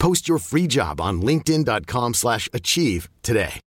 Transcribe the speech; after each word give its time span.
Post 0.00 0.28
your 0.28 0.38
free 0.38 0.66
job 0.66 1.00
on 1.00 1.22
linkedin.com/achieve 1.22 2.14
slash 2.14 2.48
achieve 2.52 3.08
today. 3.22 3.60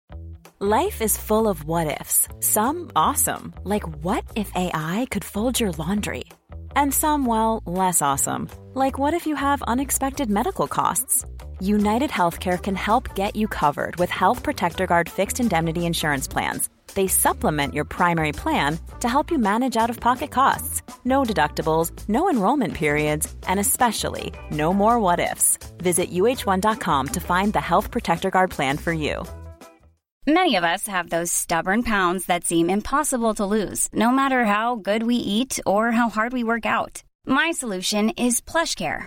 Life 0.59 1.03
is 1.03 1.17
full 1.17 1.49
of 1.49 1.65
what 1.65 2.01
ifs. 2.01 2.29
Some 2.39 2.91
awesome, 2.95 3.53
like 3.65 3.83
what 4.05 4.23
if 4.37 4.49
AI 4.55 5.07
could 5.11 5.25
fold 5.25 5.59
your 5.59 5.73
laundry? 5.73 6.25
And 6.77 6.95
some, 6.95 7.27
well, 7.27 7.63
less 7.67 8.01
awesome, 8.01 8.49
like 8.75 8.97
what 8.97 9.13
if 9.13 9.27
you 9.27 9.35
have 9.35 9.63
unexpected 9.75 10.31
medical 10.31 10.69
costs? 10.69 11.25
United 11.63 12.11
Healthcare 12.11 12.61
can 12.61 12.75
help 12.75 13.15
get 13.15 13.37
you 13.37 13.47
covered 13.47 13.95
with 13.95 14.11
Health 14.11 14.43
Protector 14.43 14.85
Guard 14.85 15.09
fixed 15.09 15.39
indemnity 15.39 15.87
insurance 15.87 16.27
plans. 16.27 16.69
They 16.95 17.07
supplement 17.07 17.73
your 17.73 17.85
primary 17.85 18.33
plan 18.33 18.81
to 18.99 19.09
help 19.09 19.31
you 19.31 19.39
manage 19.39 19.77
out 19.77 19.89
of 19.89 20.01
pocket 20.01 20.33
costs. 20.33 20.83
No 21.05 21.23
deductibles, 21.23 21.93
no 22.09 22.29
enrollment 22.29 22.75
periods, 22.75 23.33
and 23.47 23.61
especially 23.61 24.33
no 24.51 24.75
more 24.75 24.99
what 24.99 25.21
ifs. 25.21 25.57
Visit 25.79 26.11
uh1.com 26.11 27.07
to 27.07 27.21
find 27.21 27.53
the 27.53 27.61
Health 27.61 27.93
Protector 27.93 28.31
Guard 28.33 28.51
plan 28.51 28.77
for 28.77 28.93
you. 28.93 29.23
Many 30.27 30.57
of 30.57 30.65
us 30.65 30.89
have 30.89 31.11
those 31.11 31.31
stubborn 31.31 31.85
pounds 31.85 32.27
that 32.27 32.45
seem 32.45 32.71
impossible 32.71 33.35
to 33.35 33.47
lose, 33.47 33.89
no 33.93 34.11
matter 34.11 34.47
how 34.47 34.75
good 34.75 35.05
we 35.05 35.15
eat 35.15 35.61
or 35.65 35.93
how 35.93 36.09
hard 36.09 36.33
we 36.33 36.43
work 36.43 36.67
out. 36.67 37.05
My 37.25 37.53
solution 37.53 38.11
is 38.11 38.41
PlushCare. 38.41 39.07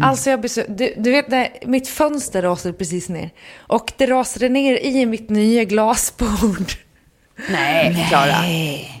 Alltså 0.00 0.30
jag 0.30 0.40
blir 0.40 0.50
så, 0.50 0.62
du, 0.68 0.94
du 0.96 1.10
vet 1.10 1.28
när 1.28 1.48
mitt 1.66 1.88
fönster 1.88 2.42
rasade 2.42 2.74
precis 2.74 3.08
ner. 3.08 3.30
Och 3.56 3.92
det 3.96 4.06
rasade 4.06 4.48
ner 4.48 4.78
i 4.78 5.06
mitt 5.06 5.30
nya 5.30 5.64
glasbord. 5.64 6.72
Nej, 7.50 8.06
Klara. 8.08 8.36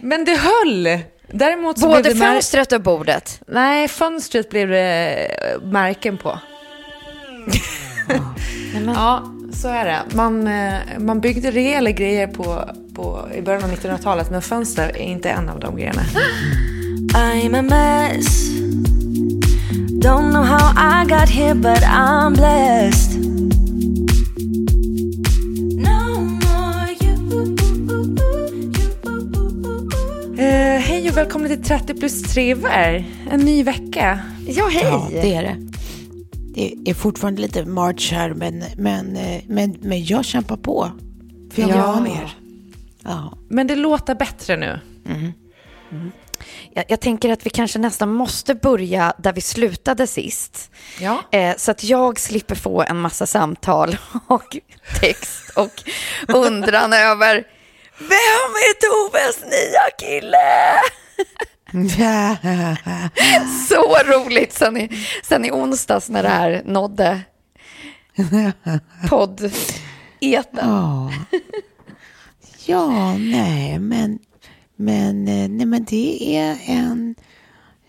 Men 0.02 0.24
det 0.24 0.36
höll! 0.36 1.02
Däremot 1.32 1.78
så 1.78 1.86
Både 1.86 2.02
blev 2.02 2.14
det 2.14 2.20
fönstret 2.20 2.72
och 2.72 2.80
bordet. 2.80 3.40
Nej, 3.46 3.88
fönstret 3.88 4.50
blev 4.50 4.68
det 4.68 5.14
eh, 5.14 5.62
märken 5.62 6.18
på. 6.18 6.38
ja, 8.94 9.22
så 9.52 9.68
är 9.68 9.84
det. 9.84 10.02
Man, 10.14 10.46
eh, 10.46 10.74
man 10.98 11.20
byggde 11.20 11.50
rejäla 11.50 11.90
grejer 11.90 12.26
på, 12.26 12.70
på, 12.94 13.28
i 13.34 13.42
början 13.42 13.64
av 13.64 13.70
1900-talet, 13.70 14.30
men 14.30 14.42
fönster 14.42 14.88
är 14.88 15.04
inte 15.04 15.30
en 15.30 15.48
av 15.48 15.60
de 15.60 15.76
grejerna. 15.76 16.02
I'm 17.14 17.58
a 17.58 17.62
mess. 17.62 18.52
Don't 20.02 20.30
know 20.32 20.42
how 20.42 20.72
I 20.76 21.04
got 21.06 21.28
here, 21.28 21.54
but 21.54 21.82
I'm 21.84 22.32
blessed. 22.34 23.18
No 25.76 26.20
more 26.20 26.88
you. 27.02 27.56
Eh, 30.38 30.80
hej 30.80 31.10
och 31.10 31.16
välkomna 31.16 31.48
till 31.48 31.62
30 31.62 31.94
plus 31.94 32.22
triver. 32.22 33.04
En 33.30 33.40
ny 33.40 33.62
vecka. 33.64 34.20
Ja, 34.46 34.68
hej. 34.72 34.82
Ja, 34.84 35.08
det 35.10 35.34
är 35.34 35.42
det. 35.42 35.56
Det 36.54 36.90
är 36.90 36.94
fortfarande 36.94 37.42
lite 37.42 37.64
March 37.64 38.12
här, 38.12 38.34
men, 38.34 38.64
men, 38.76 39.16
eh, 39.16 39.42
men, 39.46 39.76
men 39.80 40.04
jag 40.04 40.24
kämpar 40.24 40.56
på. 40.56 40.90
För 41.52 41.62
jag 41.62 41.68
vill 41.68 41.76
Ja. 41.76 41.82
ha 41.82 42.00
mer. 42.00 42.36
Ja. 43.02 43.38
Men 43.48 43.66
det 43.66 43.76
låter 43.76 44.14
bättre 44.14 44.56
nu. 44.56 44.80
Jag, 46.74 46.84
jag 46.88 47.00
tänker 47.00 47.32
att 47.32 47.46
vi 47.46 47.50
kanske 47.50 47.78
nästan 47.78 48.12
måste 48.12 48.54
börja 48.54 49.14
där 49.18 49.32
vi 49.32 49.40
slutade 49.40 50.06
sist. 50.06 50.70
Ja. 51.00 51.22
Eh, 51.30 51.56
så 51.56 51.70
att 51.70 51.84
jag 51.84 52.20
slipper 52.20 52.54
få 52.54 52.82
en 52.82 53.00
massa 53.00 53.26
samtal 53.26 53.96
och 54.26 54.56
text 55.00 55.50
och 55.56 55.82
undran 56.28 56.92
över 56.92 57.34
vem 57.98 58.52
är 58.54 58.74
Toves 58.80 59.40
nya 59.42 59.90
kille? 59.98 60.80
Så 63.68 63.96
roligt 64.06 64.52
sen 64.52 64.76
i, 64.76 65.06
sen 65.22 65.44
i 65.44 65.50
onsdags 65.50 66.08
när 66.08 66.22
det 66.22 66.28
här 66.28 66.62
nådde 66.64 67.20
podd 69.08 69.52
Ja. 70.20 71.12
ja, 72.66 73.16
nej, 73.16 73.78
men, 73.78 74.18
men, 74.82 75.28
eh, 75.28 75.48
nej, 75.48 75.66
men 75.66 75.84
det 75.84 76.36
är 76.36 76.58
en 76.66 77.14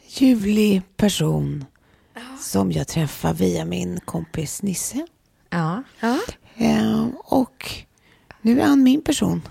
ljuvlig 0.08 0.82
person 0.98 1.66
som 2.40 2.72
jag 2.72 2.88
träffar 2.88 3.34
via 3.34 3.66
min 3.66 4.00
kompis 4.06 4.62
Nisse. 4.62 5.08
Ja. 5.50 5.84
Eh, 6.58 7.06
och 7.24 7.72
nu 8.42 8.62
är 8.62 8.66
han 8.66 8.84
min 8.84 9.02
person. 9.02 9.42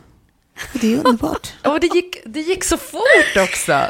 Och 0.75 0.81
det 0.81 0.95
är 0.95 1.07
underbart. 1.07 1.53
Och 1.67 1.81
det 1.81 1.87
gick, 1.95 2.17
det 2.27 2.41
gick 2.41 2.65
så 2.65 2.77
fort 2.77 3.37
också. 3.37 3.81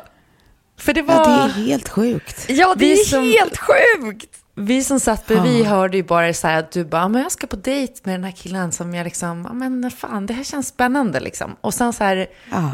För 0.77 0.93
det 0.93 1.03
var... 1.03 1.15
Ja, 1.15 1.25
det 1.55 1.61
är 1.63 1.65
helt 1.67 1.89
sjukt. 1.89 2.47
Ja, 2.49 2.75
det 2.75 2.84
Vi 2.84 2.93
är 3.01 3.05
som- 3.05 3.23
helt 3.25 3.59
sjukt. 3.59 4.39
Vi 4.55 4.84
som 4.84 5.01
satt 5.01 5.27
bredvid 5.27 5.67
hörde 5.67 5.97
ju 5.97 6.03
bara 6.03 6.34
så 6.34 6.47
här 6.47 6.59
att 6.59 6.73
du 6.73 6.84
bara, 6.84 7.03
"Ja, 7.03 7.09
men 7.09 7.23
jag 7.23 7.33
ska 7.33 7.47
på 7.47 7.57
dejt 7.57 8.01
med 8.05 8.15
den 8.15 8.25
här 8.25 8.31
killen 8.33 8.73
som 8.73 8.95
jag 8.95 9.05
liksom, 9.05 9.45
ja 9.49 9.53
men 9.55 9.91
fan 9.91 10.27
det 10.27 10.34
här 10.34 10.45
känns 10.45 10.69
spännande 10.69 11.21
liksom. 11.21 11.57
Och 11.61 11.75
sen 11.75 11.93
så 11.93 12.05
här, 12.05 12.27
Ja. 12.51 12.71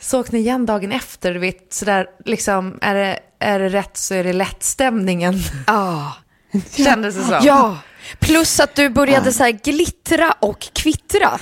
Såg 0.00 0.32
ni 0.32 0.38
igen 0.38 0.66
dagen 0.66 0.92
efter, 0.92 1.34
du 1.34 1.40
vet 1.40 1.72
sådär 1.72 2.06
liksom, 2.24 2.78
är 2.82 2.94
det, 2.94 3.18
är 3.38 3.58
det 3.58 3.68
rätt 3.68 3.96
så 3.96 4.14
är 4.14 4.24
det 4.24 4.32
lätt 4.32 4.62
stämningen. 4.62 5.34
Ja. 5.66 6.12
Kändes 6.76 7.16
det 7.16 7.22
som. 7.22 7.38
Ja, 7.42 7.78
plus 8.18 8.60
att 8.60 8.74
du 8.74 8.88
började 8.88 9.32
så 9.32 9.42
här 9.44 9.50
glittra 9.64 10.32
och 10.40 10.60
kvittra. 10.72 11.40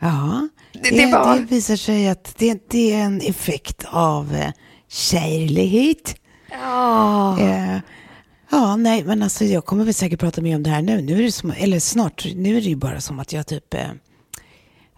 Ja, 0.00 0.48
det, 0.72 0.90
det 0.90 1.12
var- 1.12 1.34
det 1.38 1.44
visar 1.44 1.76
sig 1.76 2.08
att 2.08 2.34
det, 2.38 2.68
det 2.70 2.92
är 2.94 2.98
en 3.02 3.20
effekt 3.20 3.84
av 3.90 4.34
eh, 4.34 4.50
kärlighet. 4.88 6.14
Ja. 6.50 7.40
Eh, 7.40 7.76
ja, 8.50 8.76
nej, 8.76 9.04
men 9.04 9.22
alltså 9.22 9.44
jag 9.44 9.64
kommer 9.64 9.84
väl 9.84 9.94
säkert 9.94 10.20
prata 10.20 10.40
mer 10.40 10.56
om 10.56 10.62
det 10.62 10.70
här 10.70 10.82
nu. 10.82 11.02
Nu 11.02 11.18
är 11.18 11.22
det 11.22 11.32
som, 11.32 11.50
eller 11.56 11.80
snart, 11.80 12.26
nu 12.34 12.50
är 12.56 12.60
det 12.60 12.68
ju 12.68 12.76
bara 12.76 13.00
som 13.00 13.18
att 13.18 13.32
jag 13.32 13.46
typ, 13.46 13.74
eh, 13.74 13.88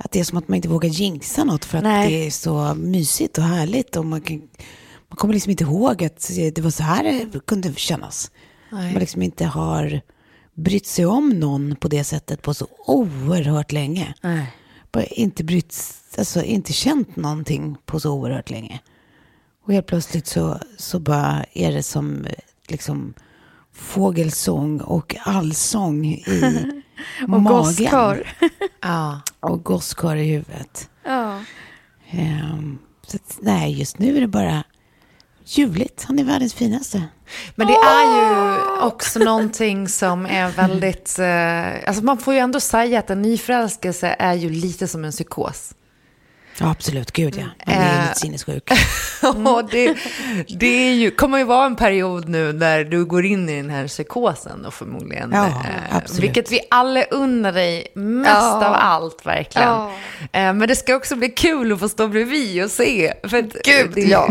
att 0.04 0.10
det 0.12 0.20
är 0.20 0.24
som 0.24 0.38
att 0.38 0.48
man 0.48 0.56
inte 0.56 0.68
vågar 0.68 0.88
jinxa 0.88 1.44
något 1.44 1.64
för 1.64 1.78
att 1.78 1.84
Nej. 1.84 2.12
det 2.12 2.26
är 2.26 2.30
så 2.30 2.74
mysigt 2.74 3.38
och 3.38 3.44
härligt 3.44 3.96
och 3.96 4.06
man, 4.06 4.20
kan, 4.20 4.36
man 5.08 5.16
kommer 5.16 5.34
liksom 5.34 5.50
inte 5.50 5.64
ihåg 5.64 6.04
att 6.04 6.30
det 6.36 6.58
var 6.58 6.70
så 6.70 6.82
här 6.82 7.26
det 7.32 7.46
kunde 7.46 7.74
kännas. 7.74 8.30
Man 8.70 8.92
liksom 8.94 9.22
inte 9.22 9.44
har 9.44 10.00
brytt 10.54 10.86
sig 10.86 11.06
om 11.06 11.28
någon 11.28 11.76
på 11.76 11.88
det 11.88 12.04
sättet 12.04 12.42
på 12.42 12.54
så 12.54 12.66
oerhört 12.86 13.72
länge. 13.72 14.14
Bara 14.92 15.04
inte 15.04 15.44
brytt, 15.44 15.76
alltså 16.19 16.42
inte 16.42 16.72
känt 16.72 17.16
någonting 17.16 17.76
på 17.86 18.00
så 18.00 18.12
oerhört 18.12 18.50
länge. 18.50 18.80
Och 19.64 19.72
helt 19.72 19.86
plötsligt 19.86 20.26
så, 20.26 20.58
så 20.78 21.00
bara 21.00 21.44
är 21.52 21.72
det 21.72 21.82
som 21.82 22.25
eh, 22.25 22.32
liksom 22.69 23.14
fågelsång 23.72 24.81
och 24.81 25.16
allsång 25.25 26.06
i 26.06 26.82
Och 27.28 27.44
gosskör. 27.44 28.32
Ja. 28.81 29.20
Och 29.40 29.64
gosskör 29.64 30.16
i 30.16 30.25
huvudet. 30.25 30.90
Ja. 31.04 31.38
Ehm, 32.10 32.78
så 33.06 33.16
att, 33.16 33.38
nej, 33.40 33.78
just 33.78 33.99
nu 33.99 34.16
är 34.16 34.20
det 34.20 34.26
bara 34.26 34.64
ljuvligt. 35.44 36.04
Han 36.04 36.19
är 36.19 36.25
världens 36.25 36.54
finaste. 36.54 37.02
Men 37.54 37.66
det 37.66 37.72
är 37.75 38.16
ju 38.16 38.58
också 38.81 39.19
någonting 39.19 39.88
som 39.88 40.26
är 40.26 40.49
väldigt, 40.50 41.19
eh, 41.19 41.88
alltså 41.88 42.04
man 42.04 42.19
får 42.19 42.34
ju 42.34 42.40
ändå 42.40 42.60
säga 42.60 42.99
att 42.99 43.10
en 43.10 43.22
nyförälskelse 43.22 44.16
är 44.19 44.34
ju 44.34 44.50
lite 44.50 44.88
som 44.88 45.04
en 45.04 45.10
psykos. 45.10 45.75
Ja, 46.58 46.70
absolut. 46.70 47.12
Gud 47.12 47.34
ja. 47.37 47.43
Man 47.44 47.54
blir 47.66 47.76
Eh. 47.76 48.02
lite 48.08 48.19
sinnessjuk. 48.20 48.70
Och 49.22 49.70
det, 49.70 49.96
det 50.58 50.66
är 50.88 50.93
ju, 50.94 51.10
kommer 51.10 51.38
ju 51.38 51.44
vara 51.44 51.66
en 51.66 51.76
period 51.76 52.28
nu 52.28 52.52
där 52.52 52.84
du 52.84 53.04
går 53.04 53.25
in 53.26 53.49
i 53.49 53.56
den 53.56 53.70
här 53.70 53.88
psykosen 53.88 54.62
då 54.62 54.70
förmodligen. 54.70 55.31
Ja, 55.32 55.46
Eh, 55.46 55.96
absolut. 55.96 56.22
Vilket 56.22 56.52
vi 56.52 56.60
alla 56.70 57.02
unnar 57.04 57.52
dig 57.52 57.87
mest 57.94 58.31
Ja. 58.31 58.66
av 58.66 58.75
allt 58.75 59.26
verkligen. 59.26 59.69
Ja. 59.69 59.90
Eh, 60.32 60.52
Men 60.54 60.69
det 60.69 60.76
ska 60.76 60.94
också 60.96 61.16
bli 61.16 61.28
kul 61.28 61.72
att 61.72 61.78
få 61.81 61.88
stå 61.88 62.08
bredvid 62.08 62.64
och 62.64 62.70
se. 62.70 63.12
För 63.28 63.38
att, 63.38 63.52
Gud, 63.64 63.90
det- 63.94 64.00
ja. 64.00 64.28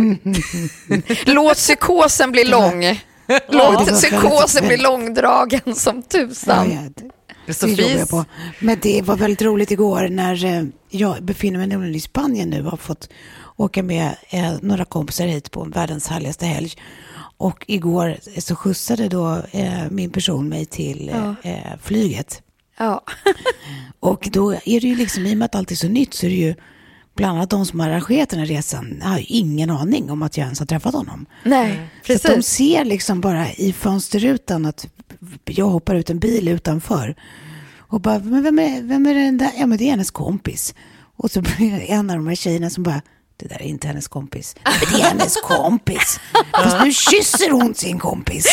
Låt 1.26 1.58
psykosen 1.58 2.32
bli 2.32 2.44
lång. 2.44 3.00
Låt 3.50 3.88
psykosen 3.88 4.68
bli 4.68 4.78
långdragen 4.78 5.76
som 5.76 6.04
tusan. 6.04 6.94
Ja, 7.62 7.68
det, 7.68 7.74
Sofies- 7.76 8.00
jag 8.00 8.10
på. 8.10 8.26
Men 8.60 8.78
det 8.82 9.02
var 9.02 9.16
väldigt 9.18 9.42
roligt 9.42 9.72
igår 9.72 10.08
när 10.10 10.46
eh, 10.46 10.64
jag 10.90 11.24
befinner 11.24 11.58
mig 11.58 11.68
nämligen 11.68 11.96
i 11.96 12.00
Spanien 12.00 12.50
nu 12.50 12.64
och 12.66 12.72
har 12.72 12.78
fått 12.78 13.10
åka 13.56 13.84
med 13.84 14.16
eh, 14.30 14.54
några 14.62 14.86
kompisar 14.86 15.28
hit 15.28 15.52
på 15.52 15.64
världens 15.64 16.08
härligaste 16.08 16.46
helg. 16.46 16.72
Och 17.38 17.66
igår 17.68 18.18
så 18.38 18.56
skjutsade 18.56 19.08
då 19.08 19.42
eh, 19.52 19.90
min 19.90 20.10
person 20.10 20.50
mig 20.50 20.66
till 20.66 21.10
eh, 21.10 21.34
eh, 21.52 21.78
flyget. 21.84 22.42
Ja. 22.78 23.04
Och 24.00 24.28
då 24.32 24.52
är 24.54 24.82
det 24.82 24.88
ju 24.88 24.96
liksom, 24.96 25.26
i 25.26 25.34
och 25.34 25.38
med 25.38 25.46
att 25.46 25.56
allt 25.56 25.72
är 25.72 25.76
så 25.76 25.88
nytt 25.88 26.14
så 26.14 26.26
är 26.26 26.30
det 26.30 26.36
ju 26.36 26.56
bland 27.16 27.38
annat 27.38 27.50
de 27.50 27.66
som 27.66 27.80
har 27.80 27.90
arrangerat 27.90 28.30
den 28.30 28.40
här 28.40 28.46
resan 28.46 29.02
har 29.04 29.18
ju 29.20 29.26
ingen 29.28 29.70
aning 29.70 30.12
om 30.12 30.22
att 30.24 30.38
jag 30.38 30.46
ens 30.46 30.60
har 30.60 30.66
träffat 30.66 30.94
honom. 30.94 31.26
Nej, 31.44 31.80
Så 32.08 32.14
att 32.14 32.22
de 32.22 32.28
precis. 32.30 32.48
ser 32.56 32.86
liksom 32.86 33.22
bara 33.22 33.52
i 33.52 33.74
fönsterrutan 33.74 34.66
att 34.66 34.88
jag 35.46 35.66
hoppar 35.66 35.96
ut 35.96 36.10
en 36.10 36.20
bil 36.20 36.48
utanför. 36.48 37.16
Och 37.78 38.02
bara, 38.02 38.20
men 38.20 38.44
vem 38.44 38.60
är, 38.60 38.82
vem 38.82 39.06
är 39.06 39.14
den 39.14 39.38
där? 39.38 39.52
Ja, 39.58 39.66
men 39.66 39.78
det 39.78 39.84
är 39.84 39.92
hennes 39.92 40.12
kompis. 40.12 40.76
Och 41.16 41.32
så 41.32 41.42
blir 41.42 41.72
det 41.72 41.92
en 41.92 42.10
av 42.10 42.16
de 42.16 42.28
här 42.28 42.36
tjejerna 42.36 42.70
som 42.70 42.84
bara, 42.84 43.02
det 43.38 43.48
där 43.48 43.62
är 43.62 43.66
inte 43.66 43.88
hennes 43.88 44.08
kompis. 44.08 44.56
Men 44.64 44.74
det 44.92 45.04
är 45.04 45.10
hennes 45.10 45.36
kompis. 45.36 46.20
Fast 46.54 46.78
nu 46.84 46.94
kysser 46.94 47.52
hon 47.52 47.76
sin 47.76 48.00
kompis. 48.00 48.48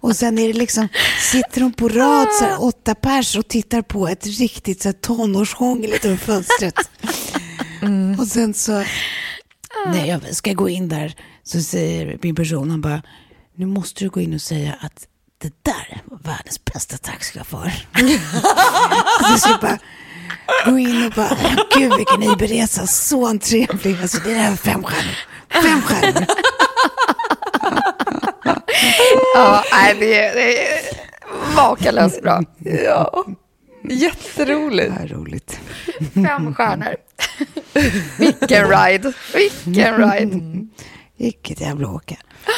Och 0.00 0.16
sen 0.16 0.38
är 0.38 0.46
det 0.46 0.52
liksom, 0.52 0.88
sitter 1.32 1.60
de 1.60 1.72
på 1.72 1.88
rad, 1.88 2.28
så 2.32 2.44
här, 2.44 2.62
åtta 2.64 2.94
pers 2.94 3.36
och 3.36 3.48
tittar 3.48 3.82
på 3.82 4.08
ett 4.08 4.26
riktigt 4.26 4.82
så 4.82 4.88
här, 4.88 4.92
tonårshångel 4.92 5.92
utanför 5.92 6.16
fönstret. 6.16 6.90
Och 8.18 8.26
sen 8.26 8.54
så, 8.54 8.84
när 9.86 10.06
jag 10.06 10.34
ska 10.34 10.52
gå 10.52 10.68
in 10.68 10.88
där 10.88 11.14
så 11.42 11.60
säger 11.62 12.18
min 12.22 12.34
person, 12.34 12.70
han 12.70 12.80
bara, 12.80 13.02
nu 13.56 13.66
måste 13.66 14.04
du 14.04 14.10
gå 14.10 14.20
in 14.20 14.34
och 14.34 14.40
säga 14.40 14.74
att 14.80 15.06
det 15.38 15.52
där 15.62 16.02
var 16.04 16.18
världens 16.18 16.64
bästa 16.64 16.96
taxichaufför. 16.96 17.72
så 19.32 19.38
ska 19.38 19.50
jag 19.50 19.60
bara 19.60 19.78
gå 20.64 20.78
in 20.78 21.06
och 21.06 21.12
bara, 21.12 21.36
gud 21.74 21.92
vilken 21.96 22.22
Iberresa, 22.22 22.86
så 22.86 23.38
trevlig. 23.38 23.96
Alltså 24.02 24.18
det 24.24 24.34
var 24.34 24.56
fem 24.56 24.84
stjärnor. 24.84 25.16
Fem 25.62 25.82
stjärnor. 25.82 26.26
Ja, 29.34 29.64
nej, 29.72 29.96
det 29.98 30.18
är, 30.18 30.34
det 30.34 30.72
är 30.72 30.80
makalöst 31.56 32.22
bra. 32.22 32.42
Ja, 32.58 33.24
jätteroligt. 33.90 34.92
Ja, 35.00 35.16
roligt. 35.16 35.60
Fem 36.14 36.54
stjärnor. 36.54 36.96
Vilken 38.18 38.68
ride. 38.68 39.12
Vilken 39.34 39.96
ride. 39.96 40.66
Vilket 41.16 41.60
jävla 41.60 41.88
åka. 41.88 42.16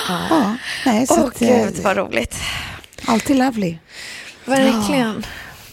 Ja, 0.09 0.57
nej, 0.87 1.07
så 1.07 1.15
Åh 1.15 1.25
att, 1.27 1.43
eh, 1.43 1.49
gud 1.65 1.83
vad 1.83 1.97
roligt. 1.97 2.37
alltid 3.07 3.37
lovely. 3.37 3.79
Verkligen. 4.45 5.27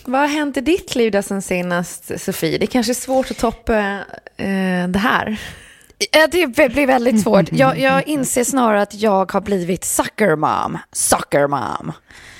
Vad 0.05 0.21
har 0.21 0.27
hänt 0.27 0.57
i 0.57 0.61
ditt 0.61 0.95
liv 0.95 1.11
då 1.11 1.21
sen 1.21 1.41
senast, 1.41 2.11
Sofie? 2.21 2.57
Det 2.57 2.65
är 2.65 2.67
kanske 2.67 2.91
är 2.91 2.93
svårt 2.93 3.31
att 3.31 3.37
toppa 3.37 3.77
eh, 4.37 4.87
det 4.87 4.99
här. 4.99 5.37
Ja, 6.11 6.27
Det 6.31 6.47
blir 6.47 6.87
väldigt 6.87 7.21
svårt. 7.21 7.51
Jag, 7.51 7.79
jag 7.79 8.07
inser 8.07 8.43
snarare 8.43 8.81
att 8.81 8.93
jag 8.93 9.31
har 9.31 9.41
blivit 9.41 9.85
sucker 9.85 10.35
mom. 10.35 10.77
Sucker 10.91 11.47
mom. 11.47 11.91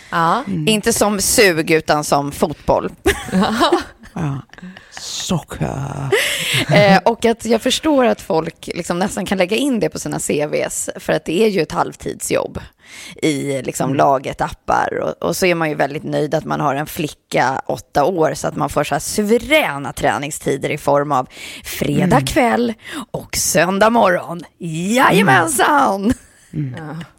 Ja. 0.10 0.44
Inte 0.68 0.94
som 0.94 1.22
sug 1.22 1.72
utan 1.72 2.04
som 2.04 2.32
fotboll. 2.32 2.92
Ja. 4.16 4.42
Socker. 4.92 6.10
eh, 6.74 7.00
och 7.06 7.26
att 7.26 7.46
jag 7.46 7.62
förstår 7.62 8.06
att 8.06 8.22
folk 8.22 8.70
liksom 8.76 9.00
nästan 9.00 9.26
kan 9.26 9.38
lägga 9.38 9.58
in 9.58 9.80
det 9.80 9.90
på 9.90 10.00
sina 10.00 10.20
CVs. 10.20 10.90
För 10.96 11.14
att 11.14 11.26
det 11.26 11.44
är 11.44 11.48
ju 11.48 11.62
ett 11.62 11.72
halvtidsjobb 11.72 12.60
i 13.16 13.62
liksom 13.62 13.94
laget 13.94 14.42
appar. 14.42 15.00
Och, 15.02 15.28
och 15.28 15.36
så 15.36 15.46
är 15.46 15.56
man 15.56 15.70
ju 15.70 15.76
väldigt 15.76 16.04
nöjd 16.04 16.36
att 16.36 16.46
man 16.46 16.60
har 16.60 16.76
en 16.76 16.88
flicka 16.88 17.62
åtta 17.66 18.06
år 18.06 18.34
så 18.34 18.48
att 18.48 18.56
man 18.56 18.70
får 18.70 18.84
så 18.84 18.96
här 18.96 19.00
suveräna 19.00 19.94
träningstider 19.94 20.70
i 20.70 20.78
form 20.78 21.12
av 21.12 21.28
fredag 21.64 22.22
kväll 22.22 22.74
och 23.12 23.36
söndag 23.36 23.90
morgon. 23.90 24.44
Jajamensan! 24.58 26.14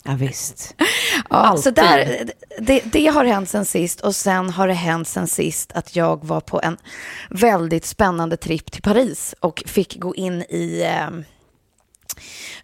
Ja, 0.04 0.16
visst. 0.16 0.74
Ja, 1.30 1.56
så 1.56 1.70
där, 1.70 2.30
det, 2.58 2.80
det 2.84 3.06
har 3.06 3.24
hänt 3.24 3.48
sen 3.48 3.64
sist 3.64 4.00
och 4.00 4.14
sen 4.14 4.50
har 4.50 4.68
det 4.68 4.74
hänt 4.74 5.08
sen 5.08 5.26
sist 5.26 5.72
att 5.72 5.96
jag 5.96 6.24
var 6.24 6.40
på 6.40 6.60
en 6.62 6.76
väldigt 7.30 7.84
spännande 7.84 8.36
tripp 8.36 8.72
till 8.72 8.82
Paris 8.82 9.34
och 9.40 9.62
fick 9.66 10.00
gå 10.00 10.14
in 10.14 10.42
i 10.42 10.82
eh, 10.82 11.10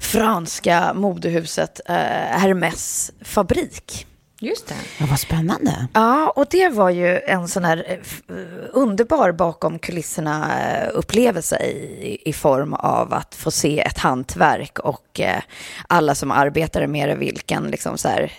franska 0.00 0.94
modehuset 0.94 1.80
eh, 1.86 1.94
Hermès 2.38 3.12
fabrik. 3.20 4.06
Just 4.42 4.66
det. 4.66 4.74
Ja, 5.00 5.06
vad 5.10 5.20
spännande. 5.20 5.88
Ja, 5.92 6.30
och 6.30 6.46
det 6.50 6.68
var 6.68 6.90
ju 6.90 7.20
en 7.20 7.48
sån 7.48 7.64
här 7.64 7.84
eh, 7.86 7.92
eh, 7.92 8.44
underbar 8.72 9.32
bakom 9.32 9.78
kulisserna 9.78 10.60
eh, 10.60 10.88
upplevelse 10.94 11.56
i, 11.56 12.22
i 12.24 12.32
form 12.32 12.74
av 12.74 13.14
att 13.14 13.34
få 13.34 13.50
se 13.50 13.80
ett 13.80 13.98
hantverk 13.98 14.78
och 14.78 15.20
eh, 15.20 15.42
alla 15.88 16.14
som 16.14 16.30
arbetar 16.30 16.86
med 16.86 17.08
det, 17.08 17.14
vilken 17.14 17.64
liksom 17.64 17.98
så 17.98 18.08
här 18.08 18.32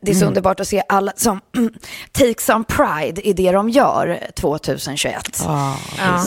det 0.00 0.10
är 0.10 0.14
så 0.14 0.26
underbart 0.26 0.60
att 0.60 0.68
se 0.68 0.82
alla 0.88 1.12
som 1.16 1.40
take 2.12 2.40
some 2.40 2.64
pride 2.64 3.28
i 3.28 3.32
det 3.32 3.52
de 3.52 3.70
gör 3.70 4.20
2021. 4.34 5.42
Ja, 5.44 5.76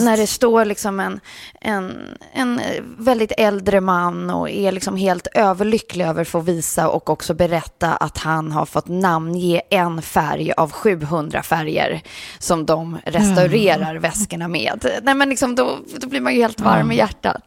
När 0.00 0.16
det 0.16 0.26
står 0.26 0.64
liksom 0.64 1.00
en, 1.00 1.20
en, 1.60 2.00
en 2.32 2.60
väldigt 2.98 3.32
äldre 3.36 3.80
man 3.80 4.30
och 4.30 4.50
är 4.50 4.72
liksom 4.72 4.96
helt 4.96 5.26
överlycklig 5.34 6.04
över 6.04 6.22
att 6.22 6.28
få 6.28 6.40
visa 6.40 6.88
och 6.88 7.10
också 7.10 7.34
berätta 7.34 7.92
att 7.92 8.18
han 8.18 8.52
har 8.52 8.66
fått 8.66 8.88
namnge 8.88 9.62
en 9.70 10.02
färg 10.02 10.52
av 10.52 10.72
700 10.72 11.42
färger 11.42 12.02
som 12.38 12.66
de 12.66 12.98
restaurerar 13.04 13.94
väskorna 13.94 14.48
med. 14.48 15.00
Nej, 15.02 15.14
men 15.14 15.28
liksom 15.28 15.54
då, 15.54 15.78
då 16.00 16.08
blir 16.08 16.20
man 16.20 16.34
ju 16.34 16.40
helt 16.40 16.60
varm 16.60 16.92
i 16.92 16.96
hjärtat. 16.96 17.42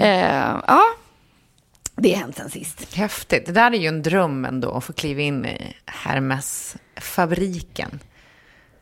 Eh, 0.00 0.54
ja, 0.66 0.82
det 1.96 2.12
har 2.12 2.20
hänt 2.20 2.36
sen 2.36 2.50
sist. 2.50 2.94
Häftigt. 2.94 3.46
Det 3.46 3.52
där 3.52 3.70
är 3.70 3.76
ju 3.78 3.86
en 3.86 4.02
dröm 4.02 4.44
ändå, 4.44 4.70
att 4.72 4.84
få 4.84 4.92
kliva 4.92 5.20
in 5.20 5.44
i 5.46 5.74
Hermes-fabriken. 5.86 7.98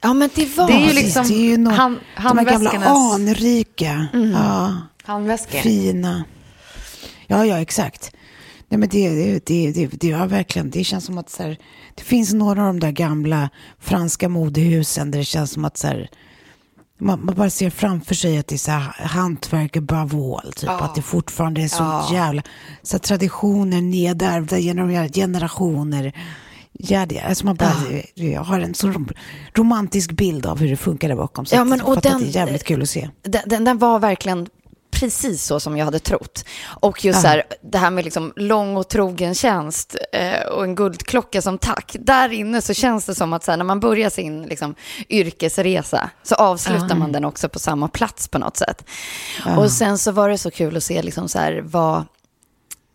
Ja, 0.00 0.12
men 0.14 0.30
det 0.34 0.56
var 0.56 0.66
Det 0.66 0.72
är 0.72 0.86
ju 0.88 0.92
liksom 0.92 1.28
det 1.28 1.34
är 1.34 1.50
ju 1.50 1.56
nå- 1.56 1.70
hand- 1.70 1.98
de 2.16 2.38
här 2.38 2.44
gamla 2.44 2.70
anrika. 3.14 4.06
Ja. 4.32 4.76
Handväskor. 5.02 5.58
Fina. 5.58 6.24
Ja, 7.26 7.46
ja, 7.46 7.60
exakt. 7.60 8.12
Nej, 8.68 8.78
men 8.78 8.88
det, 8.88 9.08
det, 9.08 9.46
det, 9.46 9.73
det, 9.73 9.87
det, 9.87 10.08
ja, 10.08 10.26
verkligen. 10.26 10.70
det 10.70 10.85
känns 10.85 11.04
som 11.04 11.18
att 11.18 11.30
så 11.30 11.42
här, 11.42 11.56
det 11.94 12.02
finns 12.02 12.32
några 12.32 12.61
av 12.61 12.66
de 12.66 12.80
där 12.80 12.90
gamla 12.90 13.50
franska 13.78 14.28
modehusen 14.28 15.11
där 15.11 15.18
det 15.18 15.25
känns 15.25 15.50
som 15.50 15.64
att 15.64 15.76
så 15.76 15.87
här, 15.87 16.08
man, 17.00 17.25
man 17.25 17.35
bara 17.35 17.50
ser 17.50 17.71
framför 17.71 18.14
sig 18.14 18.38
att 18.38 18.47
det 18.47 18.54
är 18.54 18.59
så 18.59 18.71
här 18.71 19.07
hantverk 19.07 19.76
all. 19.76 20.52
Typ, 20.52 20.71
Att 20.71 20.95
det 20.95 21.02
fortfarande 21.02 21.62
är 21.62 21.69
så 21.69 22.14
jävla... 22.14 22.42
Så 22.83 22.99
traditioner 22.99 23.80
nedärvda 23.80 24.59
genom 24.59 25.09
generationer. 25.14 26.12
Ja, 26.73 27.07
det, 27.07 27.21
alltså 27.21 27.47
man 27.47 27.57
bara, 27.57 27.73
Jag 28.14 28.40
har 28.42 28.61
en 28.61 28.75
så 28.75 28.88
rom- 28.88 29.12
romantisk 29.54 30.12
bild 30.12 30.47
av 30.47 30.59
hur 30.59 30.69
det 30.71 30.76
funkar 30.76 31.09
där 31.09 31.16
bakom. 31.16 31.47
Så 31.47 31.54
Ja, 31.57 31.64
men 31.64 31.80
och 31.80 32.00
den- 32.00 32.21
det 32.21 32.26
är 32.26 32.37
jävligt 32.37 32.64
kul 32.64 32.83
att 32.83 32.88
se. 32.90 33.09
den, 33.23 33.42
den, 33.47 33.64
den 33.64 33.78
var 33.78 33.99
verkligen 33.99 34.47
precis 35.00 35.45
så 35.45 35.61
som 35.61 35.76
jag 35.76 35.85
hade 35.85 35.99
trott. 35.99 36.45
Och 36.64 37.04
just 37.04 37.21
så 37.21 37.26
här, 37.26 37.42
det 37.62 37.78
här 37.78 37.90
med 37.90 38.04
liksom 38.04 38.33
lång 38.37 38.76
och 38.76 38.88
trogen 38.88 39.35
tjänst 39.35 39.97
eh, 40.12 40.47
och 40.47 40.64
en 40.64 40.75
guldklocka 40.75 41.42
som 41.42 41.59
tack. 41.59 41.97
Där 42.00 42.33
inne 42.33 42.62
så 42.62 42.75
känns 42.75 43.07
det 43.07 43.14
som 43.14 43.33
att 43.33 43.45
så 43.45 43.50
här, 43.52 43.59
när 43.59 43.64
man 43.64 43.80
börjar 43.80 44.11
sin 44.11 44.42
liksom, 44.42 44.75
yrkesresa 45.09 46.11
så 46.23 46.35
avslutar 46.35 46.97
man 46.97 47.12
den 47.12 47.25
också 47.25 47.49
på 47.49 47.59
samma 47.59 47.88
plats 47.88 48.28
på 48.28 48.38
något 48.38 48.57
sätt. 48.57 48.85
Och 49.57 49.71
sen 49.71 49.99
så 49.99 50.12
var 50.12 50.28
det 50.28 50.38
så 50.38 50.50
kul 50.50 50.76
att 50.76 50.85
se 50.85 51.02
liksom 51.02 51.28
så 51.28 51.38
här, 51.38 51.62
vad 51.64 52.04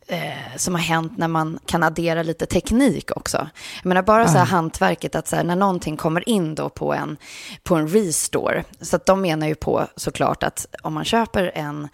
eh, 0.07 0.55
som 0.55 0.75
har 0.75 0.81
hänt 0.81 1.17
när 1.17 1.27
man 1.27 1.59
kan 1.65 1.83
addera 1.83 2.23
lite 2.23 2.45
teknik 2.45 3.11
också. 3.15 3.49
Jag 3.83 3.85
menar 3.85 4.01
bara 4.01 4.27
så 4.27 4.37
här 4.37 4.45
hantverket 4.45 5.15
att 5.15 5.27
så 5.27 5.35
här, 5.35 5.43
när 5.43 5.55
någonting 5.55 5.97
kommer 5.97 6.29
in 6.29 6.55
då 6.55 6.69
på 6.69 6.93
en, 6.93 7.17
på 7.63 7.75
en 7.75 7.87
restore, 7.87 8.63
så 8.81 8.95
att 8.95 9.05
de 9.05 9.21
menar 9.21 9.47
ju 9.47 9.55
på 9.55 9.87
såklart 9.95 10.43
att 10.43 10.65
om 10.81 10.93
man 10.93 11.05
köper 11.05 11.51
en, 11.55 11.87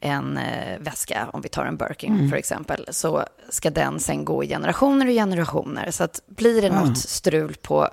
en 0.00 0.38
eh, 0.38 0.78
väska, 0.78 1.28
om 1.32 1.40
vi 1.40 1.48
tar 1.48 1.64
en 1.64 1.76
Birkin 1.76 2.30
för 2.30 2.36
exempel, 2.36 2.88
så 2.90 3.24
ska 3.50 3.70
den 3.70 4.00
sen 4.00 4.24
gå 4.24 4.44
i 4.44 4.48
generationer 4.48 5.06
och 5.06 5.12
generationer. 5.12 5.90
Så 5.90 6.04
att 6.04 6.20
blir 6.26 6.62
det 6.62 6.70
något 6.70 6.98
strul 6.98 7.56
på 7.62 7.88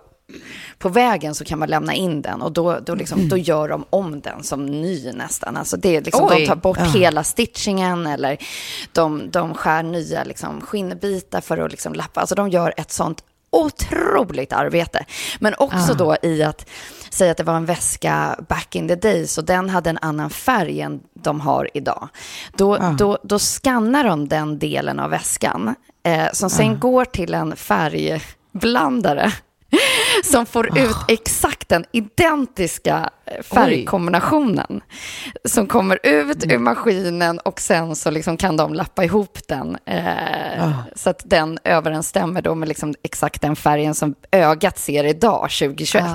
på 0.78 0.90
vägen 0.90 1.36
så 1.36 1.46
kan 1.46 1.60
man 1.60 1.70
lämna 1.70 1.94
in 1.94 2.22
den 2.22 2.42
och 2.42 2.52
då, 2.52 2.80
då, 2.80 2.96
liksom, 2.96 3.30
då 3.30 3.38
gör 3.38 3.70
de 3.70 3.86
om 3.90 4.22
den 4.22 4.44
som 4.44 4.66
ny 4.66 5.12
nästan. 5.12 5.58
Alltså 5.58 5.78
det 5.78 5.96
är 5.96 6.02
liksom, 6.02 6.30
de 6.30 6.48
tar 6.48 6.56
bort 6.56 6.78
Ja. 6.80 6.86
hela 6.86 7.24
stitchingen 7.24 8.08
eller 8.08 8.38
de, 8.92 9.32
de 9.32 9.54
skär 9.54 9.84
nya 9.84 10.24
liksom, 10.24 10.62
skinnbitar 10.62 11.42
för 11.42 11.58
att 11.58 11.72
liksom, 11.72 11.94
lappa. 11.94 12.20
Alltså 12.22 12.36
de 12.36 12.50
gör 12.50 12.74
ett 12.78 12.92
sånt 12.92 13.24
otroligt 13.50 14.54
arbete. 14.54 15.06
Men 15.40 15.54
också 15.58 15.94
då 15.94 16.16
i 16.22 16.44
att 16.44 16.70
säga 17.10 17.32
att 17.32 17.38
det 17.38 17.44
var 17.44 17.56
en 17.56 17.66
väska 17.66 18.36
back 18.50 18.76
in 18.76 18.88
the 18.88 18.96
days 18.96 19.38
och 19.38 19.44
den 19.46 19.70
hade 19.70 19.90
en 19.90 19.98
annan 20.02 20.30
färg 20.30 20.82
än 20.82 21.00
de 21.14 21.42
har 21.42 21.70
idag. 21.74 22.08
Då, 22.58 22.78
då, 22.98 23.18
då 23.24 23.40
skannar 23.40 24.04
de 24.04 24.28
den 24.28 24.60
delen 24.60 25.00
av 25.00 25.10
väskan 25.10 25.76
eh, 26.04 26.26
som 26.34 26.50
sen 26.50 26.80
går 26.80 27.06
till 27.06 27.34
en 27.34 27.56
färgblandare 27.56 29.32
som 30.24 30.46
får 30.46 30.78
ut 30.78 30.96
exakt 31.08 31.70
den 31.70 31.86
identiska 31.92 33.10
eh, 33.26 33.44
färgkombinationen 33.44 34.82
som 35.46 35.68
kommer 35.68 36.00
ut 36.04 36.46
ur 36.46 36.58
maskinen 36.58 37.40
och 37.40 37.60
sen 37.62 37.96
så 37.96 38.12
liksom 38.12 38.38
kan 38.38 38.58
de 38.58 38.74
lappa 38.74 39.04
ihop 39.04 39.38
den 39.48 39.78
eh, 39.86 40.72
så 40.96 41.10
att 41.10 41.22
den 41.26 41.60
överensstämmer 41.64 42.42
då 42.42 42.56
med 42.56 42.68
liksom 42.68 42.94
exakt 43.04 43.42
den 43.42 43.56
färgen 43.56 43.96
som 43.96 44.16
ögat 44.32 44.80
ser 44.80 45.04
idag, 45.04 45.42
2021. 45.42 46.06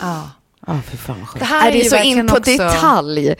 Ja. 0.00 0.30
Ja, 0.66 0.80
för 0.90 0.96
fan 0.96 1.16
vad 1.20 1.28
skönt. 1.28 1.38
Det 1.40 1.44
här 1.44 1.68
är 1.68 1.72
det 1.72 1.78
ju 1.78 1.84
så 1.90 1.96
in 1.96 2.26
på 2.26 2.36
också- 2.36 2.50
detalj? 2.50 3.34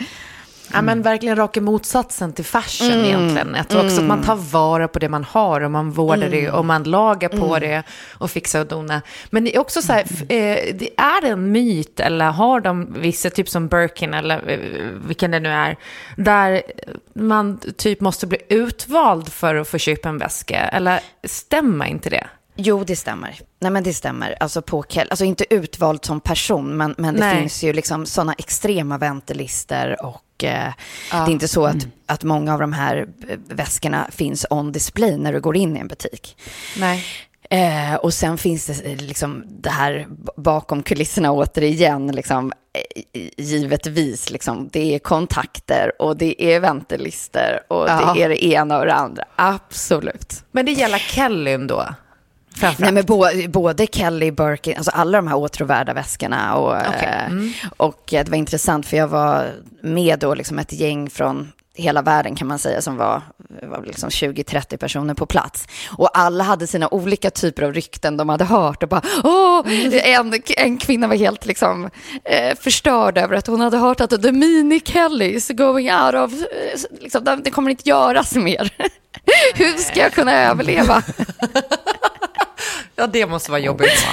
Ja, 0.73 0.83
men 0.83 1.03
verkligen 1.03 1.37
raka 1.37 1.61
motsatsen 1.61 2.33
till 2.33 2.45
fashion 2.45 3.05
egentligen. 3.05 3.55
Jag 3.57 3.69
tror 3.69 3.85
också 3.85 4.01
att 4.01 4.07
man 4.07 4.23
tar 4.23 4.37
vara 4.37 4.89
på 4.89 4.99
det 4.99 5.09
man 5.09 5.25
har 5.25 5.61
och 5.61 5.71
man 5.71 5.91
vårdar 5.91 6.29
det 6.29 6.51
och 6.51 6.65
man 6.65 6.83
lagar 6.83 7.29
på 7.29 7.59
det 7.59 7.83
och 8.19 8.31
fixar 8.31 8.61
och 8.61 8.67
donar. 8.67 9.01
Men 9.31 9.45
det 9.45 9.57
är 9.57 9.61
också 9.61 9.83
så 9.83 9.93
här, 9.93 10.03
eh, 10.21 10.75
det 10.75 10.91
är 10.97 11.21
det 11.21 11.29
en 11.29 11.53
myt 11.53 12.01
eller 12.01 12.31
har 12.31 12.61
de 12.61 12.95
vissa, 12.99 13.31
typ 13.31 13.49
som 13.49 13.69
Birkin 13.69 14.15
eller 14.15 14.51
eh, 14.51 14.59
vilken 15.07 15.31
det 15.31 15.41
nu 15.41 15.49
är, 15.49 15.77
där 16.17 16.63
man 17.15 17.61
typ 17.77 18.01
måste 18.01 18.27
bli 18.27 18.39
utvald 18.49 19.29
för 19.29 19.55
att 19.55 19.69
få 19.69 19.79
köpa 19.79 20.09
en 20.09 20.19
väska? 20.19 20.59
Eller 20.59 21.01
stämmer 21.25 21.87
inte 21.87 22.11
det? 22.11 22.27
Jo, 22.57 22.85
det 22.85 22.97
stämmer. 22.97 23.41
Nej, 23.61 23.71
men 23.71 23.85
det 23.85 23.95
stämmer. 23.95 24.37
Alltså, 24.41 24.63
på 24.63 24.85
alltså 25.11 25.25
inte 25.25 25.55
utvald 25.55 26.05
som 26.05 26.21
person, 26.21 26.77
men, 26.77 26.95
men 26.99 27.15
det 27.15 27.21
Nej. 27.21 27.41
finns 27.41 27.65
ju 27.65 27.73
liksom 27.73 28.07
sådana 28.07 28.33
extrema 28.33 28.99
ventilister 28.99 30.05
och 30.05 30.23
eh, 30.45 30.73
det 31.11 31.17
är 31.17 31.31
inte 31.31 31.49
så 31.49 31.67
att, 31.67 31.87
att 32.07 32.23
många 32.23 32.55
av 32.55 32.61
de 32.61 32.73
här 32.73 33.07
väskorna 33.49 34.09
finns 34.13 34.47
on 34.51 34.73
display 34.73 35.17
när 35.19 35.33
du 35.33 35.41
går 35.41 35.57
in 35.57 35.77
i 35.77 35.81
en 35.81 35.89
butik. 35.89 36.37
Nej. 36.79 37.05
Eh, 37.51 37.95
och 37.95 38.15
sen 38.15 38.39
finns 38.39 38.67
det 38.67 38.85
eh, 38.93 38.97
liksom 38.97 39.45
det 39.49 39.71
här 39.71 40.07
bakom 40.37 40.83
kulisserna 40.83 41.33
återigen, 41.33 42.07
liksom, 42.07 42.53
eh, 43.13 43.23
givetvis, 43.37 44.31
liksom, 44.31 44.69
det 44.73 44.95
är 44.95 44.99
kontakter 44.99 46.03
och 46.03 46.17
det 46.17 46.43
är 46.45 46.61
ventilister 46.61 47.61
och 47.69 47.89
Ja. 47.89 48.13
det 48.15 48.23
är 48.23 48.29
det 48.29 48.45
ena 48.45 48.79
och 48.79 48.87
det 48.87 48.95
andra. 48.95 49.25
Absolut. 49.37 50.45
Men 50.53 50.67
det 50.67 50.73
gäller 50.73 50.99
Kellyn 50.99 51.67
då? 51.67 51.87
Nej, 52.79 52.93
men 52.93 53.05
både 53.51 53.87
Kelly, 53.87 54.31
Birkin, 54.31 54.77
alltså 54.77 54.91
alla 54.91 55.19
de 55.19 55.27
här 55.29 55.37
åtråvärda 55.37 55.93
väskorna. 55.95 56.57
Och, 56.57 56.77
eh, 56.77 57.33
och 57.77 58.15
eh, 58.15 58.25
det 58.25 58.31
var 58.31 58.39
intressant 58.39 58.87
för 58.87 58.97
jag 58.97 59.09
var 59.09 59.53
med 59.83 60.19
då 60.19 60.35
liksom 60.35 60.59
ett 60.59 60.73
gäng 60.73 61.11
från 61.11 61.53
hela 61.77 62.03
världen 62.03 62.35
kan 62.35 62.49
man 62.49 62.59
säga 62.59 62.83
som 62.83 62.97
var, 62.97 63.23
var 63.63 63.83
liksom 63.87 64.09
20-30 64.09 64.77
personer 64.77 65.15
på 65.15 65.27
plats. 65.27 65.67
Och 65.99 66.19
alla 66.19 66.45
hade 66.45 66.67
sina 66.67 66.89
olika 66.89 67.31
typer 67.31 67.63
av 67.63 67.73
rykten 67.75 68.17
de 68.17 68.29
hade 68.29 68.45
hört. 68.45 68.83
Och 68.83 68.89
bara, 68.89 69.03
Åh! 69.25 69.63
En, 69.93 70.43
en 70.57 70.79
kvinna 70.79 71.07
var 71.09 71.17
helt 71.17 71.47
liksom, 71.47 71.91
eh, 72.25 72.57
förstörd 72.61 73.19
över 73.19 73.37
att 73.37 73.47
hon 73.47 73.61
hade 73.61 73.77
hört 73.77 74.01
att 74.01 74.23
the 74.23 74.33
mini 74.33 74.81
Kelly 74.81 75.27
is 75.27 75.49
going 75.49 75.93
out 75.93 76.15
of, 76.15 76.33
eh, 76.33 77.01
liksom, 77.01 77.25
det 77.25 77.37
det 77.37 77.51
kommer 77.51 77.71
inte 77.71 77.89
göras 77.89 78.35
mer. 78.35 78.71
Hur 79.55 79.77
ska 79.79 80.01
jag 80.01 80.13
kunna 80.13 80.33
överleva? 80.33 81.03
Ja, 82.97 83.07
det 83.07 83.27
måste 83.27 83.51
vara 83.51 83.61
jobbigt. 83.61 84.07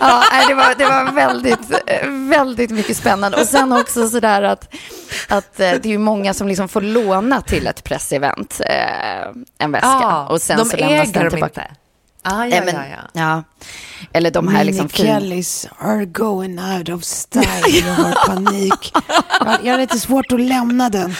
Ja, 0.00 0.24
nej, 0.32 0.44
det 0.48 0.54
var, 0.54 0.74
det 0.78 0.84
var 0.84 1.12
väldigt, 1.12 1.82
väldigt 2.30 2.70
mycket 2.70 2.96
spännande. 2.96 3.40
Och 3.40 3.46
sen 3.46 3.72
också 3.72 4.08
sådär 4.08 4.42
att, 4.42 4.74
att 5.28 5.60
eh, 5.60 5.70
det 5.70 5.84
är 5.84 5.90
ju 5.90 5.98
många 5.98 6.34
som 6.34 6.48
liksom 6.48 6.68
får 6.68 6.80
låna 6.80 7.40
till 7.40 7.66
ett 7.66 7.84
pressevent, 7.84 8.60
eh, 8.66 9.28
en 9.58 9.72
väska. 9.72 9.88
Ja, 9.88 10.26
och 10.26 10.42
sen 10.42 10.58
de 10.58 10.64
så 10.64 10.76
lämnas 10.76 11.08
äger 11.08 11.12
den 11.12 11.22
dem 11.22 11.30
tillbaka. 11.30 11.62
inte. 11.62 11.74
Ah, 12.24 12.44
ja, 12.46 12.62
men, 12.64 12.74
ja, 12.74 12.82
ja. 12.90 13.08
ja. 13.12 13.42
Eller 14.12 14.30
de 14.30 14.48
här 14.48 14.64
liksom 14.64 14.84
Mini 14.84 14.88
fin... 14.88 15.06
Kellys 15.06 15.68
are 15.78 16.04
going 16.04 16.58
out 16.58 16.88
of 16.88 17.04
style. 17.04 17.46
Jag 17.86 17.94
har 17.94 18.26
panik. 18.26 18.92
Jag, 19.40 19.58
jag 19.64 19.72
har 19.72 19.78
lite 19.78 19.98
svårt 19.98 20.32
att 20.32 20.40
lämna 20.40 20.88
den. 20.88 21.14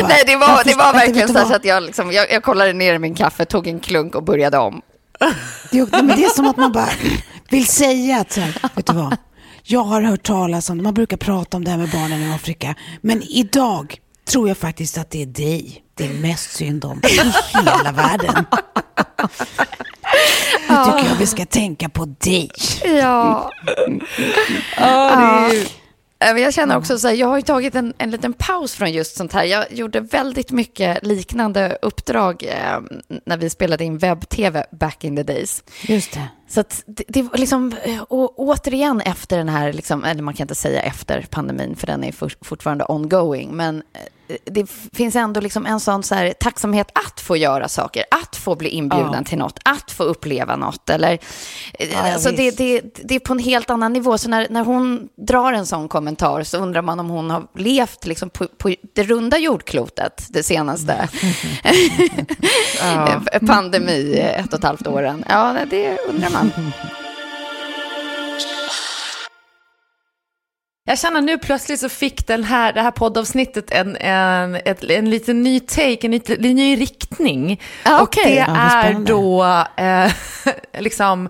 Bara, 0.00 0.08
Nej, 0.08 0.22
det 0.26 0.36
var, 0.36 0.64
det 0.64 0.74
var 0.74 0.92
verkligen 0.92 1.28
så, 1.28 1.48
så 1.48 1.54
att 1.54 1.64
jag, 1.64 1.82
liksom, 1.82 2.12
jag, 2.12 2.32
jag 2.32 2.42
kollade 2.42 2.72
ner 2.72 2.94
i 2.94 2.98
min 2.98 3.14
kaffe, 3.14 3.44
tog 3.44 3.66
en 3.66 3.80
klunk 3.80 4.14
och 4.14 4.22
började 4.22 4.58
om. 4.58 4.82
Det, 5.70 5.78
är- 5.78 6.02
men 6.02 6.16
det 6.16 6.24
är 6.24 6.28
som 6.34 6.46
att 6.46 6.56
man 6.56 6.72
bara 6.72 6.88
vill 7.50 7.66
säga 7.66 8.20
att 8.20 8.32
så 8.32 8.40
här, 8.40 8.58
vet 8.74 8.86
du 8.86 8.92
vad? 8.92 9.16
Jag 9.62 9.84
har 9.84 10.02
hört 10.02 10.22
talas 10.22 10.70
om 10.70 10.76
det, 10.76 10.82
man 10.82 10.94
brukar 10.94 11.16
prata 11.16 11.56
om 11.56 11.64
det 11.64 11.70
här 11.70 11.78
med 11.78 11.90
barnen 11.90 12.22
i 12.22 12.34
Afrika. 12.34 12.74
Men 13.00 13.22
idag 13.22 13.96
tror 14.28 14.48
jag 14.48 14.58
faktiskt 14.58 14.98
att 14.98 15.10
det 15.10 15.22
är 15.22 15.26
dig 15.26 15.80
det 15.96 16.04
är 16.06 16.14
mest 16.14 16.50
synd 16.56 16.84
om 16.84 17.00
i 17.04 17.56
hela 17.58 17.92
världen. 17.92 18.44
Nu 20.68 20.74
tycker 20.84 21.08
jag 21.08 21.16
vi 21.18 21.26
ska 21.26 21.46
tänka 21.46 21.88
på 21.88 22.04
dig. 22.20 22.50
Ja. 22.84 23.50
Ja. 24.76 25.10
Eh, 25.10 25.18
men 25.18 25.66
Jag 26.18 26.54
känner 26.54 26.76
också 26.76 26.98
så 26.98 27.08
här, 27.08 27.14
jag 27.14 27.26
har 27.26 27.36
ju 27.36 27.42
tagit 27.42 27.74
en, 27.74 27.94
en 27.98 28.10
liten 28.10 28.32
paus 28.32 28.74
från 28.74 28.92
just 28.92 29.16
sånt 29.16 29.32
här. 29.32 29.44
Jag 29.44 29.72
gjorde 29.72 30.00
väldigt 30.00 30.50
mycket 30.50 31.06
liknande 31.06 31.78
uppdrag 31.82 32.42
eh, 32.42 32.80
när 33.24 33.36
vi 33.36 33.50
spelade 33.50 33.84
in 33.84 33.98
webb-tv 33.98 34.66
back 34.70 35.04
in 35.04 35.16
the 35.16 35.22
days. 35.22 35.64
Just 35.82 36.12
det. 36.12 36.28
Så 36.48 36.60
att 36.60 36.82
det, 36.86 37.04
det 37.08 37.38
liksom, 37.38 37.72
eh, 37.84 38.02
och 38.02 38.38
återigen 38.40 39.00
efter 39.00 39.36
den 39.38 39.48
här, 39.48 39.72
liksom, 39.72 40.04
eller 40.04 40.22
man 40.22 40.34
kan 40.34 40.44
inte 40.44 40.54
säga 40.54 40.82
efter 40.82 41.26
pandemin 41.30 41.76
för 41.76 41.86
den 41.86 42.04
är 42.04 42.12
for, 42.12 42.32
fortfarande 42.40 42.84
ongoing, 42.84 43.56
men 43.56 43.82
eh, 43.92 44.00
det 44.44 44.66
finns 44.92 45.16
ändå 45.16 45.40
liksom 45.40 45.66
en 45.66 45.80
sån 45.80 46.02
så 46.02 46.14
här, 46.14 46.32
tacksamhet 46.40 46.90
att 46.94 47.20
få 47.20 47.36
göra 47.36 47.68
saker, 47.68 48.04
att 48.10 48.36
få 48.36 48.56
bli 48.56 48.68
inbjuden 48.68 49.10
Ja. 49.14 49.22
till 49.24 49.38
något, 49.38 49.58
att 49.64 49.90
få 49.90 50.02
uppleva 50.02 50.56
något. 50.56 50.90
Eller, 50.90 51.12
eh, 51.78 51.92
Ja, 51.92 52.12
alltså 52.12 52.30
det, 52.30 52.56
det, 52.56 52.80
det 52.94 53.14
är 53.14 53.20
på 53.20 53.32
en 53.32 53.38
helt 53.38 53.70
annan 53.70 53.92
nivå. 53.92 54.18
Så 54.18 54.28
när, 54.28 54.46
när 54.50 54.64
hon 54.64 55.08
drar 55.16 55.52
en 55.52 55.66
sån 55.66 55.88
kommentar 55.88 56.42
så 56.42 56.58
undrar 56.58 56.82
man 56.82 57.00
om 57.00 57.08
hon 57.10 57.30
har 57.30 57.42
levt 57.54 58.06
liksom 58.06 58.30
på, 58.30 58.46
på 58.58 58.74
det 58.94 59.02
runda 59.02 59.38
jordklotet 59.38 60.26
det 60.30 60.42
senaste 60.42 61.08
pandemi, 63.46 64.18
ett 64.18 64.52
och 64.52 64.58
ett 64.58 64.64
halvt 64.64 64.86
åren. 64.86 65.24
Ja, 65.28 65.56
det 65.70 65.98
undrar 66.08 66.30
man. 66.30 66.43
Jag 70.86 70.98
känner 70.98 71.20
nu 71.20 71.38
plötsligt 71.38 71.80
så 71.80 71.88
fick 71.88 72.26
den 72.26 72.44
här, 72.44 72.72
det 72.72 72.80
här 72.82 72.90
poddavsnittet 72.90 73.70
en, 73.70 73.96
en, 73.96 74.54
ett, 74.54 74.84
en 74.84 75.10
liten 75.10 75.42
ny 75.42 75.60
take, 75.60 75.98
en 76.00 76.10
liten 76.10 76.40
ny 76.40 76.76
riktning. 76.80 77.60
Ja, 77.84 78.02
och 78.02 78.16
det 78.24 78.34
Ja, 78.34 78.44
är 78.56 78.92
då 78.94 79.44
eh, 79.76 80.12
liksom 80.82 81.28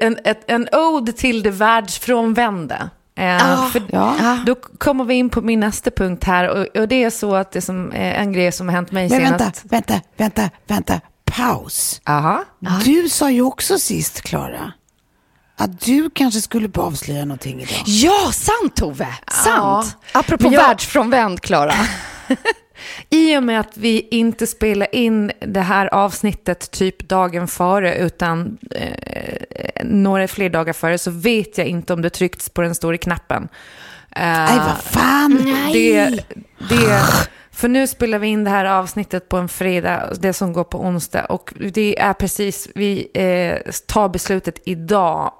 en, 0.00 0.18
ett, 0.24 0.40
en 0.50 0.68
ode 0.72 1.12
till 1.12 1.42
det 1.42 1.50
världsfrånvände. 1.50 2.90
Eh, 3.18 3.66
för 3.70 3.82
Ja. 3.92 4.38
Då 4.46 4.54
kommer 4.54 5.04
vi 5.04 5.14
in 5.14 5.30
på 5.30 5.40
min 5.40 5.60
nästa 5.60 5.90
punkt 5.90 6.24
här 6.24 6.48
och, 6.48 6.76
och 6.80 6.88
det 6.88 7.04
är 7.04 7.10
så 7.10 7.34
att 7.34 7.52
det 7.52 7.60
som 7.60 7.92
är 7.92 8.14
en 8.14 8.32
grej 8.32 8.52
som 8.52 8.68
har 8.68 8.74
hänt 8.74 8.92
mig 8.92 9.08
Men 9.08 9.20
senast. 9.20 9.64
vänta, 9.64 9.68
vänta, 9.68 10.00
vänta, 10.16 10.50
vänta. 10.66 11.00
Paus. 11.36 12.00
Aha. 12.04 12.44
Du 12.84 13.08
sa 13.08 13.30
ju 13.30 13.42
också 13.42 13.78
sist, 13.78 14.22
Klara, 14.22 14.72
att 15.56 15.80
du 15.80 16.10
kanske 16.14 16.40
skulle 16.40 16.68
bara 16.68 16.86
avslöja 16.86 17.24
någonting 17.24 17.60
idag. 17.60 17.82
Ja, 17.86 18.30
sant 18.32 18.76
Tove! 18.76 19.08
Sant! 19.44 19.96
Apropå 20.12 20.44
Men 20.44 20.52
jag- 20.52 20.60
världsfrånvänd, 20.62 21.40
Klara. 21.40 21.74
I 23.10 23.36
och 23.36 23.42
med 23.42 23.60
att 23.60 23.76
vi 23.76 24.08
inte 24.10 24.46
spelar 24.46 24.94
in 24.94 25.32
det 25.40 25.60
här 25.60 25.94
avsnittet 25.94 26.70
typ 26.70 27.08
dagen 27.08 27.48
före 27.48 27.96
utan 27.96 28.58
eh, 28.70 29.84
några 29.84 30.28
fler 30.28 30.48
dagar 30.50 30.72
före 30.72 30.98
så 30.98 31.10
vet 31.10 31.58
jag 31.58 31.66
inte 31.66 31.92
om 31.92 32.02
det 32.02 32.10
tryckts 32.10 32.50
på 32.50 32.62
den 32.62 32.74
stora 32.74 32.98
knappen. 32.98 33.48
Eh, 34.10 34.22
Nej, 34.22 34.58
vad 34.58 34.78
fan. 34.78 35.44
det, 35.72 36.24
det, 36.68 37.02
för 37.56 37.68
nu 37.68 37.86
spelar 37.86 38.18
vi 38.18 38.26
in 38.26 38.44
det 38.44 38.50
här 38.50 38.64
avsnittet 38.64 39.28
på 39.28 39.36
en 39.36 39.48
fredag, 39.48 40.12
det 40.20 40.32
som 40.32 40.52
går 40.52 40.64
på 40.64 40.80
onsdag. 40.80 41.24
Och 41.24 41.52
det 41.72 42.00
är 42.00 42.12
precis, 42.12 42.68
vi 42.74 43.08
eh, 43.14 43.72
tar 43.86 44.08
beslutet 44.08 44.58
idag, 44.64 45.32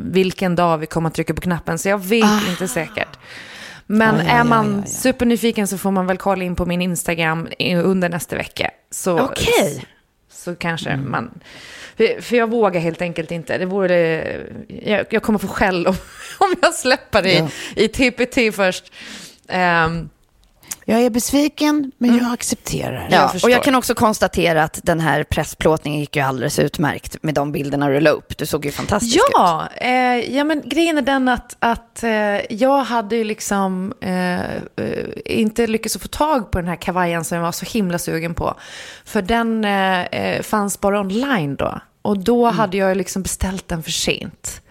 vilken 0.00 0.56
dag 0.56 0.78
vi 0.78 0.86
kommer 0.86 1.08
att 1.08 1.14
trycka 1.14 1.34
på 1.34 1.40
knappen. 1.40 1.78
Så 1.78 1.88
jag 1.88 1.98
vet 1.98 2.48
inte 2.48 2.68
säkert. 2.68 3.18
Men 3.86 4.16
Ja, 4.16 4.22
ja, 4.22 4.30
är 4.30 4.44
man 4.44 4.72
ja, 4.72 4.82
ja. 4.86 4.86
supernyfiken 4.86 5.68
så 5.68 5.78
får 5.78 5.90
man 5.90 6.06
väl 6.06 6.16
kolla 6.16 6.44
in 6.44 6.56
på 6.56 6.66
min 6.66 6.82
Instagram 6.82 7.48
under 7.84 8.08
nästa 8.08 8.36
vecka. 8.36 8.70
Så, 8.90 9.20
Okej. 9.20 9.86
så 10.32 10.56
kanske 10.56 10.96
man... 10.96 11.40
För, 11.96 12.20
för 12.20 12.36
jag 12.36 12.50
vågar 12.50 12.80
helt 12.80 13.02
enkelt 13.02 13.30
inte. 13.30 13.58
Det 13.58 13.66
vore, 13.66 14.24
jag, 14.68 15.06
jag 15.10 15.22
kommer 15.22 15.38
få 15.38 15.48
skäll 15.48 15.86
om, 15.86 15.94
om 16.38 16.54
jag 16.62 16.74
släpper 16.74 17.22
det 17.22 17.50
i, 17.76 17.84
i 17.84 17.88
TPT 17.88 18.56
först. 18.56 18.92
Ehm, 19.48 20.08
Jag 20.84 21.00
är 21.00 21.10
besviken, 21.10 21.92
men 21.98 22.18
jag 22.18 22.32
accepterar. 22.32 23.08
Ja, 23.10 23.28
förstår. 23.28 23.48
och 23.48 23.52
jag 23.52 23.62
kan 23.62 23.74
också 23.74 23.94
konstatera 23.94 24.62
att 24.64 24.80
den 24.82 25.00
här 25.00 25.24
pressplåtningen 25.24 26.00
gick 26.00 26.16
ju 26.16 26.22
alldeles 26.22 26.58
utmärkt 26.58 27.22
med 27.22 27.34
de 27.34 27.52
bilderna 27.52 27.88
du 27.88 28.00
la 28.00 28.10
upp. 28.10 28.38
Du 28.38 28.46
såg 28.46 28.64
ju 28.64 28.70
fantastisk 28.70 29.16
ut. 29.16 29.22
Ja, 29.32 29.68
eh, 29.76 30.36
ja, 30.36 30.44
men 30.44 30.62
grejen 30.64 30.98
är 30.98 31.02
den 31.02 31.28
att, 31.28 31.56
att 31.58 32.02
eh, 32.02 32.52
jag 32.54 32.84
hade 32.84 33.16
ju 33.16 33.24
liksom 33.24 33.94
eh, 34.00 34.40
eh, 34.40 34.60
inte 35.24 35.66
lyckats 35.66 35.98
få 35.98 36.08
tag 36.08 36.50
på 36.50 36.58
den 36.58 36.68
här 36.68 36.76
kavajen 36.76 37.24
som 37.24 37.36
jag 37.36 37.44
var 37.44 37.52
så 37.52 37.66
himla 37.66 37.98
sugen 37.98 38.34
på. 38.34 38.54
För 39.04 39.22
den 39.22 39.64
eh, 39.64 40.00
eh, 40.00 40.42
fanns 40.42 40.80
bara 40.80 41.00
online 41.00 41.56
då. 41.56 41.80
Och 42.02 42.18
då 42.18 42.46
hade 42.46 42.76
jag 42.76 42.96
liksom 42.96 43.22
beställt 43.22 43.68
den 43.68 43.82
för 43.82 43.90
sent. 43.90 44.62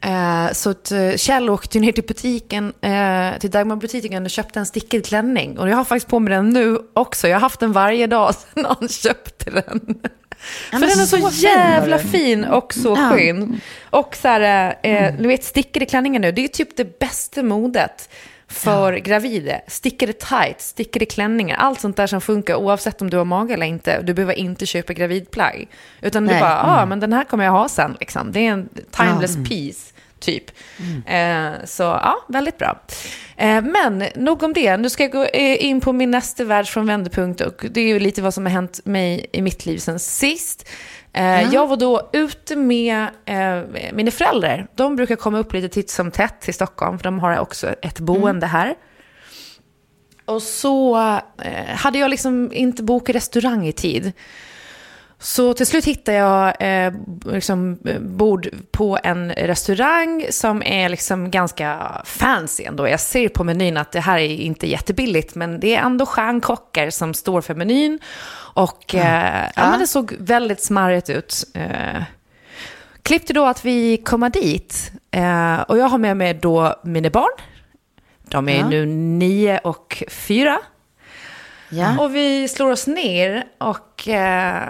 Eh, 0.00 0.52
så 0.52 0.70
att, 0.70 0.92
eh, 0.92 1.16
Kjell 1.16 1.50
åkte 1.50 1.80
ner 1.80 1.92
till 1.92 2.04
butiken, 2.04 2.72
eh, 2.80 3.38
till 3.40 3.50
Dagmarbutiken 3.50 4.24
och 4.24 4.30
köpte 4.30 4.58
en 4.58 4.66
stickad 4.66 5.06
klänning. 5.06 5.58
Och 5.58 5.68
jag 5.68 5.76
har 5.76 5.84
faktiskt 5.84 6.08
på 6.08 6.18
mig 6.18 6.34
den 6.34 6.48
nu 6.50 6.78
också. 6.94 7.28
Jag 7.28 7.36
har 7.36 7.40
haft 7.40 7.60
den 7.60 7.72
varje 7.72 8.06
dag 8.06 8.34
sedan 8.54 8.64
han 8.78 8.88
köpte 8.88 9.50
den. 9.50 9.98
För 10.70 10.78
den 10.78 10.82
är 10.90 10.94
så, 10.94 11.16
så 11.16 11.30
fin 11.30 11.40
jävla 11.40 11.96
den. 11.96 12.08
fin 12.08 12.44
och 12.44 12.74
så 12.74 12.88
Ja. 12.98 13.10
skön. 13.10 13.60
Och 13.90 14.16
så 14.16 14.28
här, 14.28 14.74
eh, 14.82 15.14
du 15.18 15.28
vet 15.28 15.44
stickade 15.44 15.86
klänningar 15.86 16.20
nu, 16.20 16.32
det 16.32 16.44
är 16.44 16.48
typ 16.48 16.76
det 16.76 16.98
bästa 16.98 17.42
modet 17.42 18.08
för 18.52 18.92
gravida. 18.92 19.60
Stickade 19.66 20.12
tights, 20.12 20.68
stickade 20.68 21.06
klänningar, 21.06 21.56
allt 21.56 21.80
sånt 21.80 21.96
där 21.96 22.06
som 22.06 22.20
funkar 22.20 22.54
oavsett 22.54 23.02
om 23.02 23.10
du 23.10 23.16
har 23.16 23.24
mage 23.24 23.54
eller 23.54 23.66
inte. 23.66 24.02
Du 24.02 24.14
behöver 24.14 24.34
inte 24.34 24.66
köpa 24.66 24.92
gravidplagg. 24.92 25.68
Utan 26.00 26.26
du 26.26 26.32
Nej. 26.32 26.40
bara, 26.40 26.50
ja 26.50 26.82
ah, 26.82 26.86
men 26.86 27.00
den 27.00 27.12
här 27.12 27.24
kommer 27.24 27.44
jag 27.44 27.52
ha 27.52 27.68
sen 27.68 27.96
liksom. 28.00 28.32
Det 28.32 28.46
är 28.46 28.52
en 28.52 28.68
timeless 28.90 29.36
piece. 29.48 29.92
Typ. 30.22 30.44
Eh, 31.06 31.64
så 31.64 31.82
ja, 31.82 32.16
väldigt 32.28 32.58
bra. 32.58 32.80
Eh, 33.36 33.62
men 33.62 34.04
nog 34.16 34.42
om 34.42 34.52
det. 34.52 34.76
Nu 34.76 34.90
ska 34.90 35.02
jag 35.02 35.12
gå 35.12 35.24
eh, 35.24 35.64
in 35.64 35.80
på 35.80 35.92
min 35.92 36.10
nästa 36.10 36.44
världsfrån 36.44 36.86
vändpunkt 36.86 37.40
och 37.40 37.64
det 37.70 37.80
är 37.80 37.86
ju 37.88 37.98
lite 37.98 38.22
vad 38.22 38.34
som 38.34 38.46
har 38.46 38.52
hänt 38.52 38.80
mig 38.84 39.26
i 39.32 39.42
mitt 39.42 39.66
liv 39.66 39.78
sen 39.78 39.98
sist. 39.98 40.68
Eh, 41.12 41.42
Jag 41.54 41.66
var 41.66 41.76
då 41.76 42.10
ute 42.12 42.56
med 42.56 43.06
eh, 43.24 43.60
mina 43.92 44.10
föräldrar. 44.10 44.66
De 44.74 44.96
brukar 44.96 45.16
komma 45.16 45.38
upp 45.38 45.52
lite 45.52 45.68
titt 45.68 45.90
som 45.90 46.10
tätt 46.10 46.40
till 46.40 46.54
Stockholm, 46.54 46.98
för 46.98 47.04
de 47.04 47.18
har 47.18 47.38
också 47.38 47.66
ett 47.82 48.00
boende 48.00 48.46
här. 48.46 48.74
Och 50.24 50.42
så 50.42 50.96
hade 51.68 51.98
jag 51.98 52.10
liksom 52.10 52.50
inte 52.52 52.82
bokat 52.82 53.16
restaurang 53.16 53.66
i 53.66 53.72
tid. 53.72 54.12
Så 55.22 55.54
till 55.54 55.66
slut 55.66 55.84
hittade 55.84 56.18
jag 56.18 56.54
eh, 56.60 56.92
liksom, 57.24 57.78
bord 58.00 58.48
på 58.70 58.98
en 59.02 59.32
restaurang 59.32 60.26
som 60.30 60.62
är 60.62 60.88
liksom 60.88 61.30
ganska 61.30 61.92
fancy 62.04 62.64
ändå. 62.64 62.88
Jag 62.88 63.00
ser 63.00 63.28
på 63.28 63.44
menyn 63.44 63.76
att 63.76 63.92
det 63.92 64.00
här 64.00 64.18
är 64.18 64.28
inte 64.28 64.70
jättebilligt, 64.70 65.34
men 65.34 65.60
det 65.60 65.74
är 65.74 65.82
ändå 65.82 66.06
stjärnkockar 66.06 66.90
som 66.90 67.14
står 67.14 67.40
för 67.40 67.54
menyn. 67.54 67.98
Och 68.54 68.94
eh, 68.94 69.50
ja. 69.56 69.70
men 69.70 69.80
det 69.80 69.86
såg 69.86 70.14
väldigt 70.18 70.62
smarrigt 70.62 71.10
ut. 71.10 71.44
Eh, 71.54 72.02
klippte 73.02 73.32
då 73.32 73.44
att 73.44 73.64
vi 73.64 73.96
kommer 73.96 74.30
dit. 74.30 74.92
Eh, 75.10 75.60
och 75.60 75.78
jag 75.78 75.86
har 75.86 75.98
med 75.98 76.16
mig 76.16 76.34
då 76.34 76.74
mina 76.84 77.10
barn. 77.10 77.32
De 78.28 78.48
är 78.48 78.58
Ja. 78.58 78.68
nu 78.68 78.86
nio 78.86 79.58
och 79.58 80.02
fyra. 80.08 80.58
Ja. 81.74 81.98
Och 81.98 82.14
vi 82.14 82.48
slår 82.48 82.70
oss 82.70 82.86
ner 82.86 83.44
och 83.58 84.08
eh, 84.08 84.62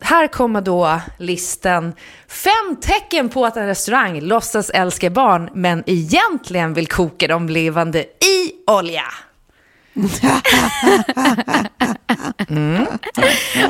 här 0.00 0.26
kommer 0.26 0.60
då 0.60 1.00
listan. 1.18 1.92
Fem 2.28 2.76
tecken 2.80 3.28
på 3.28 3.46
att 3.46 3.56
en 3.56 3.66
restaurang 3.66 4.20
låtsas 4.20 4.70
älska 4.70 5.10
barn 5.10 5.50
men 5.54 5.82
egentligen 5.86 6.74
vill 6.74 6.86
koka 6.86 7.26
dem 7.26 7.48
levande 7.48 8.00
i 8.02 8.52
olja. 8.66 9.04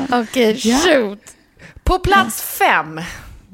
Okej, 0.09 0.57
shoot. 0.57 1.19
På 1.83 1.99
plats 1.99 2.41
fem. 2.41 3.01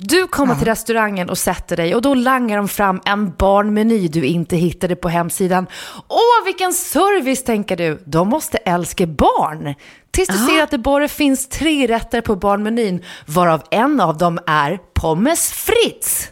Du 0.02 0.28
kommer 0.28 0.56
till 0.56 0.66
restaurangen 0.66 1.30
och 1.30 1.38
sätter 1.38 1.78
dig 1.78 1.96
och 1.96 2.02
då 2.02 2.14
langar 2.14 2.58
de 2.58 2.68
fram 2.68 3.02
en 3.06 3.32
barnmeny 3.32 4.08
du 4.08 4.26
inte 4.26 4.56
hittade 4.56 4.96
på 4.96 5.10
hemsidan. 5.10 5.68
Åh, 6.08 6.46
vilken 6.46 6.74
service 6.74 7.44
tänker 7.44 7.78
du. 7.78 8.04
De 8.06 8.30
måste 8.30 8.58
älska 8.58 9.08
barn. 9.08 9.76
Tills 10.12 10.30
du 10.30 10.38
ser 10.38 10.64
att 10.64 10.72
det 10.72 10.78
bara 10.78 11.08
finns 11.08 11.50
tre 11.50 11.88
rätter 11.88 12.22
på 12.22 12.36
barnmenyn, 12.36 13.04
varav 13.26 13.64
en 13.72 14.02
av 14.02 14.18
dem 14.18 14.40
är 14.48 14.80
pommes 14.94 15.52
frites. 15.52 16.30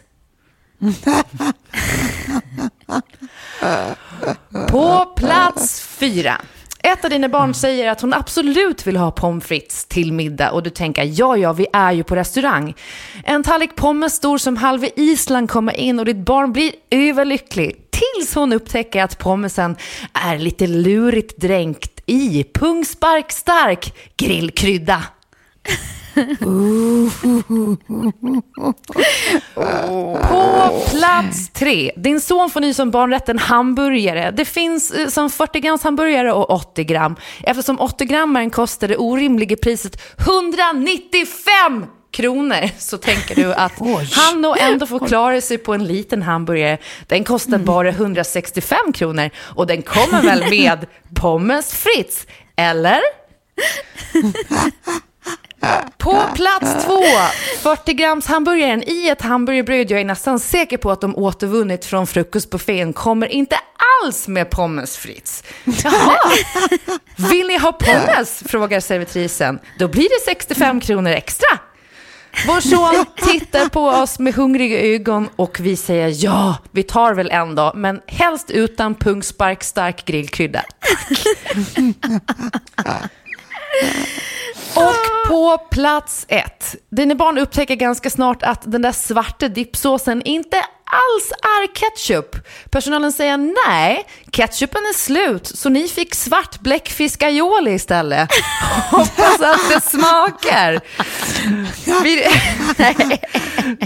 På 4.68 5.04
plats 5.16 5.80
fyra. 5.80 6.40
Ett 6.92 7.04
av 7.04 7.10
dina 7.10 7.28
barn 7.28 7.54
säger 7.54 7.90
att 7.90 8.00
hon 8.00 8.14
absolut 8.14 8.86
vill 8.86 8.96
ha 8.96 9.10
pommes 9.10 9.44
frites 9.44 9.84
till 9.84 10.12
middag 10.12 10.50
och 10.50 10.62
du 10.62 10.70
tänker 10.70 11.04
ja, 11.04 11.36
ja, 11.36 11.52
vi 11.52 11.66
är 11.72 11.92
ju 11.92 12.04
på 12.04 12.16
restaurang. 12.16 12.74
En 13.24 13.42
tallrik 13.42 13.76
pommes 13.76 14.14
stor 14.14 14.38
som 14.38 14.56
halva 14.56 14.86
Island 14.96 15.50
kommer 15.50 15.80
in 15.80 15.98
och 15.98 16.04
ditt 16.04 16.16
barn 16.16 16.52
blir 16.52 16.72
överlycklig 16.90 17.76
tills 17.90 18.34
hon 18.34 18.52
upptäcker 18.52 19.02
att 19.02 19.18
pommesen 19.18 19.76
är 20.12 20.38
lite 20.38 20.66
lurigt 20.66 21.40
dränkt 21.40 22.02
i 22.06 22.44
pungspark 22.54 23.32
stark 23.32 23.94
grillkrydda. 24.16 25.02
På 30.28 30.82
plats 30.90 31.50
tre. 31.52 31.92
Din 31.96 32.20
son 32.20 32.50
får 32.50 32.60
ny 32.60 32.74
som 32.74 32.90
barnrätten 32.90 33.38
hamburgare. 33.38 34.30
Det 34.30 34.44
finns 34.44 34.90
eh, 34.90 35.08
som 35.08 35.30
40 35.30 35.60
grams 35.60 35.82
hamburgare 35.82 36.32
och 36.32 36.50
80 36.50 36.84
gram. 36.84 37.16
Eftersom 37.42 37.80
80 37.80 38.04
grammaren 38.04 38.50
kostar 38.50 38.88
det 38.88 38.96
orimliga 38.96 39.56
priset 39.56 40.02
195 40.18 41.86
kronor 42.10 42.68
så 42.78 42.98
tänker 42.98 43.34
du 43.34 43.54
att 43.54 43.72
han 44.12 44.40
nog 44.40 44.56
ändå 44.60 44.86
får 44.86 45.06
klara 45.06 45.40
sig 45.40 45.58
på 45.58 45.74
en 45.74 45.84
liten 45.84 46.22
hamburgare. 46.22 46.78
Den 47.06 47.24
kostar 47.24 47.58
bara 47.58 47.88
165 47.88 48.92
kronor 48.92 49.30
och 49.38 49.66
den 49.66 49.82
kommer 49.82 50.22
väl 50.22 50.50
med 50.50 50.86
pommes 51.14 51.74
frites, 51.74 52.26
eller? 52.56 53.00
På 55.98 56.22
plats 56.34 56.84
två, 56.84 57.02
40 57.62 57.92
grams 57.92 58.26
hamburgaren 58.26 58.82
i 58.86 59.08
ett 59.08 59.22
hamburgerbröd. 59.22 59.90
Jag 59.90 60.00
är 60.00 60.04
nästan 60.04 60.40
säker 60.40 60.76
på 60.76 60.90
att 60.90 61.00
de 61.00 61.16
återvunnit 61.16 61.84
från 61.84 62.06
frukostbuffén 62.06 62.92
kommer 62.92 63.26
inte 63.26 63.58
alls 64.02 64.28
med 64.28 64.50
pommes 64.50 64.96
frites. 64.96 65.44
Jaha, 65.64 66.18
vill 67.30 67.46
ni 67.46 67.58
ha 67.58 67.72
pommes? 67.72 68.42
frågar 68.46 68.80
servitrisen. 68.80 69.58
Då 69.78 69.88
blir 69.88 70.08
det 70.08 70.24
65 70.24 70.80
kronor 70.80 71.10
extra. 71.10 71.58
Vår 72.46 72.60
son 72.60 73.04
tittar 73.16 73.68
på 73.68 73.88
oss 73.88 74.18
med 74.18 74.34
hungriga 74.34 74.80
ögon 74.80 75.28
och 75.36 75.60
vi 75.60 75.76
säger 75.76 76.24
ja, 76.24 76.56
vi 76.70 76.82
tar 76.82 77.14
väl 77.14 77.30
en 77.30 77.54
dag, 77.54 77.76
men 77.76 78.00
helst 78.06 78.50
utan 78.50 78.94
pungspark 78.94 79.64
stark 79.64 80.04
grillkrydda. 80.04 80.62
Och 84.76 85.28
på 85.28 85.58
plats 85.70 86.26
ett. 86.28 86.76
Dina 86.90 87.14
barn 87.14 87.38
upptäcker 87.38 87.74
ganska 87.74 88.10
snart 88.10 88.42
att 88.42 88.72
den 88.72 88.82
där 88.82 88.92
svarta 88.92 89.48
dippsåsen 89.48 90.22
inte 90.22 90.56
alls 90.84 91.32
är 91.42 91.74
ketchup. 91.74 92.36
Personalen 92.70 93.12
säger 93.12 93.66
nej, 93.68 94.06
ketchupen 94.30 94.82
är 94.82 94.98
slut, 94.98 95.46
så 95.46 95.68
ni 95.68 95.88
fick 95.88 96.14
svart 96.14 96.60
bläckfisk 96.60 97.22
aioli 97.22 97.70
istället. 97.70 98.28
Hoppas 98.90 99.40
att 99.40 99.70
det 99.70 99.80
smakar. 99.90 100.80
Vid, 102.02 102.18
nej. 102.76 103.20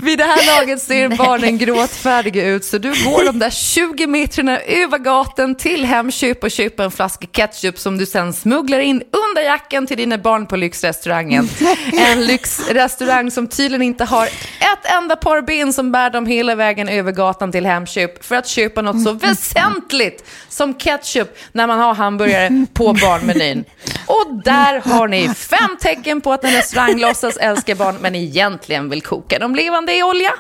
Vid 0.03 0.19
det 0.19 0.25
här 0.25 0.61
laget 0.61 0.83
ser 0.83 1.09
barnen 1.09 1.59
gråtfärdiga 1.59 2.47
ut, 2.47 2.65
så 2.65 2.79
du 2.79 2.89
går 2.89 3.25
de 3.25 3.39
där 3.39 3.51
20 3.51 4.07
metrarna 4.07 4.61
över 4.61 4.99
gatan 4.99 5.55
till 5.55 5.85
Hemköp 5.85 6.45
och 6.45 6.51
köper 6.51 6.85
en 6.85 6.91
flaska 6.91 7.27
ketchup 7.27 7.79
som 7.79 7.99
du 7.99 8.07
sen 8.07 8.33
smugglar 8.33 8.79
in 8.79 9.03
under 9.31 9.43
jackan 9.43 9.87
till 9.87 9.97
dina 9.97 10.19
barn 10.19 10.47
på 10.47 10.57
lyxrestaurangen. 10.57 11.49
En 11.93 12.27
lyxrestaurang 12.27 13.31
som 13.31 13.49
tydligen 13.49 13.83
inte 13.83 14.05
har 14.05 14.27
ett 14.27 14.93
enda 14.99 15.17
par 15.17 15.43
ben 15.43 15.73
som 15.73 15.93
bär 15.93 16.11
dem 16.11 16.27
hela 16.27 16.55
vägen 16.55 16.89
över 16.89 17.13
gatan 17.13 17.53
till 17.53 17.67
Hemköp 17.67 18.25
för 18.25 18.35
att 18.37 18.47
köpa 18.47 18.83
något 18.83 19.03
så 19.03 19.13
väsentligt 19.13 20.25
som 20.49 20.75
ketchup 20.75 21.37
när 21.53 21.67
man 21.67 21.79
har 21.79 21.95
hamburgare 21.95 22.67
på 22.75 22.93
barnmenyn. 22.93 23.65
Och 24.07 24.43
där 24.45 24.81
har 24.81 25.09
ni 25.09 25.35
fem 25.35 25.77
tecken 25.81 26.21
på 26.21 26.33
att 26.33 26.45
en 26.45 26.53
restaurang 26.53 27.01
låtsas 27.01 27.37
älska 27.37 27.75
barn 27.75 27.97
men 28.01 28.15
egentligen 28.15 28.91
vill 28.91 29.03
koka 29.03 29.39
dem 29.39 29.55
levande 29.55 29.97
i 29.97 30.03
olja. 30.03 30.33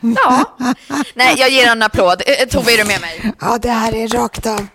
Ja, 0.00 0.56
Nej, 1.14 1.34
jag 1.38 1.50
ger 1.50 1.66
en 1.66 1.82
applåd. 1.82 2.22
Eh, 2.26 2.48
Tove, 2.48 2.72
är 2.72 2.76
du 2.78 2.84
med 2.84 3.00
mig? 3.00 3.32
Ja, 3.40 3.58
det 3.62 3.70
här 3.70 3.94
är 3.94 4.08
rakt 4.08 4.46
av. 4.46 4.66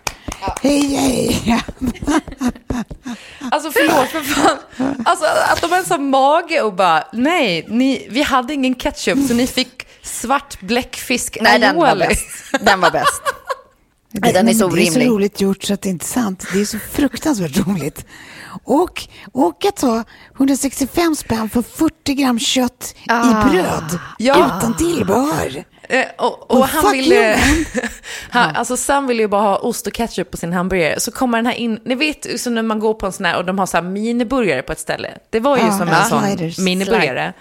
Hej, 0.62 0.96
hej. 0.96 1.58
Alltså 3.50 3.70
förlåt, 3.70 4.08
för 4.08 4.20
fan. 4.20 4.58
Alltså 5.04 5.26
att 5.52 5.60
de 5.60 5.72
ens 5.72 5.90
har 5.90 5.98
mage 5.98 6.62
och 6.62 6.72
bara, 6.72 7.04
nej, 7.12 7.66
ni, 7.68 8.06
vi 8.10 8.22
hade 8.22 8.54
ingen 8.54 8.74
ketchup 8.74 9.18
så 9.28 9.34
ni 9.34 9.46
fick 9.46 9.86
svart 10.02 10.60
bläckfisk 10.60 11.38
Nej, 11.40 11.58
den 11.58 11.76
var 11.76 11.96
bäst. 11.96 12.26
Den 12.60 12.80
var 12.80 12.90
bäst. 12.90 13.22
Nej, 14.20 14.32
den 14.32 14.48
är 14.48 14.54
så 14.54 14.68
Det 14.68 14.82
är 14.82 14.84
så 14.86 14.90
orimlig. 14.92 15.08
roligt 15.14 15.40
gjort 15.40 15.62
så 15.64 15.74
att 15.74 15.82
det 15.82 15.88
är 15.88 15.90
inte 15.90 16.04
sant. 16.06 16.46
Det 16.52 16.60
är 16.60 16.64
så 16.64 16.78
fruktansvärt 16.78 17.56
roligt. 17.66 18.06
Och, 18.64 19.08
och 19.32 19.64
att 19.66 19.76
ta 19.76 20.04
165 20.36 21.16
spänn 21.16 21.48
för 21.50 21.62
40 21.62 22.14
gram 22.14 22.38
kött 22.38 22.94
i 23.04 23.50
bröd 23.50 23.98
Ja. 24.18 24.58
utan 24.58 24.76
tillbehör. 24.76 25.64
Eh, 25.88 26.04
och, 26.18 26.50
och 26.50 26.58
Oh, 26.58 26.64
han 26.66 26.92
ville... 26.92 27.38
han, 28.30 28.56
alltså 28.56 28.76
Sam 28.76 29.06
ville 29.06 29.22
ju 29.22 29.28
bara 29.28 29.42
ha 29.42 29.58
ost 29.58 29.86
och 29.86 29.92
ketchup 29.92 30.30
på 30.30 30.36
sin 30.36 30.52
hamburgare. 30.52 31.00
Så 31.00 31.10
kommer 31.12 31.38
den 31.38 31.46
här 31.46 31.54
in, 31.54 31.80
ni 31.84 31.94
vet 31.94 32.40
så 32.40 32.50
när 32.50 32.62
man 32.62 32.80
går 32.80 32.94
på 32.94 33.06
en 33.06 33.12
sån 33.12 33.26
här 33.26 33.36
och 33.36 33.44
de 33.44 33.58
har 33.58 33.66
så 33.66 33.76
här 33.76 33.84
miniburgare 33.84 34.62
på 34.62 34.72
ett 34.72 34.78
ställe. 34.78 35.08
Det 35.30 35.40
var 35.40 35.56
ju 35.56 35.62
Ja, 35.62 35.78
som 35.78 35.88
en 35.88 36.04
sån 36.04 36.22
Sliders. 36.22 36.58
miniburgare. 36.58 37.32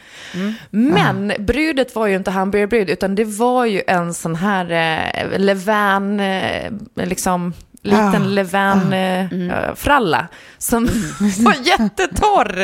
Men 0.69 1.33
brudet 1.39 1.95
var 1.95 2.07
ju 2.07 2.15
inte 2.15 2.31
hamburgerbrud 2.31 2.89
utan 2.89 3.15
det 3.15 3.23
var 3.25 3.65
ju 3.65 3.81
en 3.87 4.13
sån 4.13 4.35
här 4.35 4.71
eh, 4.71 5.39
levan, 5.39 6.19
eh, 6.19 6.71
liksom 6.95 7.53
liten 7.85 8.13
Ja. 8.23 8.29
levan 8.29 8.93
eh, 8.93 9.33
eh, 9.33 9.75
fralla 9.75 10.27
som 10.57 10.85
var 11.39 11.55
jättetorr. 11.67 12.63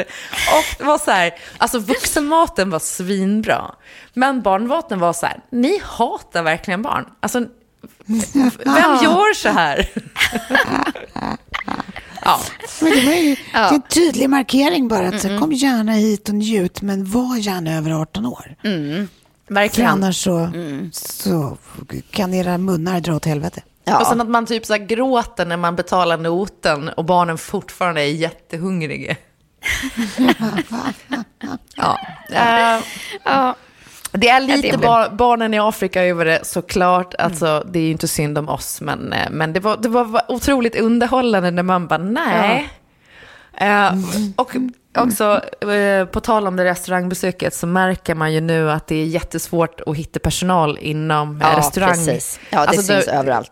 Och 0.57 0.75
det 0.77 0.83
var 0.83 0.97
så 0.97 1.11
här, 1.11 1.31
alltså 1.57 1.79
vuxenmaten 1.79 2.69
var 2.69 2.79
svinbra. 2.79 3.71
Men 4.13 4.41
barnmaten 4.41 4.99
var 4.99 5.13
så 5.13 5.25
här, 5.25 5.39
ni 5.49 5.81
hatar 5.83 6.43
verkligen 6.43 6.81
barn. 6.81 7.05
Alltså, 7.19 7.39
vem 8.65 8.97
gör 9.03 9.33
så 9.33 9.49
här? 9.49 9.89
ja. 12.25 12.39
Men 12.81 12.91
det 12.91 13.05
var 13.05 13.13
ju 13.13 13.35
det 13.35 13.57
är 13.57 13.73
en 13.73 13.81
tydlig 13.81 14.29
markering 14.29 14.87
bara. 14.87 15.07
Att, 15.07 15.21
så, 15.21 15.37
kom 15.39 15.51
gärna 15.51 15.91
hit 15.91 16.29
och 16.29 16.35
njut, 16.35 16.81
men 16.81 17.05
var 17.05 17.37
gärna 17.37 17.77
över 17.77 17.91
18 17.91 18.25
år. 18.25 18.55
För 18.61 19.53
Verkligen. 19.53 19.89
annars 19.89 20.23
så, 20.23 20.51
så 20.91 21.57
kan 22.11 22.33
era 22.33 22.57
munnar 22.57 22.99
dra 22.99 23.15
åt 23.15 23.25
helvete. 23.25 23.61
Ja. 23.83 23.99
Och 23.99 24.07
sen 24.07 24.21
att 24.21 24.29
man 24.29 24.45
typ 24.45 24.65
så 24.65 24.73
här 24.73 24.85
gråter 24.85 25.45
när 25.45 25.57
man 25.57 25.75
betalar 25.75 26.17
noten 26.17 26.89
och 26.89 27.05
barnen 27.05 27.37
fortfarande 27.37 28.01
är 28.01 28.05
jättehungriga. 28.11 29.15
ja. 31.75 31.97
Eh, 32.29 32.83
Ja. 33.23 33.55
Det 34.13 34.29
är 34.29 34.41
Ja, 34.41 34.55
lite 34.55 34.71
det 34.71 34.77
bar- 34.77 35.09
barnen 35.09 35.53
i 35.53 35.59
Afrika 35.59 36.03
över 36.03 36.25
det 36.25 36.45
såklart. 36.45 37.13
Alltså, 37.19 37.65
det 37.71 37.79
är 37.79 37.83
ju 37.83 37.91
inte 37.91 38.07
synd 38.07 38.37
om 38.37 38.49
oss, 38.49 38.81
men, 38.81 39.13
eh, 39.13 39.29
men 39.31 39.53
det, 39.53 39.59
var, 39.59 39.77
det 39.77 39.89
var 39.89 40.21
otroligt 40.31 40.75
underhållande 40.75 41.51
när 41.51 41.63
man 41.63 41.87
bara, 41.87 41.97
nej. 41.97 42.69
Eh, 43.57 43.93
och 44.35 44.51
också, 44.97 45.41
eh, 45.71 46.05
på 46.05 46.19
tal 46.19 46.47
om 46.47 46.55
det 46.55 46.63
restaurangbesöket, 46.65 47.53
så 47.53 47.67
märker 47.67 48.15
man 48.15 48.33
ju 48.33 48.41
nu 48.41 48.71
att 48.71 48.87
det 48.87 48.95
är 48.95 49.05
jättesvårt 49.05 49.81
att 49.85 49.95
hitta 49.97 50.19
personal 50.19 50.77
inom 50.81 51.41
Ja, 51.43 51.57
restaurang. 51.57 51.89
precis. 51.89 52.39
Ja, 52.49 52.61
det 52.61 52.67
Alltså, 52.67 52.83
syns 52.83 53.07
överallt. 53.07 53.51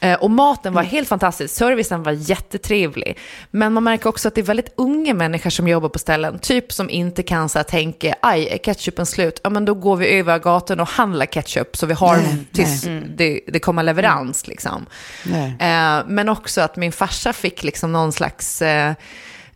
Eh, 0.00 0.14
Och 0.22 0.30
maten 0.30 0.72
var 0.74 0.82
helt 0.82 1.08
fantastisk, 1.08 1.54
servicen 1.54 2.02
var 2.02 2.12
jättetrevlig. 2.12 3.18
Men 3.50 3.72
man 3.72 3.84
märker 3.84 4.08
också 4.08 4.28
att 4.28 4.34
det 4.34 4.40
är 4.40 4.42
väldigt 4.42 4.72
unga 4.76 5.14
människor 5.14 5.50
som 5.50 5.68
jobbar 5.68 5.88
på 5.88 5.98
ställen. 5.98 6.38
Typ 6.38 6.72
som 6.72 6.90
inte 6.90 7.22
kan 7.22 7.48
så 7.48 7.58
här, 7.58 7.64
tänka, 7.64 8.14
aj, 8.22 8.48
är 8.48 8.58
ketchupen 8.58 9.06
slut? 9.06 9.40
Ja, 9.44 9.50
men 9.50 9.64
då 9.64 9.74
går 9.74 9.96
vi 9.96 10.18
över 10.18 10.38
gatan 10.38 10.80
och 10.80 10.88
handlar 10.88 11.26
ketchup 11.26 11.76
så 11.76 11.86
vi 11.86 11.94
har 11.94 12.16
Nej, 12.16 12.36
tills 12.52 12.82
det, 13.16 13.40
det 13.48 13.58
kommer 13.58 13.82
leverans. 13.82 14.46
Liksom. 14.48 14.86
Nej. 15.24 15.48
Eh, 15.60 16.04
men 16.06 16.28
också 16.28 16.60
att 16.60 16.76
min 16.76 16.92
farsa 16.92 17.32
fick 17.32 17.62
liksom 17.62 17.92
någon 17.92 18.12
slags 18.12 18.62
eh, 18.62 18.92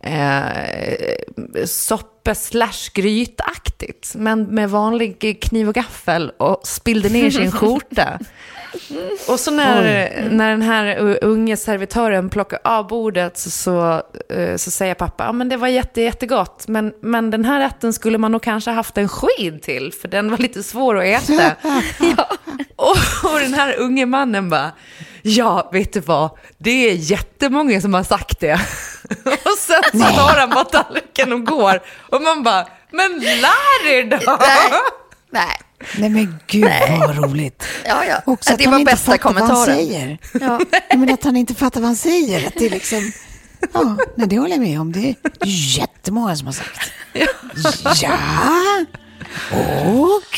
eh, 0.03 1.65
soppe 1.65 2.35
slash 2.35 2.91
grytaktigt. 2.93 4.15
Men 4.15 4.43
med 4.43 4.69
vanlig 4.69 5.41
kniv 5.41 5.67
och 5.69 5.75
gaffel 5.75 6.29
och 6.37 6.67
spillde 6.67 7.09
ner 7.09 7.29
sin 7.29 7.51
skjorta. 7.51 8.19
Och 9.27 9.39
så 9.39 9.51
när, 9.51 10.29
när 10.29 10.49
den 10.49 10.61
här 10.61 11.17
unge 11.23 11.57
servitören 11.57 12.29
plockar 12.29 12.59
av 12.63 12.87
bordet 12.87 13.37
så, 13.37 13.49
så, 13.49 14.01
eh, 14.29 14.55
så 14.55 14.71
säger 14.71 14.93
pappa, 14.93 15.23
ja 15.23 15.31
men 15.31 15.49
det 15.49 15.57
var 15.57 15.67
jätte, 15.67 16.01
jättegott, 16.01 16.67
men, 16.67 16.93
men 17.01 17.31
den 17.31 17.45
här 17.45 17.59
rätten 17.59 17.93
skulle 17.93 18.17
man 18.17 18.31
nog 18.31 18.43
kanske 18.43 18.71
haft 18.71 18.97
en 18.97 19.09
sked 19.09 19.61
till, 19.61 19.93
för 20.01 20.07
den 20.07 20.31
var 20.31 20.37
lite 20.37 20.63
svår 20.63 20.97
att 20.97 21.03
äta. 21.03 21.55
och, 22.75 22.97
och 23.23 23.39
den 23.39 23.53
här 23.53 23.75
unge 23.79 24.05
mannen 24.05 24.49
bara, 24.49 24.71
ja 25.21 25.69
vet 25.73 25.93
du 25.93 25.99
vad, 25.99 26.29
det 26.57 26.89
är 26.89 26.93
jättemånga 26.93 27.81
som 27.81 27.93
har 27.93 28.03
sagt 28.03 28.39
det. 28.39 28.53
och 29.25 29.57
sen 29.57 29.83
så 30.01 30.15
tar 30.15 30.39
han 30.39 30.49
bara 30.49 30.65
tallriken 30.65 31.33
och 31.33 31.45
går. 31.45 31.81
Och 32.09 32.21
man 32.21 32.43
bara, 32.43 32.67
men 32.91 33.19
lär 33.19 33.87
er 33.87 34.03
då! 34.03 34.37
Nej. 34.39 34.79
Nej 35.29 35.57
men 35.99 36.39
gud 36.47 36.71
vad 36.99 37.17
roligt. 37.17 37.63
Ja, 37.85 38.05
ja. 38.05 38.21
Också 38.25 38.53
att 38.53 38.57
det 38.57 38.63
han 38.65 38.71
var 38.71 38.79
inte 38.79 38.91
bästa 38.91 39.11
fattar 39.11 39.33
vad 39.33 39.43
han 39.43 39.49
kommentaren. 39.49 39.77
säger. 39.77 40.17
Ja. 40.41 40.59
Jag 40.89 40.99
menar 40.99 41.13
att 41.13 41.23
han 41.23 41.35
inte 41.37 41.55
fattar 41.55 41.81
vad 41.81 41.87
han 41.87 41.95
säger. 41.95 42.47
Att 42.47 42.53
det 42.55 42.65
är 42.65 42.69
liksom, 42.69 43.11
ja, 43.73 43.97
nej, 44.15 44.27
det 44.27 44.37
håller 44.37 44.51
jag 44.55 44.61
med 44.61 44.81
om. 44.81 44.91
Det 44.91 45.09
är 45.09 45.15
jättemånga 45.79 46.35
som 46.35 46.47
har 46.47 46.53
sagt. 46.53 46.91
Ja, 48.01 48.17
och... 49.51 50.37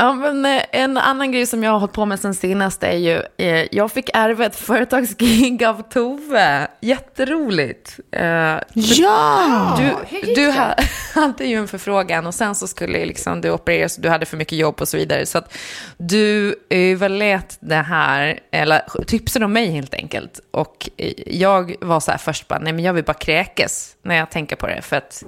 Ja, 0.00 0.14
men 0.14 0.44
eh, 0.46 0.62
en 0.72 0.96
annan 0.96 1.32
grej 1.32 1.46
som 1.46 1.62
jag 1.64 1.70
har 1.70 1.78
hållit 1.78 1.92
på 1.94 2.04
med 2.06 2.20
sen 2.20 2.34
senast 2.34 2.82
är 2.82 2.96
ju, 2.96 3.22
eh, 3.46 3.66
jag 3.70 3.92
fick 3.92 4.10
ärva 4.14 4.44
ett 4.46 4.56
företagsgig 4.66 5.64
av 5.64 5.82
Tove. 5.90 6.68
Jätteroligt. 6.80 7.98
Eh, 8.12 8.56
Ja! 8.74 9.78
Du, 9.78 10.34
du 10.34 10.50
ha- 10.50 10.74
hade 11.14 11.44
ju 11.44 11.56
en 11.56 11.68
förfrågan 11.68 12.26
och 12.26 12.34
sen 12.34 12.54
så 12.54 12.66
skulle 12.66 13.06
liksom 13.06 13.40
du 13.40 13.50
opereras 13.50 13.96
och 13.96 14.02
du 14.02 14.08
hade 14.08 14.26
för 14.26 14.36
mycket 14.36 14.58
jobb 14.58 14.80
och 14.80 14.88
så 14.88 14.96
vidare. 14.96 15.26
Så 15.26 15.38
att 15.38 15.56
du 15.96 16.54
överlät 16.70 17.56
det 17.60 17.74
här, 17.74 18.40
eller 18.50 18.82
tipsade 19.06 19.44
om 19.44 19.52
mig 19.52 19.70
helt 19.70 19.94
enkelt. 19.94 20.40
Och 20.50 20.90
eh, 20.96 21.12
jag 21.26 21.74
var 21.80 22.00
så 22.00 22.10
här 22.10 22.18
först 22.18 22.48
bara, 22.48 22.58
nej 22.58 22.72
men 22.72 22.84
jag 22.84 22.92
vill 22.92 23.04
bara 23.04 23.14
kräkes 23.14 23.96
när 24.02 24.16
jag 24.16 24.30
tänker 24.30 24.56
på 24.56 24.66
det. 24.66 24.82
För 24.82 24.96
att 24.96 25.24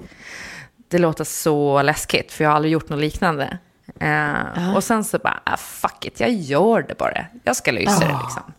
det 0.89 0.97
låter 0.97 1.23
så 1.23 1.81
läskigt, 1.81 2.31
för 2.31 2.43
jag 2.43 2.51
har 2.51 2.55
aldrig 2.55 2.73
gjort 2.73 2.89
något 2.89 2.99
liknande. 2.99 3.57
Eh, 4.01 4.75
Och 4.75 4.83
sen 4.83 5.03
så 5.03 5.17
bara, 5.17 5.39
ah, 5.43 5.57
fuck 5.57 6.05
it, 6.05 6.19
jag 6.19 6.31
gör 6.31 6.81
det 6.81 6.97
bara. 6.97 7.25
Jag 7.43 7.55
ska 7.55 7.71
lösa 7.71 7.99
det 7.99 8.17
liksom. 8.23 8.53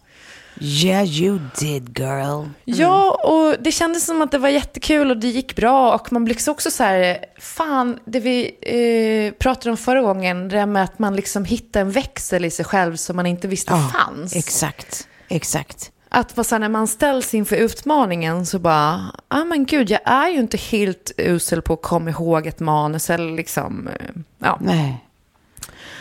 Yeah 0.60 1.04
you 1.04 1.40
did 1.58 1.98
girl. 1.98 2.44
Ja, 2.64 3.10
och 3.24 3.62
det 3.62 3.72
kändes 3.72 4.04
som 4.04 4.22
att 4.22 4.30
det 4.30 4.38
var 4.38 4.48
jättekul 4.48 5.10
och 5.10 5.16
det 5.16 5.28
gick 5.28 5.56
bra. 5.56 5.94
Och 5.94 6.12
man 6.12 6.24
liksom 6.24 6.52
också 6.52 6.70
så 6.70 6.82
här, 6.82 7.18
fan, 7.38 7.98
det 8.04 8.20
vi 8.20 8.56
eh, 8.62 9.38
pratade 9.38 9.70
om 9.70 9.76
förra 9.76 10.02
gången, 10.02 10.48
det 10.48 10.56
där 10.56 10.66
med 10.66 10.84
att 10.84 10.98
man 10.98 11.16
liksom 11.16 11.44
hittar 11.44 11.80
en 11.80 11.90
växel 11.90 12.44
i 12.44 12.50
sig 12.50 12.64
själv 12.64 12.96
som 12.96 13.16
man 13.16 13.26
inte 13.26 13.48
visste 13.48 13.72
fanns. 13.72 14.36
Exakt, 14.36 15.08
exakt. 15.28 15.90
Att 16.08 16.36
vara 16.36 16.44
så 16.44 16.54
här, 16.54 16.60
när 16.60 16.68
man 16.68 16.88
ställs 16.88 17.34
inför 17.34 17.56
utmaningen 17.56 18.46
så 18.46 18.58
bara, 18.58 19.00
ja 19.28 19.40
ah, 19.40 19.44
men 19.44 19.66
gud, 19.66 19.90
jag 19.90 20.00
är 20.04 20.28
ju 20.28 20.38
inte 20.38 20.56
helt 20.56 21.12
usel 21.16 21.62
på 21.62 21.72
att 21.74 21.82
komma 21.82 22.10
ihåg 22.10 22.46
ett 22.46 22.60
manus 22.60 23.10
eller 23.10 23.32
liksom, 23.36 23.88
eh, 23.88 24.06
ja. 24.38 24.58
Nej. 24.60 25.04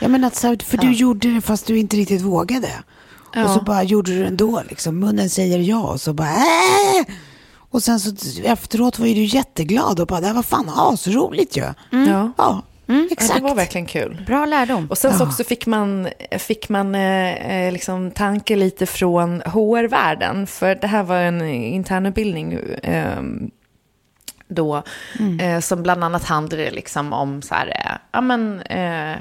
Ja 0.01 0.07
men 0.07 0.23
att, 0.23 0.35
så 0.35 0.55
för 0.65 0.77
du 0.77 0.91
gjorde 0.91 1.33
det 1.33 1.41
fast 1.41 1.67
du 1.67 1.77
inte 1.77 1.97
riktigt 1.97 2.21
vågade. 2.21 2.69
Och 3.45 3.49
så 3.49 3.61
bara 3.61 3.83
gjorde 3.83 4.11
du 4.11 4.19
det 4.19 4.27
ändå 4.27 4.61
liksom. 4.69 4.99
Munnen 4.99 5.29
säger 5.29 5.59
ja 5.59 5.79
och 5.91 6.01
så 6.01 6.13
bara 6.13 6.29
äh! 6.29 7.05
Och 7.69 7.83
sen 7.83 7.99
så 7.99 8.11
efteråt 8.43 8.99
var 8.99 9.07
ju 9.07 9.13
du 9.13 9.23
jätteglad 9.23 9.99
och 9.99 10.07
bara, 10.07 10.21
det 10.21 10.27
här 10.27 10.33
var 10.33 10.43
fan 10.43 10.69
asroligt 10.75 11.57
ju. 11.57 11.61
Ja. 11.61 11.73
Ja, 11.91 12.61
Ja, 12.85 13.07
exakt. 13.11 13.35
det 13.35 13.43
var 13.43 13.55
verkligen 13.55 13.87
kul. 13.87 14.23
Bra 14.27 14.45
lärdom. 14.45 14.87
Och 14.89 14.97
sen 14.97 15.17
så 15.17 15.23
också 15.23 15.43
fick 15.43 15.65
man, 15.65 16.07
fick 16.37 16.69
man 16.69 16.95
eh, 16.95 17.33
eh, 17.65 17.71
liksom 17.71 18.11
tanke 18.11 18.55
lite 18.55 18.85
från 18.85 19.41
HR-världen. 19.41 20.47
För 20.47 20.75
det 20.75 20.87
här 20.87 21.03
var 21.03 21.15
en 21.17 21.41
internutbildning 21.51 22.53
eh, 22.83 23.21
då. 24.47 24.83
Eh, 25.41 25.59
som 25.59 25.83
bland 25.83 26.03
annat 26.03 26.23
handlade 26.23 26.71
liksom 26.71 27.13
om 27.13 27.41
så 27.41 27.55
här, 27.55 27.67
eh, 27.67 27.97
ja 28.11 28.21
men, 28.21 28.61
eh, 28.61 29.17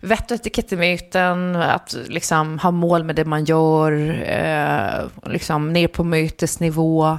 vett 0.00 0.30
och 0.30 0.34
etikettemyten, 0.34 1.56
att 1.56 1.96
liksom 2.08 2.58
ha 2.58 2.70
mål 2.70 3.04
med 3.04 3.16
det 3.16 3.24
man 3.24 3.44
gör, 3.44 3.92
eh, 4.26 5.30
liksom 5.30 5.72
ner 5.72 5.88
på 5.88 6.04
mötesnivå. 6.04 7.18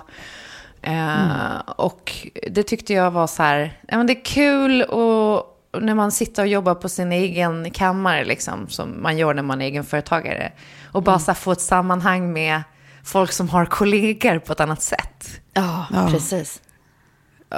Eh, 0.82 1.58
Och 1.76 2.28
det 2.52 2.64
tyckte 2.64 2.94
jag 2.94 3.12
var 3.12 3.28
så 3.28 3.44
här, 3.44 3.80
ja 3.88 3.98
men 3.98 4.08
det 4.08 4.14
är 4.14 4.26
kul 4.26 4.82
och 4.84 5.48
när 5.82 5.96
man 5.96 6.12
sitter 6.12 6.42
och 6.44 6.48
jobbar 6.48 6.76
på 6.76 6.90
sin 6.90 7.12
egen 7.12 7.72
kammare, 7.72 8.26
liksom, 8.26 8.68
som 8.70 9.02
man 9.02 9.18
gör 9.18 9.34
när 9.34 9.44
man 9.44 9.62
är 9.62 9.66
egenföretagare. 9.66 10.52
Och 10.92 11.04
bara 11.04 11.20
så 11.20 11.32
här, 11.32 11.36
få 11.36 11.52
ett 11.52 11.62
sammanhang 11.62 12.34
med 12.34 12.62
folk 13.04 13.32
som 13.32 13.50
har 13.50 13.66
kollegor 13.66 14.40
på 14.40 14.54
ett 14.54 14.60
annat 14.60 14.82
sätt. 14.82 15.42
Ja, 15.54 15.86
precis. 16.12 16.62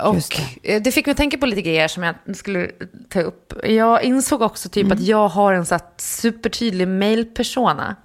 Och 0.04 0.16
det. 0.62 0.80
det 0.80 0.92
fick 0.92 1.06
mig 1.06 1.12
att 1.12 1.18
tänka 1.18 1.38
på 1.38 1.46
lite 1.46 1.62
grejer 1.62 1.88
som 1.88 2.04
jag 2.04 2.16
skulle 2.36 2.70
ta 3.10 3.22
upp. 3.22 3.54
Jag 3.64 4.04
insåg 4.04 4.42
också 4.42 4.70
typ 4.70 4.92
att 4.92 5.00
jag 5.00 5.28
har 5.28 5.54
en 5.54 5.66
så 5.66 5.74
här 5.76 5.82
supertydlig 5.98 6.88
mailpersona. 6.88 7.96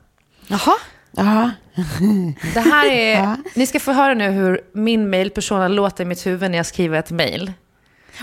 Jaha. 0.46 0.74
Ja. 1.10 1.50
Det 2.54 2.60
här 2.60 2.86
är, 2.90 3.36
ni 3.54 3.66
ska 3.66 3.80
få 3.80 3.92
höra 3.92 4.14
nu 4.14 4.30
hur 4.30 4.60
min 4.72 5.10
mailpersona 5.10 5.68
låter 5.68 6.04
i 6.04 6.06
mitt 6.06 6.26
huvud 6.26 6.50
när 6.50 6.58
jag 6.58 6.66
skriver 6.66 6.98
ett 6.98 7.10
mail. 7.10 7.52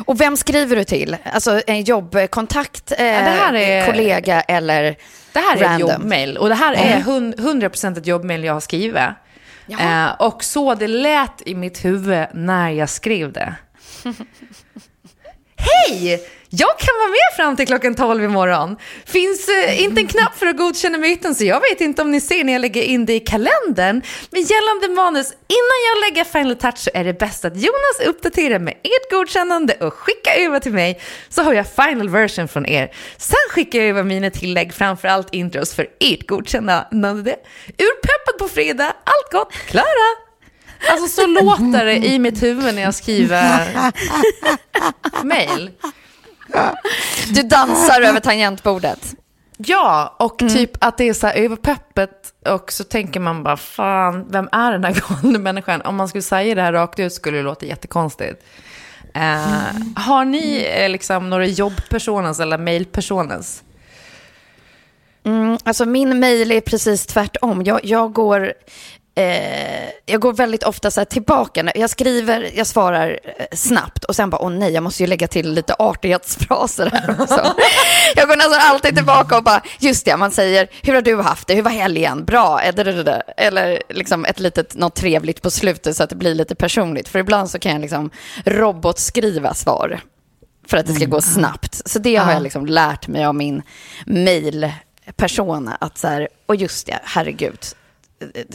Och 0.06 0.22
vem 0.22 0.38
skriver 0.38 0.76
du 0.76 0.84
till? 0.84 1.18
Alltså 1.34 1.62
en 1.68 1.84
jobbkontakt, 1.84 2.92
eh, 2.92 2.98
det 2.98 3.06
här 3.14 3.54
är- 3.54 3.86
kollega 3.86 4.42
eller 4.42 4.96
Det 5.34 5.40
här 5.40 5.58
är 5.58 5.60
random? 5.62 5.90
ett 5.90 5.98
jobbmail 5.98 6.38
och 6.38 6.50
det 6.50 6.56
här 6.56 6.74
är 6.74 7.00
hund- 7.02 7.36
100% 7.40 7.98
ett 7.98 8.08
jobbmail 8.08 8.44
jag 8.44 8.54
har 8.54 8.60
skrivit. 8.60 8.96
Eh, 9.70 10.12
och 10.20 10.44
så 10.44 10.76
det 10.76 10.88
lät 10.88 11.42
i 11.46 11.56
mitt 11.56 11.86
huvud 11.86 12.26
när 12.34 12.70
jag 12.70 12.90
skrev 12.90 13.32
det. 13.32 13.56
Hej! 15.56 16.22
Jag 16.58 16.80
kan 16.80 16.96
vara 17.00 17.10
med 17.10 17.36
fram 17.36 17.56
till 17.56 17.68
klockan 17.68 17.96
12 17.96 18.24
imorgon. 18.24 18.78
Finns 19.06 19.50
eh, 19.50 19.84
inte 19.84 20.02
en 20.02 20.08
knapp 20.08 20.38
för 20.38 20.46
att 20.46 20.58
godkänna 20.58 20.98
myten 20.98 21.36
så 21.36 21.44
jag 21.46 21.60
vet 21.60 21.82
inte 21.82 22.02
om 22.02 22.12
ni 22.12 22.22
ser 22.22 22.44
när 22.44 22.54
jag 22.54 22.62
lägger 22.62 22.82
in 22.82 23.06
det 23.06 23.14
i 23.14 23.20
kalendern. 23.20 24.02
Men 24.30 24.42
gällande 24.42 25.02
manus, 25.02 25.32
innan 25.32 25.80
jag 25.90 26.10
lägger 26.10 26.24
final 26.24 26.56
touch 26.56 26.78
så 26.78 26.90
är 26.94 27.04
det 27.04 27.14
bäst 27.14 27.46
att 27.46 27.58
Jonas 27.58 28.08
uppdaterar 28.08 28.60
med 28.60 28.74
ert 28.74 29.12
godkännande 29.12 29.74
och 29.74 29.94
skickar 29.94 30.32
över 30.40 30.60
till 30.60 30.74
mig 30.74 31.02
så 31.30 31.44
har 31.44 31.54
jag 31.54 31.66
final 31.68 32.10
version 32.10 32.48
från 32.48 32.66
er. 32.66 32.92
Sen 33.18 33.36
skickar 33.50 33.80
jag 33.80 33.88
över 33.90 34.04
mina 34.04 34.30
tillägg, 34.30 34.74
framförallt 34.74 35.34
intros 35.34 35.74
för 35.74 35.88
ert 36.00 36.28
godkännande. 36.28 37.36
Urpeppad 37.68 38.38
på 38.40 38.48
fredag, 38.48 38.94
allt 39.04 39.32
gott, 39.32 39.54
Klara! 39.54 40.26
Alltså 40.90 41.08
så 41.22 41.28
låter 41.28 41.86
det 41.86 41.96
i 41.96 42.20
mitt 42.20 42.44
huvud 42.44 42.76
när 42.76 42.82
jag 42.82 42.96
skriver 42.96 43.68
mail. 45.24 45.72
Du 47.34 47.42
dansar 47.42 48.02
över 48.02 48.20
tangentbordet. 48.20 49.16
Ja, 49.58 50.16
och 50.20 50.38
typ 50.38 50.72
att 50.80 50.98
det 50.98 51.10
är 51.10 51.14
så 51.14 51.28
här 51.28 51.34
överpeppet 51.36 52.34
och 52.46 52.72
så 52.72 52.84
tänker 52.84 53.20
man 53.20 53.44
bara, 53.44 53.58
fan, 53.58 54.26
vem 54.30 54.50
är 54.52 54.72
den 54.72 54.84
här 54.84 55.02
galna 55.10 55.40
människan? 55.40 55.82
Om 55.82 55.96
man 55.96 56.08
skulle 56.08 56.22
säga 56.22 56.56
det 56.56 56.62
här 56.62 56.74
rakt 56.74 57.00
ut 57.00 57.14
skulle 57.14 57.38
det 57.38 57.44
låta 57.44 57.66
jättekonstigt. 57.66 58.44
Eh, 59.14 59.38
Har 59.96 60.26
ni 60.26 60.68
eh, 60.78 60.90
liksom 60.90 61.30
några 61.30 61.46
jobbpersoners 61.46 62.40
eller 62.40 62.58
mailpersoners? 62.58 63.62
Mm, 65.26 65.58
alltså 65.64 65.86
min 65.86 66.20
mail 66.20 66.52
är 66.52 66.62
precis 66.62 67.06
tvärtom. 67.06 67.64
Jag, 67.64 67.86
jag 67.86 68.14
går... 68.14 68.54
Eh, 69.18 69.90
jag 70.06 70.22
går 70.22 70.34
väldigt 70.34 70.64
ofta 70.64 70.92
så 70.92 71.06
tillbaka. 71.06 71.72
Jag 71.76 71.90
skriver, 71.90 72.52
jag 72.56 72.68
svarar 72.68 73.20
eh, 73.24 73.46
snabbt 73.52 74.04
och 74.04 74.16
sen 74.16 74.30
bara, 74.30 74.42
åh 74.42 74.52
nej, 74.52 74.72
jag 74.72 74.84
måste 74.84 75.04
ju 75.04 75.08
lägga 75.08 75.28
till 75.28 75.52
lite 75.52 75.76
artighetsfraser 75.80 76.90
här 76.90 77.22
också. 77.22 77.54
jag 78.16 78.28
går 78.28 78.36
nästan 78.36 78.60
alltid 78.62 78.96
tillbaka 78.96 79.38
och 79.38 79.44
bara, 79.44 79.62
just 79.80 80.06
det, 80.06 80.18
man 80.18 80.32
säger, 80.32 80.68
hur 80.82 80.94
har 80.94 81.02
du 81.02 81.22
haft 81.22 81.48
det, 81.48 81.56
hur 81.56 81.62
var 81.62 81.72
helgen, 81.72 82.26
bra, 82.26 82.62
eller, 82.62 83.24
eller 83.38 83.82
liksom 83.90 84.26
ett 84.26 84.40
litet, 84.40 84.76
något 84.76 84.96
trevligt 84.96 85.42
på 85.42 85.52
slutet 85.52 85.98
så 85.98 86.04
att 86.04 86.10
det 86.10 86.16
blir 86.16 86.36
lite 86.36 86.56
personligt. 86.56 87.08
För 87.08 87.20
ibland 87.20 87.50
så 87.50 87.60
kan 87.60 87.72
jag 87.72 87.82
liksom 87.82 88.10
robotskriva 88.46 89.54
svar 89.54 90.00
för 90.68 90.78
att 90.78 90.88
det 90.88 90.94
ska 90.94 91.06
gå 91.06 91.22
snabbt. 91.22 91.82
Så 91.90 92.00
det 92.00 92.16
har 92.16 92.32
jag 92.32 92.44
liksom 92.44 92.66
lärt 92.66 93.08
mig 93.08 93.26
av 93.26 93.36
min 93.36 93.62
mailpersona. 94.06 95.78
Att 95.82 95.98
så 95.98 96.08
här, 96.08 96.28
och 96.46 96.56
just 96.56 96.88
det, 96.88 97.00
herregud. 97.04 97.60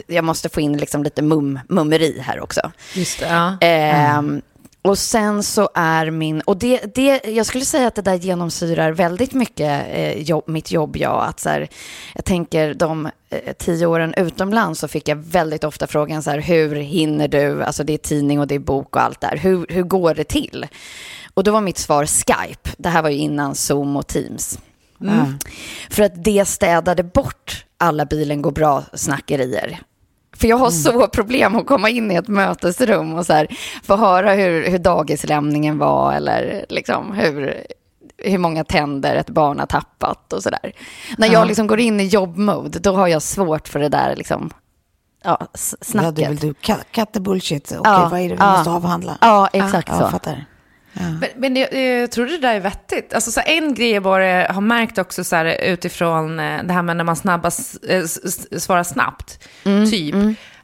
Jag 0.06 0.24
måste 0.24 0.48
få 0.48 0.60
in 0.60 0.76
liksom 0.76 1.02
lite 1.02 1.22
mum, 1.22 1.58
mummeri 1.68 2.20
här 2.20 2.40
också. 2.40 2.72
Just 2.94 3.20
det, 3.20 3.26
ja. 3.26 3.56
Ehm, 3.60 4.42
och 4.82 4.98
sen 4.98 5.42
så 5.42 5.70
är 5.74 6.10
min, 6.10 6.40
och 6.40 6.56
det, 6.56 6.94
det, 6.94 7.20
jag 7.24 7.46
skulle 7.46 7.64
säga 7.64 7.86
att 7.86 7.94
det 7.94 8.02
där 8.02 8.14
genomsyrar 8.14 8.92
väldigt 8.92 9.32
mycket 9.32 9.86
eh, 9.90 10.22
jobb, 10.22 10.44
mitt 10.46 10.70
jobb, 10.70 10.96
ja. 10.96 11.22
Att 11.22 11.40
så 11.40 11.48
här, 11.48 11.68
jag 12.14 12.24
tänker 12.24 12.74
de 12.74 13.08
eh, 13.30 13.52
tio 13.58 13.86
åren 13.86 14.14
utomlands 14.16 14.80
så 14.80 14.88
fick 14.88 15.08
jag 15.08 15.16
väldigt 15.16 15.64
ofta 15.64 15.86
frågan 15.86 16.22
så 16.22 16.30
här, 16.30 16.38
hur 16.38 16.76
hinner 16.76 17.28
du, 17.28 17.64
alltså 17.64 17.84
det 17.84 17.92
är 17.92 17.98
tidning 17.98 18.40
och 18.40 18.46
det 18.46 18.54
är 18.54 18.58
bok 18.58 18.96
och 18.96 19.02
allt 19.02 19.20
där, 19.20 19.36
hur, 19.36 19.66
hur 19.68 19.82
går 19.82 20.14
det 20.14 20.24
till? 20.24 20.66
Och 21.34 21.44
då 21.44 21.52
var 21.52 21.60
mitt 21.60 21.78
svar 21.78 22.06
Skype, 22.06 22.70
det 22.76 22.88
här 22.88 23.02
var 23.02 23.10
ju 23.10 23.16
innan 23.16 23.54
Zoom 23.54 23.96
och 23.96 24.06
Teams. 24.06 24.58
Mm. 25.00 25.38
För 25.90 26.02
att 26.02 26.24
det 26.24 26.44
städade 26.44 27.02
bort 27.02 27.64
alla 27.80 28.04
bilen 28.04 28.42
går 28.42 28.50
bra-snackerier. 28.50 29.80
För 30.36 30.48
jag 30.48 30.56
har 30.56 30.70
så 30.70 31.06
problem 31.06 31.56
att 31.56 31.66
komma 31.66 31.88
in 31.90 32.10
i 32.10 32.14
ett 32.14 32.28
mötesrum 32.28 33.14
och 33.14 33.26
så 33.26 33.32
här, 33.32 33.46
få 33.82 33.96
höra 33.96 34.32
hur, 34.32 34.70
hur 34.70 34.78
dagislämningen 34.78 35.78
var 35.78 36.12
eller 36.12 36.66
liksom 36.68 37.12
hur, 37.12 37.64
hur 38.18 38.38
många 38.38 38.64
tänder 38.64 39.16
ett 39.16 39.30
barn 39.30 39.58
har 39.58 39.66
tappat 39.66 40.32
och 40.32 40.42
sådär. 40.42 40.72
När 41.18 41.32
jag 41.32 41.46
liksom 41.46 41.66
går 41.66 41.80
in 41.80 42.00
i 42.00 42.06
jobbmode, 42.06 42.78
då 42.78 42.92
har 42.92 43.08
jag 43.08 43.22
svårt 43.22 43.68
för 43.68 43.80
det 43.80 43.88
där 43.88 44.16
liksom, 44.16 44.50
ja, 45.24 45.38
s- 45.54 45.74
Ja, 45.80 45.84
snacket. 45.84 46.16
det 46.16 46.28
vill 46.28 46.36
du. 46.36 46.54
Cut, 46.54 46.76
cut 46.92 47.12
the 47.12 47.20
bullshit. 47.20 47.64
Okej, 47.72 47.80
Ja, 47.84 48.08
vad 48.10 48.20
är 48.20 48.28
det 48.28 48.34
vi 48.34 48.40
ja. 48.40 48.56
måste 48.56 48.70
avhandla? 48.70 49.18
Ja, 49.20 49.48
exakt 49.52 49.88
så. 49.88 49.94
jag 50.02 50.10
fattar. 50.10 50.44
Men, 51.02 51.28
men 51.36 51.56
jag, 51.56 51.74
jag 51.74 52.10
tror 52.10 52.26
det 52.26 52.38
där 52.38 52.54
är 52.54 52.60
vettigt. 52.60 53.14
Alltså, 53.14 53.30
så 53.30 53.40
en 53.46 53.74
grej 53.74 53.90
jag 53.90 54.02
bara 54.02 54.52
har 54.52 54.60
märkt 54.60 54.98
också 54.98 55.24
så 55.24 55.36
här, 55.36 55.60
utifrån 55.62 56.40
eh, 56.40 56.62
det 56.64 56.72
här 56.72 56.82
med 56.82 56.96
när 56.96 57.04
man 57.04 57.16
snabbast, 57.16 57.76
eh, 57.88 58.04
svarar 58.58 58.82
snabbt, 58.82 59.48
typ, 59.90 60.14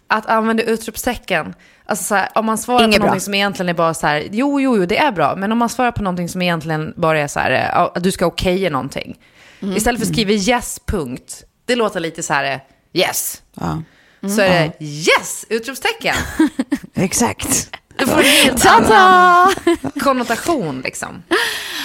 att 0.09 0.27
använda 0.27 0.63
utropstecken. 0.63 1.55
Alltså 1.87 2.05
så 2.05 2.15
här, 2.15 2.29
om 2.35 2.47
man 2.47 2.59
svarar 2.59 2.85
Inget 2.85 2.97
på 2.97 3.01
bra. 3.01 3.07
någonting 3.07 3.25
som 3.25 3.35
egentligen 3.35 3.69
är 3.69 3.75
bara 3.75 3.95
så 3.95 4.07
här, 4.07 4.29
jo, 4.31 4.61
jo, 4.61 4.77
jo, 4.77 4.87
det 4.87 4.99
är 4.99 5.13
bra. 5.13 5.37
Men 5.37 5.53
om 5.53 5.59
man 5.59 5.69
svarar 5.69 5.93
på 5.93 6.03
någonting 6.03 6.29
som 6.29 6.43
egentligen 6.43 6.95
bara 6.97 7.21
är 7.21 7.29
så 7.29 7.41
här, 7.41 7.51
eh, 7.51 7.79
att 7.79 8.03
du 8.03 8.13
ska 8.13 8.27
okeja 8.27 8.71
någonting. 8.71 9.19
Mm. 9.63 9.77
Istället 9.77 10.01
för 10.01 10.07
att 10.07 10.13
skriva 10.13 10.31
yes, 10.31 10.81
punkt. 10.87 11.45
Det 11.65 11.75
låter 11.75 12.01
lite 12.01 12.23
så 12.23 12.33
här, 12.33 12.45
eh, 12.53 12.59
yes. 12.93 13.43
Ja, 13.55 13.83
Så 14.29 14.41
är 14.41 14.73
det 14.79 14.85
yes, 14.85 15.47
utropstecken. 15.49 16.15
exakt. 16.95 17.71
Du 17.99 18.07
får 18.07 18.19
en 18.19 18.25
helt 18.25 18.63
Ta-ta! 18.63 18.95
annan 18.95 19.53
konnotation 20.01 20.81
liksom. 20.81 21.23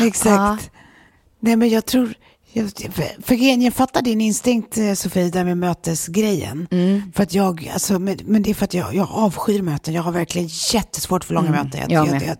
Exakt. 0.01 0.71
Nej, 1.39 1.55
men 1.55 1.69
jag 1.69 1.85
tror... 1.85 2.13
Jag, 2.53 2.71
för, 3.23 3.35
jag 3.63 3.73
fattar 3.73 4.01
din 4.01 4.21
instinkt, 4.21 4.77
eh, 4.77 4.93
Sofie, 4.93 5.29
där 5.29 5.43
med 5.43 5.57
mötesgrejen. 5.57 6.67
För 7.15 7.23
att 7.23 7.33
jag, 7.33 7.71
alltså, 7.73 7.99
men, 7.99 8.17
men 8.25 8.43
det 8.43 8.49
är 8.49 8.53
för 8.53 8.65
att 8.65 8.73
jag, 8.73 8.95
jag 8.95 9.07
avskyr 9.11 9.61
möten. 9.61 9.93
Jag 9.93 10.01
har 10.01 10.11
verkligen 10.11 10.49
jättesvårt 10.73 11.23
för 11.23 11.33
långa 11.33 11.51
möten. 11.51 11.81
Jag, 11.89 12.07
jag 12.07 12.23
jag, 12.23 12.37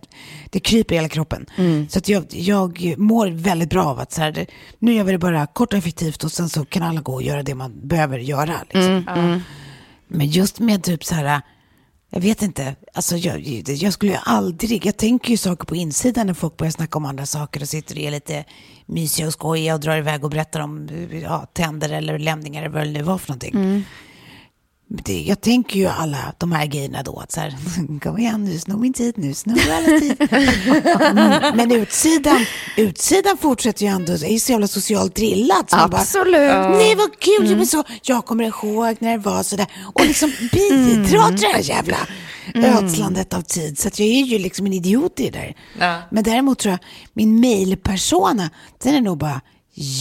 det 0.49 0.59
kryper 0.59 0.95
i 0.95 0.97
hela 0.97 1.09
kroppen. 1.09 1.45
Så 1.89 1.99
att 1.99 2.09
jag, 2.09 2.25
jag 2.29 2.95
mår 2.97 3.27
väldigt 3.27 3.69
bra 3.69 3.85
av 3.85 3.99
att 3.99 4.11
så 4.11 4.21
här, 4.21 4.45
nu 4.79 4.93
gör 4.93 5.03
vi 5.03 5.11
det 5.11 5.17
bara 5.17 5.47
kort 5.47 5.73
och 5.73 5.79
effektivt 5.79 6.23
och 6.23 6.31
sen 6.31 6.49
så 6.49 6.65
kan 6.65 6.83
alla 6.83 7.01
gå 7.01 7.13
och 7.13 7.23
göra 7.23 7.43
det 7.43 7.55
man 7.55 7.87
behöver 7.87 8.19
göra. 8.19 8.53
Liksom. 8.69 9.05
Men 10.07 10.27
just 10.27 10.59
med 10.59 10.83
typ 10.83 11.05
så 11.05 11.15
här, 11.15 11.41
jag 12.13 12.21
vet 12.21 12.41
inte, 12.41 12.75
alltså 12.93 13.17
jag, 13.17 13.39
jag 13.67 13.93
skulle 13.93 14.11
ju 14.11 14.17
aldrig, 14.23 14.85
jag 14.85 14.97
tänker 14.97 15.31
ju 15.31 15.37
saker 15.37 15.65
på 15.65 15.75
insidan 15.75 16.27
när 16.27 16.33
folk 16.33 16.57
börjar 16.57 16.71
snacka 16.71 16.97
om 16.97 17.05
andra 17.05 17.25
saker 17.25 17.61
och 17.61 17.69
sitter 17.69 17.95
och 17.95 18.01
är 18.01 18.11
lite 18.11 18.45
mysiga 18.85 19.27
och 19.27 19.33
skojiga 19.33 19.73
och 19.73 19.79
drar 19.79 19.97
iväg 19.97 20.23
och 20.23 20.29
berättar 20.29 20.59
om 20.59 20.89
ja, 21.23 21.47
tänder 21.53 21.89
eller 21.89 22.19
lämningar 22.19 22.61
eller 22.61 22.73
vad 22.73 22.83
det 22.83 22.91
nu 22.91 23.03
var 23.03 23.17
för 23.17 23.29
någonting. 23.29 23.53
Mm. 23.53 23.83
Det, 24.93 25.21
jag 25.21 25.41
tänker 25.41 25.79
ju 25.79 25.87
alla 25.87 26.33
de 26.37 26.51
här 26.51 26.65
grejerna 26.65 27.03
då, 27.03 27.19
att 27.19 27.31
så 27.31 27.39
här, 27.39 27.55
kom 27.99 28.17
igen 28.17 28.45
nu, 28.45 28.59
snor 28.59 28.77
min 28.77 28.93
tid 28.93 29.17
nu, 29.17 29.33
snor 29.33 29.59
alla 29.71 29.99
tid. 29.99 30.27
Mm, 30.31 31.57
Men 31.57 31.71
utsidan, 31.71 32.45
utsidan 32.77 33.37
fortsätter 33.37 33.85
ju 33.85 33.91
ändå, 33.91 34.13
är 34.13 34.31
ju 34.31 34.39
så 34.39 34.51
jävla 34.51 34.67
socialt 34.67 35.15
drillad. 35.15 35.69
så 35.69 35.75
man 35.75 35.89
bara, 35.89 36.01
Absolut. 36.01 36.77
Nej 36.77 36.95
vad 36.95 37.19
kul, 37.19 37.53
mm. 37.53 37.65
så, 37.65 37.83
jag 38.03 38.25
kommer 38.25 38.43
ihåg 38.43 38.95
när 38.99 39.11
det 39.11 39.17
var 39.17 39.43
sådär. 39.43 39.67
Och 39.93 40.05
liksom 40.05 40.31
bidra 40.51 41.27
till 41.27 41.41
det 41.41 41.47
här 41.47 41.63
jävla 41.63 41.97
ödslandet 42.55 43.33
av 43.33 43.41
tid. 43.41 43.79
Så 43.79 43.87
jag 43.87 43.99
är 43.99 44.23
ju 44.23 44.39
liksom 44.39 44.65
en 44.65 44.73
idiot 44.73 45.19
i 45.19 45.29
det 45.29 45.39
där. 45.39 45.55
Ja. 45.79 46.01
Men 46.11 46.23
däremot 46.23 46.59
tror 46.59 46.71
jag, 46.71 46.79
min 47.13 47.39
mailpersona, 47.39 48.49
den 48.83 48.95
är 48.95 49.01
nog 49.01 49.17
bara 49.17 49.41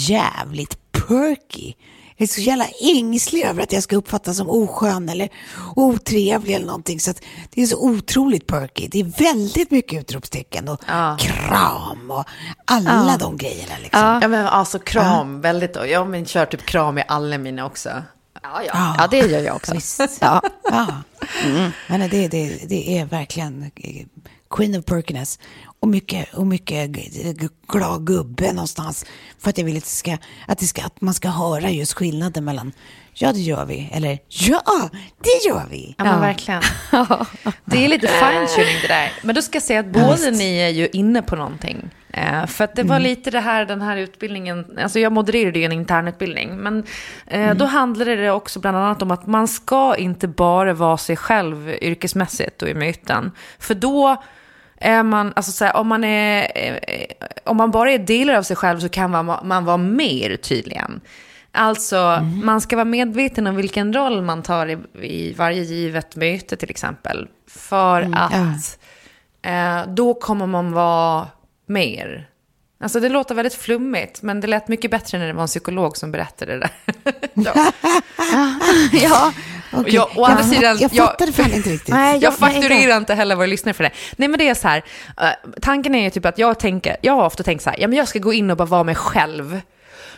jävligt 0.09 0.92
perky. 0.92 1.74
Jag 2.20 2.24
är 2.24 2.33
så 2.33 2.40
jävla 2.40 2.66
ängslig 2.80 3.44
över 3.44 3.62
att 3.62 3.72
jag 3.72 3.83
ska 3.83 3.96
uppfattas 3.96 4.37
som 4.37 4.50
oskön 4.50 5.09
eller 5.09 5.28
otrevlig 5.76 6.54
eller 6.54 6.66
någonting. 6.66 7.00
Så 7.00 7.11
att 7.11 7.22
det 7.50 7.62
är 7.62 7.66
så 7.66 7.78
otroligt 7.78 8.46
perky. 8.46 8.88
Det 8.88 9.00
är 9.00 9.04
väldigt 9.04 9.70
mycket 9.70 10.00
utropstecken 10.00 10.68
och 10.68 10.80
kram 11.18 12.11
och 12.11 12.24
alla 12.64 13.16
de 13.18 13.37
grejerna. 13.37 13.74
Liksom. 13.83 14.18
Ja 14.22 14.28
men 14.28 14.46
alltså 14.46 14.78
kram, 14.78 15.40
väldigt, 15.40 15.76
jag 15.76 16.09
men, 16.09 16.26
kör 16.26 16.46
typ 16.46 16.66
kram 16.66 16.98
i 16.98 17.04
alla 17.09 17.38
mina 17.38 17.66
också. 17.66 17.90
Ja, 18.42 18.62
ja. 18.66 18.94
ja, 18.98 19.06
det 19.06 19.18
gör 19.18 19.40
jag 19.40 19.56
också. 19.56 19.74
Ja. 20.20 20.42
Ja, 20.70 20.87
men 21.87 22.11
det, 22.11 22.28
det, 22.28 22.68
det 22.68 22.98
är 22.98 23.04
verkligen 23.04 23.62
eh, 23.62 24.06
Queen 24.50 24.78
of 24.78 24.85
Perkiness. 24.85 25.38
Och 25.80 25.88
mycket, 25.88 26.34
och 26.34 26.46
mycket 26.46 26.90
glad 27.68 28.06
gubbe 28.06 28.52
någonstans. 28.52 29.06
För 29.38 29.50
att 29.50 29.58
jag 29.58 29.64
vill 29.64 29.76
att, 29.76 29.84
det 29.84 29.90
ska, 29.90 30.18
att, 30.46 30.58
det 30.58 30.66
ska, 30.66 30.82
att 30.82 31.00
man 31.00 31.14
ska 31.14 31.28
höra 31.28 31.70
just 31.70 31.92
skillnaden 31.92 32.44
mellan 32.44 32.72
ja, 33.14 33.32
det 33.32 33.40
gör 33.40 33.64
vi, 33.64 33.90
eller 33.92 34.18
ja, 34.28 34.90
det 35.20 35.48
gör 35.48 35.64
vi. 35.70 35.94
Ja, 35.98 36.04
men 36.04 36.20
verkligen. 36.20 36.62
Det 37.64 37.84
är 37.84 37.88
lite 37.88 38.06
fine-tuning 38.06 38.76
det 38.82 38.88
där. 38.88 39.12
Men 39.22 39.34
då 39.34 39.42
ska 39.42 39.56
jag 39.56 39.62
säga 39.62 39.80
att 39.80 39.86
båda 39.86 40.30
ni 40.30 40.58
är 40.58 40.68
ju 40.68 40.88
inne 40.92 41.22
på 41.22 41.36
någonting. 41.36 41.90
Eh, 42.12 42.46
för 42.46 42.64
att 42.64 42.76
det 42.76 42.82
var 42.82 42.98
lite 42.98 43.30
det 43.30 43.40
här, 43.40 43.64
den 43.64 43.82
här 43.82 43.96
utbildningen, 43.96 44.78
alltså 44.82 44.98
jag 44.98 45.12
modererade 45.12 45.58
ju 45.58 45.64
en 45.64 45.72
internutbildning, 45.72 46.56
men 46.56 46.84
eh, 47.26 47.54
då 47.54 47.64
handlade 47.64 48.16
det 48.16 48.30
också 48.30 48.60
bland 48.60 48.76
annat 48.76 49.02
om 49.02 49.10
att 49.10 49.26
man 49.26 49.48
ska 49.48 49.96
inte 49.96 50.28
bara 50.28 50.72
vara 50.72 50.96
sig 50.96 51.16
själv 51.16 51.68
yrkesmässigt 51.80 52.62
och 52.62 52.68
i 52.68 52.74
myten. 52.74 53.32
För 53.58 53.74
då 53.74 54.22
är 54.80 55.02
man, 55.02 55.32
alltså 55.36 55.52
så 55.52 55.64
här, 55.64 55.76
om 55.76 55.88
man 55.88 56.04
är, 56.04 56.50
eh, 56.54 57.06
om 57.44 57.56
man 57.56 57.70
bara 57.70 57.92
är 57.92 57.98
delar 57.98 58.34
av 58.34 58.42
sig 58.42 58.56
själv 58.56 58.80
så 58.80 58.88
kan 58.88 59.10
man, 59.10 59.38
man 59.44 59.64
vara 59.64 59.76
mer 59.76 60.36
tydligen. 60.36 61.00
Alltså, 61.52 62.28
man 62.44 62.60
ska 62.60 62.76
vara 62.76 62.84
medveten 62.84 63.46
om 63.46 63.56
vilken 63.56 63.92
roll 63.92 64.22
man 64.22 64.42
tar 64.42 64.66
i, 64.66 64.78
i 65.02 65.34
varje 65.34 65.62
givet 65.62 66.16
möte 66.16 66.56
till 66.56 66.70
exempel. 66.70 67.28
För 67.48 68.10
att 68.14 68.78
eh, 69.42 69.94
då 69.94 70.14
kommer 70.14 70.46
man 70.46 70.72
vara 70.72 71.28
mer. 71.66 72.28
Alltså 72.82 73.00
det 73.00 73.08
låter 73.08 73.34
väldigt 73.34 73.54
flummigt, 73.54 74.22
men 74.22 74.40
det 74.40 74.46
lät 74.46 74.68
mycket 74.68 74.90
bättre 74.90 75.18
när 75.18 75.26
det 75.26 75.32
var 75.32 75.42
en 75.42 75.48
psykolog 75.48 75.96
som 75.96 76.12
berättade 76.12 76.58
det 76.58 76.70
ja. 78.92 79.32
Okej. 79.72 79.94
Jag- 79.94 80.09
å 80.16 80.24
andra 80.24 80.40
jag, 80.40 80.48
sidan, 80.54 80.78
jag 80.80 80.90
jag- 80.94 81.06
fattar 81.06 81.26
fan 81.26 81.52
inte 81.52 81.68
riktigt. 81.70 81.88
Nej, 81.94 82.18
Jag 82.22 82.35
nej, 82.40 82.52
fakturerar 82.52 82.96
inte 82.96 83.14
heller 83.14 83.37
våra 83.37 83.46
lyssnare 83.46 83.74
för 83.74 83.85
det. 83.85 83.90
Nej 84.16 84.28
men 84.28 84.38
det 84.38 84.48
är 84.48 84.54
så 84.54 84.68
här, 84.68 84.83
eh, 85.20 85.28
tanken 85.62 85.94
är 85.94 86.02
ju 86.04 86.11
typ 86.11 86.26
att 86.26 86.38
jag 86.38 86.59
tänker, 86.59 86.96
jag 87.00 87.12
har 87.12 87.26
ofta 87.26 87.42
tänkt 87.42 87.62
så 87.62 87.70
här, 87.70 87.80
ja 87.80 87.88
men 87.88 87.98
jag 87.98 88.09
ska 88.09 88.18
gå 88.18 88.33
in 88.33 88.50
och 88.50 88.56
bara 88.56 88.64
vara 88.68 88.85
mig 88.85 88.94
själv. 88.94 89.61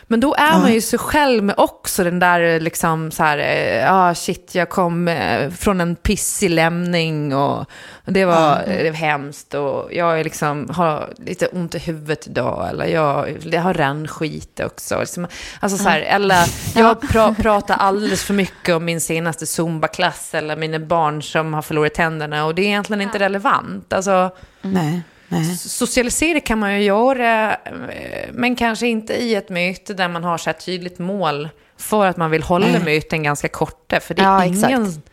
Men 0.07 0.19
då 0.19 0.35
är 0.35 0.59
man 0.59 0.73
ju 0.73 0.81
sig 0.81 0.99
själv 0.99 1.43
med 1.43 1.55
också 1.57 2.03
den 2.03 2.19
där 2.19 2.59
liksom 2.59 3.11
så 3.11 3.23
här, 3.23 3.37
ja 3.77 4.09
ah, 4.09 4.15
shit 4.15 4.55
jag 4.55 4.69
kom 4.69 5.07
eh, 5.07 5.49
från 5.49 5.81
en 5.81 5.95
pissig 5.95 6.49
lämning 6.49 7.35
och 7.35 7.65
det 8.05 8.25
var 8.25 8.63
eh, 8.67 8.93
hemskt 8.93 9.53
och 9.53 9.93
jag 9.93 10.19
är 10.19 10.23
liksom, 10.23 10.69
har 10.69 11.13
lite 11.17 11.47
ont 11.47 11.75
i 11.75 11.79
huvudet 11.79 12.27
idag 12.27 12.69
eller 12.69 12.85
jag, 12.85 13.37
jag 13.43 13.61
har 13.61 13.73
rännskit 13.73 14.59
också. 14.59 14.99
Liksom, 14.99 15.27
alltså 15.59 15.77
så 15.77 15.89
här, 15.89 15.99
eller 15.99 16.45
jag 16.75 17.01
pra, 17.01 17.33
pratar 17.33 17.75
alldeles 17.75 18.23
för 18.23 18.33
mycket 18.33 18.75
om 18.75 18.85
min 18.85 19.01
senaste 19.01 19.45
zumba-klass 19.45 20.33
eller 20.33 20.55
mina 20.55 20.79
barn 20.79 21.23
som 21.23 21.53
har 21.53 21.61
förlorat 21.61 21.93
tänderna 21.93 22.45
och 22.45 22.55
det 22.55 22.61
är 22.61 22.65
egentligen 22.65 23.01
inte 23.01 23.19
relevant. 23.19 23.93
Alltså, 23.93 24.31
Nej, 24.61 25.01
nej. 25.41 25.57
Socialisera 25.57 26.39
kan 26.39 26.59
man 26.59 26.73
ju 26.75 26.83
göra, 26.83 27.55
eh, 27.55 28.29
men 28.33 28.55
kanske 28.55 28.87
inte 28.87 29.13
i 29.13 29.35
ett 29.35 29.49
möte 29.49 29.93
där 29.93 30.07
man 30.09 30.23
har 30.23 30.37
så 30.37 30.49
här 30.49 30.53
tydligt 30.57 30.99
mål 30.99 31.49
för 31.77 32.05
att 32.05 32.17
man 32.17 32.31
vill 32.31 32.43
hålla 32.43 32.67
Nej. 32.67 32.83
möten 32.83 33.23
ganska 33.23 33.47
korta. 33.47 33.99
För 33.99 34.13
det 34.13 34.21
är 34.21 34.25
Ja, 34.25 34.45
ingen 34.45 34.83
exakt. 34.83 35.09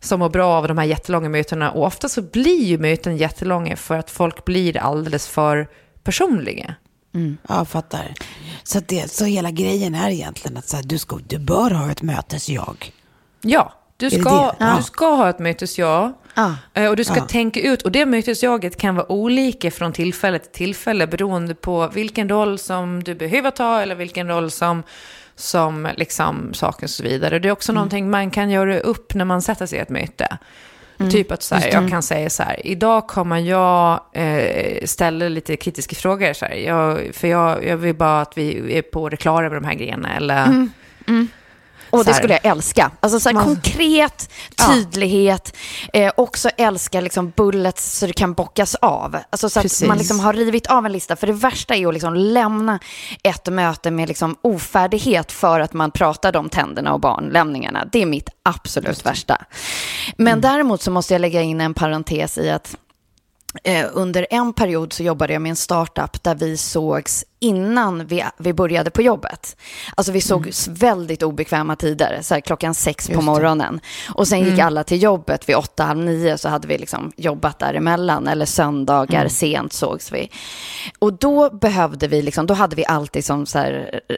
som 0.00 0.20
mår 0.20 0.28
bra 0.28 0.46
av 0.54 0.68
de 0.68 0.78
här 0.78 0.84
jättelånga 0.84 1.28
mötena. 1.28 1.70
Och 1.70 1.86
ofta 1.86 2.08
så 2.08 2.22
blir 2.22 2.64
ju 2.64 2.78
möten 2.78 3.16
jättelånga 3.16 3.76
för 3.76 3.98
att 3.98 4.10
folk 4.10 4.44
blir 4.44 4.76
alldeles 4.76 5.28
för 5.28 5.68
personliga. 6.02 6.74
Ja, 7.12 7.56
jag 7.58 7.68
fattar. 7.68 8.14
Så, 8.62 8.80
det, 8.86 9.10
så 9.10 9.24
hela 9.24 9.50
grejen 9.50 9.94
är 9.94 10.10
egentligen 10.10 10.56
att 10.56 10.68
så 10.68 10.76
här, 10.76 10.82
du, 10.84 10.98
ska, 10.98 11.18
du 11.26 11.38
bör 11.38 11.70
ha 11.70 11.90
ett 11.90 12.02
mötes-jag. 12.02 12.92
Ja, 13.40 13.72
du 13.98 14.10
ska? 14.10 14.54
Ja. 14.58 14.74
du 14.76 14.82
ska 14.82 15.06
ha 15.14 15.30
ett 15.30 15.38
mötesjag. 15.38 16.12
Ja. 16.34 16.54
Eh, 16.74 16.88
Och 16.90 16.96
du 16.96 17.04
ska 17.04 17.16
Ja. 17.16 17.24
tänka 17.26 17.60
ut, 17.60 17.82
och 17.82 17.92
det 17.92 18.06
mötesjaget 18.06 18.76
kan 18.76 18.94
vara 18.94 19.12
olika 19.12 19.70
från 19.70 19.92
tillfälle 19.92 20.38
till 20.38 20.50
tillfälle 20.52 21.06
beroende 21.06 21.54
på 21.54 21.88
vilken 21.88 22.28
roll 22.28 22.58
som 22.58 23.04
du 23.04 23.14
behöver 23.14 23.50
ta 23.50 23.80
eller 23.80 23.94
vilken 23.94 24.28
roll 24.28 24.50
som, 24.50 24.82
som 25.34 25.88
liksom 25.96 26.54
saken 26.54 26.84
och 26.86 26.90
så 26.90 27.02
vidare. 27.02 27.38
Det 27.38 27.48
är 27.48 27.52
också 27.52 27.72
någonting 27.72 28.10
man 28.10 28.30
kan 28.30 28.50
göra 28.50 28.78
upp 28.80 29.14
när 29.14 29.24
man 29.24 29.42
sätter 29.42 29.66
sig 29.66 29.78
i 29.78 29.82
ett 29.82 29.88
möte. 29.88 30.38
Typ 31.10 31.32
att 31.32 31.42
så 31.42 31.54
här, 31.54 31.70
jag 31.72 31.90
kan 31.90 32.02
säga 32.02 32.30
så 32.30 32.42
här, 32.42 32.66
idag 32.66 33.06
kommer 33.06 33.38
jag 33.38 34.00
eh, 34.12 34.84
ställa 34.84 35.28
lite 35.28 35.56
kritiska 35.56 35.96
frågor. 35.96 36.32
Så 36.32 36.44
här, 36.44 36.54
jag, 36.54 37.10
för 37.14 37.28
jag, 37.28 37.64
jag 37.66 37.76
vill 37.76 37.94
bara 37.94 38.20
att 38.20 38.38
vi 38.38 38.74
är 38.78 38.82
på 38.82 39.08
det 39.08 39.16
klara 39.16 39.48
med 39.50 39.62
de 39.62 39.64
här 39.64 39.74
grejerna. 39.74 40.16
Eller, 40.16 40.68
Och 41.90 42.04
det 42.04 42.14
skulle 42.14 42.34
jag 42.42 42.50
älska. 42.52 42.90
Alltså 43.00 43.20
så 43.20 43.28
här, 43.28 43.44
konkret, 43.44 44.30
tydlighet, 44.68 45.56
eh, 45.92 46.12
också 46.16 46.48
älska 46.48 47.00
liksom 47.00 47.32
bullets 47.36 47.98
så 47.98 48.06
det 48.06 48.12
kan 48.12 48.32
bockas 48.34 48.74
av. 48.74 49.16
Alltså 49.30 49.50
så 49.50 49.58
att 49.58 49.64
Precis. 49.64 49.88
man 49.88 49.98
liksom 49.98 50.20
har 50.20 50.32
rivit 50.32 50.66
av 50.66 50.86
en 50.86 50.92
lista. 50.92 51.16
För 51.16 51.26
det 51.26 51.32
värsta 51.32 51.74
är 51.74 51.86
att 51.86 51.94
liksom 51.94 52.14
lämna 52.14 52.78
ett 53.22 53.48
möte 53.48 53.90
med 53.90 54.08
liksom 54.08 54.36
ofärdighet 54.42 55.32
för 55.32 55.60
att 55.60 55.72
man 55.72 55.90
pratade 55.90 56.38
om 56.38 56.48
tänderna 56.48 56.94
och 56.94 57.00
barnlämningarna. 57.00 57.84
Det 57.92 58.02
är 58.02 58.06
mitt 58.06 58.28
absolut 58.42 59.06
värsta. 59.06 59.44
Men 60.16 60.40
däremot 60.40 60.82
så 60.82 60.90
måste 60.90 61.14
jag 61.14 61.20
lägga 61.20 61.42
in 61.42 61.60
en 61.60 61.74
parentes 61.74 62.38
i 62.38 62.50
att 62.50 62.76
under 63.92 64.26
en 64.30 64.52
period 64.52 64.92
så 64.92 65.02
jobbade 65.02 65.32
jag 65.32 65.42
med 65.42 65.50
en 65.50 65.56
startup 65.56 66.22
där 66.22 66.34
vi 66.34 66.56
sågs 66.56 67.24
innan 67.40 68.06
vi, 68.06 68.24
vi 68.38 68.52
började 68.52 68.90
på 68.90 69.02
jobbet. 69.02 69.56
Alltså 69.94 70.12
vi 70.12 70.20
sågs 70.20 70.68
väldigt 70.68 71.22
obekväma 71.22 71.76
tider, 71.76 72.18
så 72.22 72.34
här 72.34 72.40
klockan 72.40 72.74
sex 72.74 73.06
på 73.06 73.12
Just 73.12 73.20
det. 73.20 73.24
morgonen. 73.26 73.80
Och 74.14 74.28
sen 74.28 74.44
gick 74.44 74.58
alla 74.58 74.84
till 74.84 75.02
jobbet 75.02 75.48
vid 75.48 75.56
åtta, 75.56 75.84
halv 75.84 75.98
nio 75.98 76.38
så 76.38 76.48
hade 76.48 76.68
vi 76.68 76.78
liksom 76.78 77.12
jobbat 77.16 77.58
däremellan. 77.58 78.28
Eller 78.28 78.46
söndagar 78.46 79.28
sent 79.28 79.72
sågs 79.72 80.12
vi. 80.12 80.30
Och 80.98 81.12
då 81.12 81.50
behövde 81.50 82.08
vi, 82.08 82.22
liksom, 82.22 82.46
då 82.46 82.54
hade 82.54 82.76
vi 82.76 82.86
alltid 82.86 83.24
som 83.24 83.46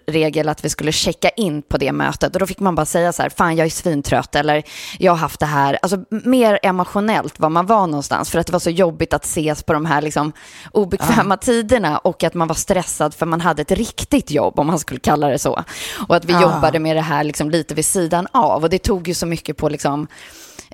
regel 0.06 0.48
att 0.48 0.64
vi 0.64 0.68
skulle 0.68 0.92
checka 0.92 1.28
in 1.28 1.62
på 1.62 1.78
det 1.78 1.92
mötet. 1.92 2.34
Och 2.34 2.40
då 2.40 2.46
fick 2.46 2.60
man 2.60 2.74
bara 2.74 2.86
säga 2.86 3.12
så 3.12 3.22
här, 3.22 3.30
fan 3.30 3.56
jag 3.56 3.66
är 3.66 3.70
svintrött 3.70 4.34
eller 4.34 4.62
jag 4.98 5.12
har 5.12 5.18
haft 5.18 5.40
det 5.40 5.46
här. 5.46 5.78
Alltså 5.82 6.04
mer 6.10 6.58
emotionellt 6.62 7.40
var 7.40 7.48
man 7.48 7.66
var 7.66 7.86
någonstans. 7.86 8.30
För 8.30 8.38
att 8.38 8.46
det 8.46 8.52
var 8.52 8.60
så 8.60 8.70
jobbigt 8.70 9.12
att 9.12 9.19
ses 9.24 9.62
på 9.62 9.72
de 9.72 9.86
här 9.86 10.02
liksom, 10.02 10.32
obekväma 10.72 11.36
tiderna. 11.36 11.98
Och 11.98 12.24
att 12.24 12.34
man 12.34 12.48
var 12.48 12.54
stressad 12.54 13.14
för 13.14 13.26
man 13.26 13.40
hade 13.40 13.62
ett 13.62 13.70
riktigt 13.70 14.30
jobb, 14.30 14.58
om 14.58 14.66
man 14.66 14.78
skulle 14.78 15.00
kalla 15.00 15.28
det 15.28 15.38
så. 15.38 15.64
Och 16.08 16.16
att 16.16 16.24
vi 16.24 16.34
Ah. 16.34 16.40
jobbade 16.42 16.78
med 16.78 16.96
det 16.96 17.00
här 17.02 17.24
liksom, 17.24 17.50
lite 17.50 17.74
vid 17.74 17.84
sidan 17.86 18.26
av. 18.32 18.62
Och 18.62 18.70
det 18.70 18.78
tog 18.78 19.08
ju 19.08 19.14
så 19.14 19.26
mycket 19.26 19.56
på 19.56 19.68
liksom, 19.68 20.06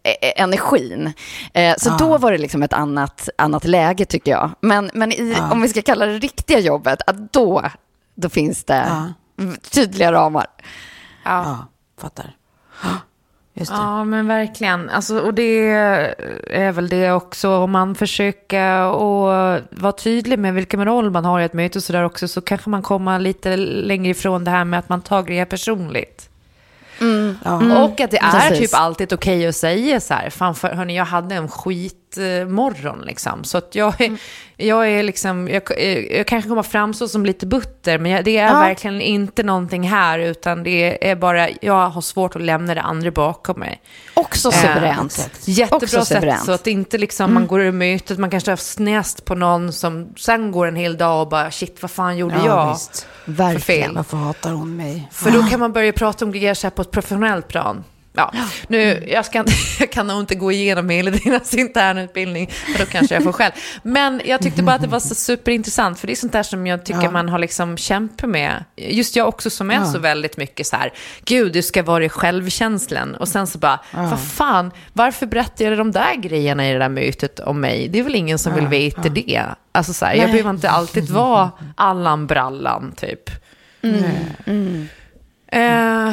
eh, 0.04 0.42
energin. 0.42 1.12
Eh, 1.54 1.74
så 1.78 1.90
då 1.90 2.18
var 2.18 2.32
det 2.32 2.38
liksom 2.38 2.62
ett 2.62 2.72
annat, 2.72 3.28
annat 3.38 3.64
läge 3.64 4.04
tycker 4.04 4.30
jag. 4.30 4.50
Men, 4.60 4.90
men 4.94 5.12
i, 5.12 5.36
om 5.52 5.60
vi 5.62 5.68
ska 5.68 5.82
kalla 5.82 6.06
det 6.06 6.18
riktiga 6.18 6.58
jobbet, 6.58 7.00
att 7.06 7.32
då, 7.32 7.62
då 8.14 8.28
finns 8.28 8.64
det 8.64 9.12
tydliga 9.70 10.12
ramar. 10.12 10.46
Ja, 11.24 11.66
fattar. 12.00 12.36
Just 13.58 13.70
det. 13.70 13.76
Ja, 13.76 14.04
men 14.04 14.26
verkligen. 14.26 14.90
Alltså, 14.90 15.18
och 15.18 15.34
det 15.34 15.70
är 16.50 16.72
väl 16.72 16.88
det 16.88 17.12
också, 17.12 17.56
om 17.56 17.70
man 17.70 17.94
försöker 17.94 18.62
att 18.62 19.62
vara 19.70 19.92
tydlig 19.92 20.38
med 20.38 20.54
vilken 20.54 20.84
roll 20.84 21.10
man 21.10 21.24
har 21.24 21.40
i 21.40 21.44
ett 21.44 21.52
möte 21.52 21.78
och 21.78 21.82
sådär 21.82 22.04
också, 22.04 22.28
så 22.28 22.40
kanske 22.40 22.70
man 22.70 22.82
kommer 22.82 23.18
lite 23.18 23.56
längre 23.56 24.10
ifrån 24.10 24.44
det 24.44 24.50
här 24.50 24.64
med 24.64 24.78
att 24.78 24.88
man 24.88 25.00
tar 25.00 25.22
grejer 25.22 25.44
personligt. 25.44 26.30
Ja. 27.44 27.82
Och 27.84 28.00
att 28.00 28.10
det 28.10 28.18
är 28.18 28.48
Precis. 28.48 28.58
typ 28.70 28.80
alltid 28.80 29.12
okej 29.12 29.46
att 29.46 29.56
säga 29.56 30.00
så 30.00 30.14
här, 30.14 30.30
fan 30.30 30.54
för, 30.54 30.68
hörni, 30.68 30.96
jag 30.96 31.04
hade 31.04 31.34
en 31.34 31.48
skitmorgon 31.48 33.02
liksom. 33.06 33.44
Så 33.44 33.58
att 33.58 33.74
jag, 33.74 34.00
är- 34.00 34.16
jag 34.56 34.88
är 34.88 35.02
liksom, 35.02 35.48
jag, 35.48 35.62
jag 36.10 36.26
kanske 36.26 36.48
kommer 36.48 36.62
framstå 36.62 37.08
som 37.08 37.26
lite 37.26 37.46
butter, 37.46 37.98
men 37.98 38.12
jag, 38.12 38.24
det 38.24 38.36
är 38.36 38.46
Ja. 38.46 38.60
verkligen 38.60 39.00
inte 39.00 39.42
någonting 39.42 39.88
här, 39.88 40.18
utan 40.18 40.62
det 40.62 41.10
är 41.10 41.16
bara, 41.16 41.48
jag 41.62 41.88
har 41.88 42.00
svårt 42.00 42.36
att 42.36 42.42
lämna 42.42 42.74
det 42.74 42.80
andra 42.82 43.10
bakom 43.10 43.60
mig. 43.60 43.80
Också 44.14 44.50
suveränt. 44.50 45.30
Jättebra 45.44 45.76
Också 45.76 46.04
sätt, 46.04 46.06
suveränt. 46.20 46.44
så 46.44 46.52
att 46.52 46.64
det 46.64 46.70
inte 46.70 46.98
liksom 46.98 47.34
man 47.34 47.46
går 47.46 47.60
ur 47.60 47.72
mötet, 47.72 48.18
man 48.18 48.30
kanske 48.30 48.50
har 48.50 48.56
snäst 48.56 49.24
på 49.24 49.34
någon 49.34 49.72
som 49.72 50.08
sen 50.16 50.52
går 50.52 50.66
en 50.66 50.76
hel 50.76 50.96
dag 50.96 51.22
och 51.22 51.28
bara 51.28 51.50
shit, 51.50 51.78
vad 51.82 51.90
fan 51.90 52.16
gjorde 52.16 52.34
Ja, 52.34 52.46
jag? 52.46 52.72
visst. 52.72 53.06
Verkligen. 53.24 53.60
För 53.60 53.66
fel. 53.72 53.94
Varför 53.94 54.16
hatar 54.16 54.50
hon 54.50 54.76
mig? 54.76 55.08
För 55.12 55.30
då 55.30 55.42
kan 55.42 55.60
man 55.60 55.72
börja 55.72 55.92
prata 55.92 56.24
om 56.24 56.32
grejer 56.32 56.54
så 56.54 56.66
här 56.66 56.70
på 56.70 56.84
ett 56.86 56.92
professionellt 56.92 57.48
plan. 57.48 57.84
Ja, 58.18 58.32
nu, 58.68 59.04
jag, 59.08 59.24
ska, 59.24 59.44
jag 59.80 59.92
kan 59.92 60.06
nog 60.06 60.20
inte 60.20 60.34
gå 60.34 60.52
igenom 60.52 60.88
hela 60.88 61.10
deras 61.10 61.54
internutbildning, 61.54 62.50
för 62.50 62.78
då 62.84 62.90
kanske 62.90 63.14
jag 63.14 63.24
får 63.24 63.32
själv. 63.32 63.52
Men 63.82 64.20
jag 64.24 64.42
tyckte 64.42 64.62
bara 64.62 64.76
att 64.76 64.82
det 64.82 64.88
var 64.88 65.00
så 65.00 65.14
superintressant, 65.14 65.98
för 66.00 66.06
det 66.06 66.12
är 66.12 66.14
sånt 66.14 66.32
där 66.32 66.42
som 66.42 66.66
jag 66.66 66.84
tycker 66.84 67.02
Ja. 67.02 67.10
man 67.10 67.28
har 67.28 67.38
liksom 67.38 67.76
kämpat 67.76 68.30
med. 68.30 68.64
Just 68.76 69.16
jag 69.16 69.28
också 69.28 69.50
som 69.50 69.70
är 69.70 69.74
Ja. 69.74 69.84
så 69.84 69.98
väldigt 69.98 70.36
mycket 70.36 70.66
så 70.66 70.76
här, 70.76 70.92
gud, 71.24 71.52
det 71.52 71.62
ska 71.62 71.82
vara 71.82 72.04
i 72.04 72.08
självkänslan. 72.08 73.14
Och 73.14 73.28
sen 73.28 73.46
så 73.46 73.58
bara, 73.58 73.80
vad 73.92 74.20
fan, 74.20 74.70
varför 74.92 75.26
berättar 75.26 75.64
jag 75.64 75.78
de 75.78 75.92
där 75.92 76.14
grejerna 76.14 76.68
i 76.68 76.72
det 76.72 76.78
där 76.78 76.88
mötet 76.88 77.40
om 77.40 77.60
mig? 77.60 77.88
Det 77.88 77.98
är 77.98 78.02
väl 78.02 78.14
ingen 78.14 78.38
som 78.38 78.54
vill 78.54 78.66
veta 78.66 79.08
det. 79.08 79.44
Alltså 79.72 79.92
så 79.92 80.06
här, 80.06 80.14
jag 80.14 80.30
behöver 80.30 80.50
inte 80.50 80.70
alltid 80.70 81.10
vara 81.10 81.50
Allan 81.74 82.26
Brallan, 82.26 82.92
typ. 82.96 83.30
Eh, 85.52 86.12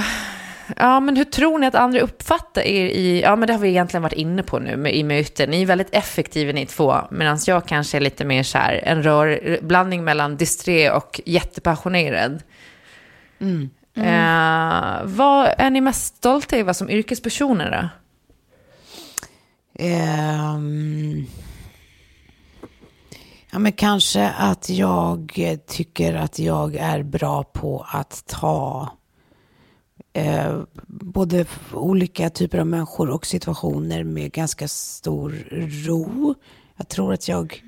ja, 0.78 1.00
men 1.00 1.18
hur 1.18 1.24
tror 1.24 1.60
ni 1.60 1.68
att 1.68 1.76
andra 1.76 2.00
uppfattar 2.00 2.62
er 2.62 2.86
i, 2.86 3.22
ja 3.22 3.36
men 3.36 3.48
det 3.48 3.54
har 3.54 3.60
vi 3.60 3.70
egentligen 3.70 4.04
varit 4.04 4.14
inne 4.14 4.44
på 4.44 4.60
nu 4.60 4.78
med, 4.78 4.96
i 4.96 5.04
möten. 5.04 5.50
Ni 5.50 5.62
är 5.62 5.66
väldigt 5.66 5.96
effektiva 5.96 6.52
ni 6.52 6.66
två, 6.66 6.96
medan 7.12 7.40
jag 7.48 7.68
kanske 7.68 7.98
är 7.98 8.02
lite 8.02 8.26
mer 8.26 8.44
så 8.44 8.58
här, 8.58 8.82
en 8.84 9.04
rör, 9.04 9.60
blandning 9.62 10.04
mellan 10.04 10.38
disträ 10.38 10.92
och 10.92 11.22
jättepassionerad. 11.26 12.44
Eh, 13.96 15.02
vad 15.04 15.50
är 15.58 15.70
ni 15.70 15.82
mest 15.82 16.16
stolta 16.16 16.58
över 16.58 16.74
som 16.74 16.90
yrkespersoner 16.90 17.72
då? 17.72 17.90
Ehm, 19.84 21.26
ja, 23.52 23.60
men 23.60 23.72
kanske 23.72 24.30
att 24.30 24.70
jag 24.70 25.32
tycker 25.68 26.14
att 26.14 26.40
jag 26.40 26.76
är 26.76 27.04
bra 27.04 27.44
på 27.44 27.86
att 27.90 28.24
ta 28.28 28.90
eh, 30.14 30.62
både 30.88 31.46
olika 31.74 32.30
typer 32.30 32.58
av 32.58 32.68
människor 32.68 33.10
och 33.10 33.26
situationer 33.26 34.04
med 34.04 34.32
ganska 34.32 34.68
stor 34.68 35.32
ro. 35.86 36.36
Jag 36.78 36.90
tror 36.90 37.14
att 37.14 37.28
jag, 37.28 37.64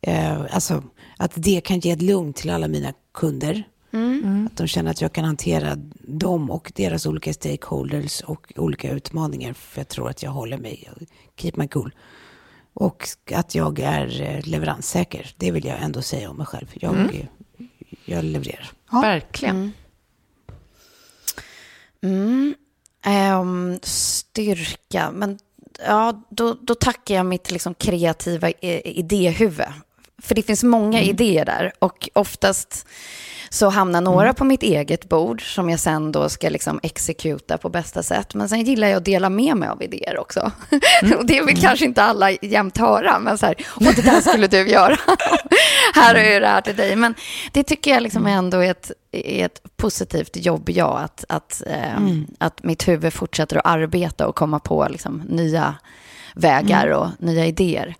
eh, 0.00 0.40
alltså 0.50 0.82
att 1.16 1.32
det 1.34 1.60
kan 1.60 1.78
ge 1.78 1.90
ett 1.90 2.02
lugn 2.02 2.32
till 2.32 2.50
alla 2.50 2.68
mina 2.68 2.92
kunder. 3.14 3.64
Att 4.46 4.56
de 4.56 4.66
känner 4.66 4.90
att 4.90 5.00
jag 5.00 5.12
kan 5.12 5.24
hantera 5.24 5.76
dem 6.00 6.50
och 6.50 6.72
deras 6.74 7.06
olika 7.06 7.32
stakeholders 7.32 8.20
och 8.20 8.52
olika 8.56 8.90
utmaningar. 8.90 9.52
För 9.52 9.80
jag 9.80 9.88
tror 9.88 10.10
att 10.10 10.22
jag 10.22 10.30
håller 10.30 10.58
mig, 10.58 10.90
keep 11.36 11.52
my 11.54 11.68
cool. 11.68 11.94
Och 12.74 13.08
att 13.34 13.54
jag 13.54 13.78
är 13.80 14.22
eh, 14.22 14.46
leveranssäker. 14.46 15.34
Det 15.36 15.50
vill 15.50 15.64
jag 15.64 15.82
ändå 15.82 16.02
säga 16.02 16.30
om 16.30 16.36
mig 16.36 16.46
själv. 16.46 16.66
Jag, 16.74 16.94
eh, 16.96 17.26
jag 18.04 18.24
levererar. 18.24 18.70
Verkligen. 18.92 19.56
Mm. 19.56 19.72
Mm. 22.04 22.54
Ehm, 23.04 23.78
styrka, 23.82 25.10
men 25.10 25.38
ja, 25.86 26.22
då, 26.30 26.56
då 26.60 26.74
tackar 26.74 27.14
jag 27.14 27.26
mitt 27.26 27.50
liksom 27.50 27.74
kreativa 27.74 28.48
eh, 28.50 28.80
idéhuvud. 28.84 29.66
För 30.24 30.34
det 30.34 30.42
finns 30.42 30.64
många 30.64 31.02
idéer 31.02 31.44
där 31.44 31.72
och 31.78 32.08
oftast 32.12 32.86
så 33.54 33.68
hamnar 33.68 34.00
några 34.00 34.34
på 34.34 34.44
mitt 34.44 34.62
eget 34.62 35.08
bord 35.08 35.54
som 35.54 35.70
jag 35.70 35.80
sen 35.80 36.12
då 36.12 36.28
ska 36.28 36.48
liksom 36.48 36.80
exekuta 36.82 37.58
på 37.58 37.68
bästa 37.68 38.02
sätt. 38.02 38.34
Men 38.34 38.48
sen 38.48 38.64
gillar 38.64 38.88
jag 38.88 38.96
att 38.96 39.04
dela 39.04 39.30
med 39.30 39.56
mig 39.56 39.68
av 39.68 39.82
idéer 39.82 40.18
också. 40.18 40.52
och 41.18 41.26
det 41.26 41.42
vill 41.42 41.60
kanske 41.60 41.84
inte 41.84 42.02
alla 42.02 42.30
jämt 42.30 42.78
höra, 42.78 43.18
men 43.18 43.38
så 43.38 43.46
här, 43.46 43.54
åh 43.80 43.92
det 43.96 44.02
där 44.02 44.20
skulle 44.20 44.46
du 44.46 44.68
göra. 44.68 44.98
här 45.94 46.14
jag 46.14 46.42
det 46.42 46.48
här 46.48 46.60
till 46.60 46.76
dig. 46.76 46.96
Men 46.96 47.14
det 47.52 47.62
tycker 47.62 47.90
jag 47.90 48.02
liksom 48.02 48.26
ändå 48.26 48.58
är 48.64 48.70
ett, 48.70 48.90
är 49.12 49.44
ett 49.44 49.76
positivt 49.76 50.36
jobb, 50.36 50.70
ja, 50.70 50.98
att, 50.98 51.24
att, 51.28 51.62
eh, 51.66 51.98
att 52.38 52.62
mitt 52.62 52.88
huvud 52.88 53.12
fortsätter 53.12 53.56
att 53.56 53.66
arbeta 53.66 54.26
och 54.26 54.34
komma 54.34 54.58
på 54.58 54.86
liksom, 54.90 55.22
nya 55.28 55.74
vägar 56.34 56.88
och 56.88 57.08
nya 57.18 57.46
idéer. 57.46 57.94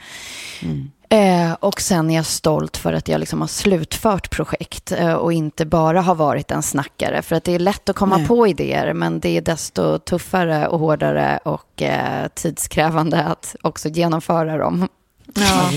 Eh, 1.14 1.52
och 1.60 1.80
sen 1.80 2.10
är 2.10 2.14
jag 2.14 2.26
stolt 2.26 2.76
för 2.76 2.92
att 2.92 3.08
jag 3.08 3.18
liksom 3.20 3.40
har 3.40 3.48
slutfört 3.48 4.30
projekt 4.30 4.92
eh, 4.92 5.12
och 5.14 5.32
inte 5.32 5.66
bara 5.66 6.00
har 6.00 6.14
varit 6.14 6.50
en 6.50 6.62
snackare. 6.62 7.22
För 7.22 7.36
att 7.36 7.44
det 7.44 7.52
är 7.54 7.58
lätt 7.58 7.88
att 7.88 7.96
komma 7.96 8.16
Nej. 8.16 8.26
på 8.26 8.46
idéer, 8.46 8.92
men 8.92 9.20
det 9.20 9.36
är 9.36 9.40
desto 9.40 9.98
tuffare 9.98 10.66
och 10.66 10.78
hårdare 10.78 11.38
och 11.44 11.82
eh, 11.82 12.28
tidskrävande 12.34 13.24
att 13.24 13.56
också 13.62 13.88
genomföra 13.88 14.58
dem. 14.58 14.88
Ja. 15.34 15.70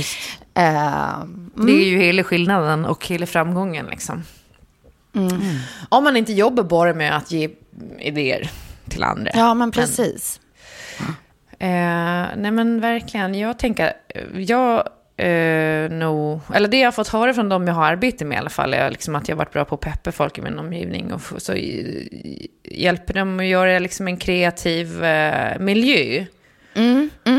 Eh, 0.54 1.26
Det 1.56 1.72
är 1.72 1.86
ju 1.90 1.98
hela 2.02 2.24
skillnaden 2.24 2.86
och 2.86 3.08
hela 3.08 3.26
framgången 3.26 3.86
liksom. 3.86 4.24
Om 5.90 6.04
man 6.04 6.18
inte 6.18 6.34
jobbar 6.34 6.64
bara 6.64 6.94
med 6.94 7.18
att 7.18 7.32
ge 7.32 7.50
idéer 8.00 8.52
till 8.90 9.04
andra. 9.04 9.32
ja, 9.34 9.54
men 9.54 9.72
precis. 9.72 10.40
Eh, 11.60 12.26
nej 12.38 12.52
men 12.52 12.82
verkligen, 12.82 13.36
jag 13.36 13.60
tänker, 13.60 13.94
jag 14.36 14.84
eh, 15.18 15.90
nog, 15.92 16.40
eller 16.54 16.68
det 16.68 16.80
jag 16.80 16.88
har 16.88 16.92
fått 16.92 17.08
höra 17.08 17.34
från 17.34 17.50
dem 17.50 17.68
jag 17.68 17.74
har 17.74 17.86
arbetat 17.86 18.28
med 18.28 18.36
i 18.36 18.40
alla 18.40 18.50
fall, 18.50 18.74
är 18.74 18.90
liksom 18.92 19.16
att 19.16 19.28
jag 19.28 19.36
har 19.36 19.38
varit 19.38 19.54
bra 19.54 19.66
på 19.66 19.76
att 19.76 19.82
peppa 19.82 20.12
folk 20.12 20.38
i 20.38 20.42
min 20.42 20.60
omgivning 20.60 21.14
och 21.14 21.22
så 21.38 21.54
i- 21.54 22.48
hjälper 22.64 23.14
dem 23.14 23.40
att 23.40 23.46
göra 23.46 23.80
liksom 23.80 24.08
en 24.08 24.18
kreativ 24.18 25.04
eh, 25.04 25.60
miljö. 25.60 26.26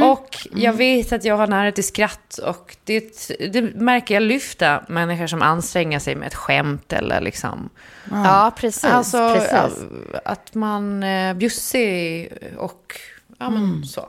Och 0.03 0.37
jag 0.55 0.73
vet 0.73 1.13
att 1.13 1.25
jag 1.25 1.37
har 1.37 1.47
nära 1.47 1.73
till 1.73 1.85
skratt 1.87 2.39
och 2.39 2.77
det, 2.85 3.29
det 3.53 3.63
märker 3.63 4.15
jag 4.15 4.23
lyfta 4.23 4.85
människor 4.89 5.27
som 5.27 5.43
anstränger 5.43 5.99
sig 5.99 6.15
med 6.17 6.27
ett 6.27 6.35
skämt 6.35 6.93
eller 6.93 7.21
liksom. 7.21 7.69
Ja, 8.11 8.53
precis. 8.57 8.85
Alltså 8.85 9.35
precis. 9.35 9.85
att 10.25 10.55
man 10.55 11.03
är 11.03 11.35
bjussig 11.35 12.29
och 12.57 12.95
ja 13.39 13.51
men 13.51 13.85
så. 13.85 14.09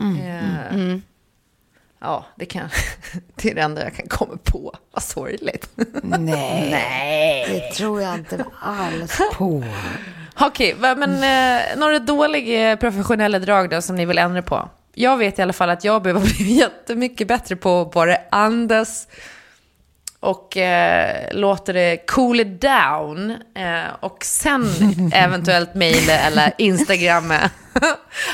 Eh, 0.00 0.96
Ja, 2.00 2.24
det, 2.36 2.46
kan, 2.46 2.68
det 3.34 3.50
är 3.50 3.54
det 3.54 3.60
enda 3.60 3.82
jag 3.84 3.94
kan 3.94 4.06
komma 4.08 4.38
på. 4.44 4.74
Vad 4.92 5.02
sorgligt. 5.02 5.68
Nej, 6.02 6.68
Nej, 6.70 7.46
det 7.48 7.74
tror 7.74 8.02
jag 8.02 8.14
inte 8.14 8.44
alls 8.62 9.20
på. 9.34 9.64
Okej, 10.40 10.74
va- 10.78 10.94
men 10.94 11.10
eh, 11.14 11.62
några 11.78 11.98
dåliga 11.98 12.76
professionella 12.76 13.38
drag 13.38 13.70
då 13.70 13.82
som 13.82 13.96
ni 13.96 14.04
vill 14.04 14.18
ändra 14.18 14.42
på? 14.42 14.68
jag 14.94 15.16
vet 15.16 15.38
i 15.38 15.42
alla 15.42 15.52
fall 15.52 15.70
att 15.70 15.84
jag 15.84 16.02
behöver 16.02 16.20
bli 16.20 16.52
jättemycket 16.52 17.28
bättre 17.28 17.56
på 17.56 17.80
att 17.80 17.90
bara 17.92 18.16
andas 18.30 19.08
och 20.20 20.56
eh, 20.56 21.26
låter 21.32 21.72
det 21.72 22.06
cool 22.06 22.40
it 22.40 22.60
down. 22.60 23.30
Eh, 23.30 23.94
och 24.00 24.24
sen 24.24 24.64
eventuellt 25.14 25.74
mejla 25.74 26.12
eller 26.12 26.52
instagramma. 26.58 27.50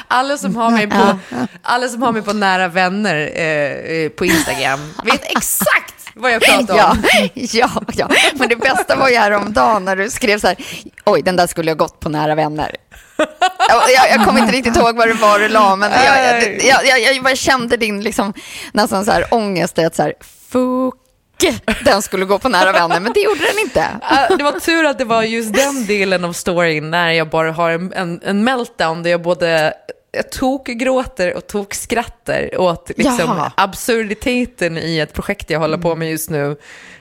alla, 0.09 0.37
som 0.37 0.57
har 0.57 0.71
mig 0.71 0.87
på, 0.87 1.19
alla 1.63 1.89
som 1.89 2.03
har 2.03 2.13
mig 2.13 2.23
på 2.23 2.33
nära 2.33 2.69
vänner 2.69 3.41
eh, 3.41 4.09
på 4.09 4.25
Instagram 4.25 4.95
vet 5.05 5.37
exakt 5.37 5.95
vad 6.15 6.33
jag 6.33 6.43
pratar 6.43 6.75
om. 6.75 7.03
Ja, 7.35 7.35
ja, 7.35 7.83
ja, 7.93 8.09
men 8.35 8.49
det 8.49 8.57
bästa 8.57 8.97
var 8.97 9.09
ju 9.09 9.17
häromdagen 9.17 9.85
när 9.85 9.97
du 9.97 10.11
skrev 10.11 10.39
så 10.39 10.47
här, 10.47 10.57
oj, 11.05 11.23
den 11.23 11.37
där 11.37 11.47
skulle 11.47 11.71
jag 11.71 11.79
gått 11.79 12.01
på 12.01 12.09
nära 12.09 12.35
vänner. 12.35 12.77
Jag, 13.69 13.83
jag, 13.97 14.11
jag 14.11 14.27
kommer 14.27 14.41
inte 14.41 14.53
riktigt 14.53 14.77
ihåg 14.77 14.97
vad 14.97 15.09
det 15.09 15.15
var 15.15 15.39
du 15.39 15.49
la, 15.49 15.77
men 15.77 15.91
jag, 15.91 16.87
jag, 16.87 17.01
jag, 17.01 17.23
bara 17.23 17.37
kände 17.37 17.77
din 17.77 18.03
liksom, 18.03 18.35
nästan 18.73 19.05
så 19.05 19.13
här 19.13 19.35
ångest, 19.35 19.79
att 19.79 19.97
så 19.97 20.03
här, 20.03 20.15
fuck 20.51 21.06
den 21.85 22.03
skulle 22.03 22.25
gå 22.25 22.39
på 22.39 22.49
nära 22.49 22.73
vänner, 22.73 23.01
men 23.01 23.13
det 23.13 23.21
gjorde 23.21 23.41
den 23.41 23.59
inte. 23.65 23.87
Det 24.39 24.45
var 24.45 24.61
tur 24.61 24.85
att 24.85 24.99
det 24.99 25.05
var 25.05 25.23
just 25.23 25.55
den 25.55 25.87
delen 25.87 26.25
av 26.25 26.33
storyn 26.33 26.91
när 26.91 27.11
jag 27.11 27.29
bara 27.29 27.53
har 27.53 27.71
en, 27.71 27.93
en, 27.93 28.21
en 28.25 28.45
meltdown 28.45 29.03
där 29.03 29.11
jag 29.11 29.23
både 29.23 29.75
jag 30.17 30.31
tokgråter 30.31 31.35
och 31.35 31.47
tokskrattar 31.47 32.61
åt 32.61 32.91
liksom 32.97 33.19
Jaha. 33.19 33.53
absurditeten 33.57 34.79
i 34.79 34.99
ett 34.99 35.13
projekt 35.13 35.51
jag 35.51 35.61
håller 35.61 35.79
på 35.79 35.97
med 35.97 36.11
just 36.11 36.31
nu. 36.31 36.57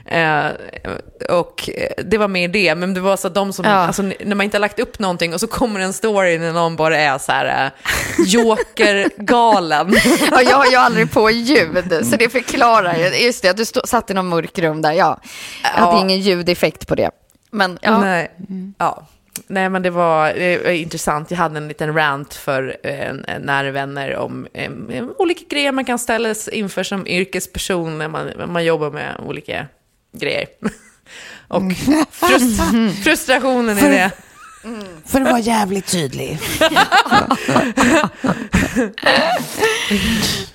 Eh, 0.08 0.46
och 1.30 1.70
det 2.06 2.18
var 2.18 2.28
mer 2.28 2.48
det, 2.48 2.76
men 2.76 2.94
det 2.94 3.00
var 3.00 3.18
så 3.18 3.28
att 3.28 3.36
de 3.36 3.54
som, 3.54 3.66
Ja. 3.66 3.72
alltså, 3.72 4.02
när 4.02 4.36
man 4.36 4.44
inte 4.44 4.58
har 4.58 4.60
lagt 4.62 4.80
upp 4.80 5.00
någonting 5.00 5.34
och 5.34 5.40
så 5.40 5.48
kommer 5.48 5.80
en 5.80 5.94
story 5.94 6.38
när 6.38 6.54
någon 6.54 6.76
bara 6.76 6.98
är 6.98 7.18
så 7.18 7.32
här 7.32 7.66
eh, 7.66 7.72
jokergalen. 8.26 9.94
Ja, 10.32 10.42
jag 10.42 10.58
har 10.58 10.66
ju 10.66 10.76
aldrig 10.76 11.12
på 11.12 11.30
ljud, 11.32 12.06
så 12.06 12.16
det 12.16 12.30
förklarar 12.30 12.96
ju. 12.96 13.26
Just 13.26 13.42
det, 13.42 13.58
du 13.58 13.66
stå, 13.66 13.82
satt 13.86 14.12
i 14.12 14.14
någon 14.14 14.28
mörk 14.28 14.60
rum 14.60 14.82
där, 14.82 14.92
ja. 14.94 15.20
Jag 15.64 15.70
hade 15.70 15.98
Ja. 15.98 16.02
ingen 16.02 16.20
ljudeffekt 16.20 16.88
på 16.88 16.96
det. 16.96 17.12
Men 17.52 17.80
ja, 17.82 17.98
Nej. 18.02 18.32
Ja. 18.78 19.08
Nej, 19.48 19.70
men 19.70 19.82
det 19.82 19.90
var, 19.90 20.34
det 20.34 20.58
var 20.64 20.72
intressant. 20.72 21.32
Jag 21.32 21.38
hade 21.38 21.58
en 21.58 21.68
liten 21.68 21.94
rant 21.96 22.34
för 22.34 22.78
eh, 22.84 23.14
nära 23.40 23.72
vänner 23.72 24.16
om 24.16 24.48
eh, 24.54 24.72
olika 25.18 25.42
grejer 25.50 25.72
man 25.72 25.86
kan 25.86 26.00
ställas 26.00 26.48
inför 26.48 26.84
som 26.84 27.08
yrkesperson 27.08 27.98
när 27.98 28.08
man, 28.08 28.32
man 28.48 28.66
jobbar 28.66 28.92
med 28.92 29.16
olika 29.26 29.66
grejer. 30.20 30.48
Och 31.48 31.62
frust, 32.12 32.62
frustrationen 33.04 33.78
i 33.78 33.82
det. 33.82 34.12
För 35.06 35.22
att 35.22 35.28
vara 35.28 35.40
jävligt 35.40 35.88
tydlig. 35.88 36.40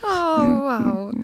oh, 0.02 0.44
wow. 0.44 1.14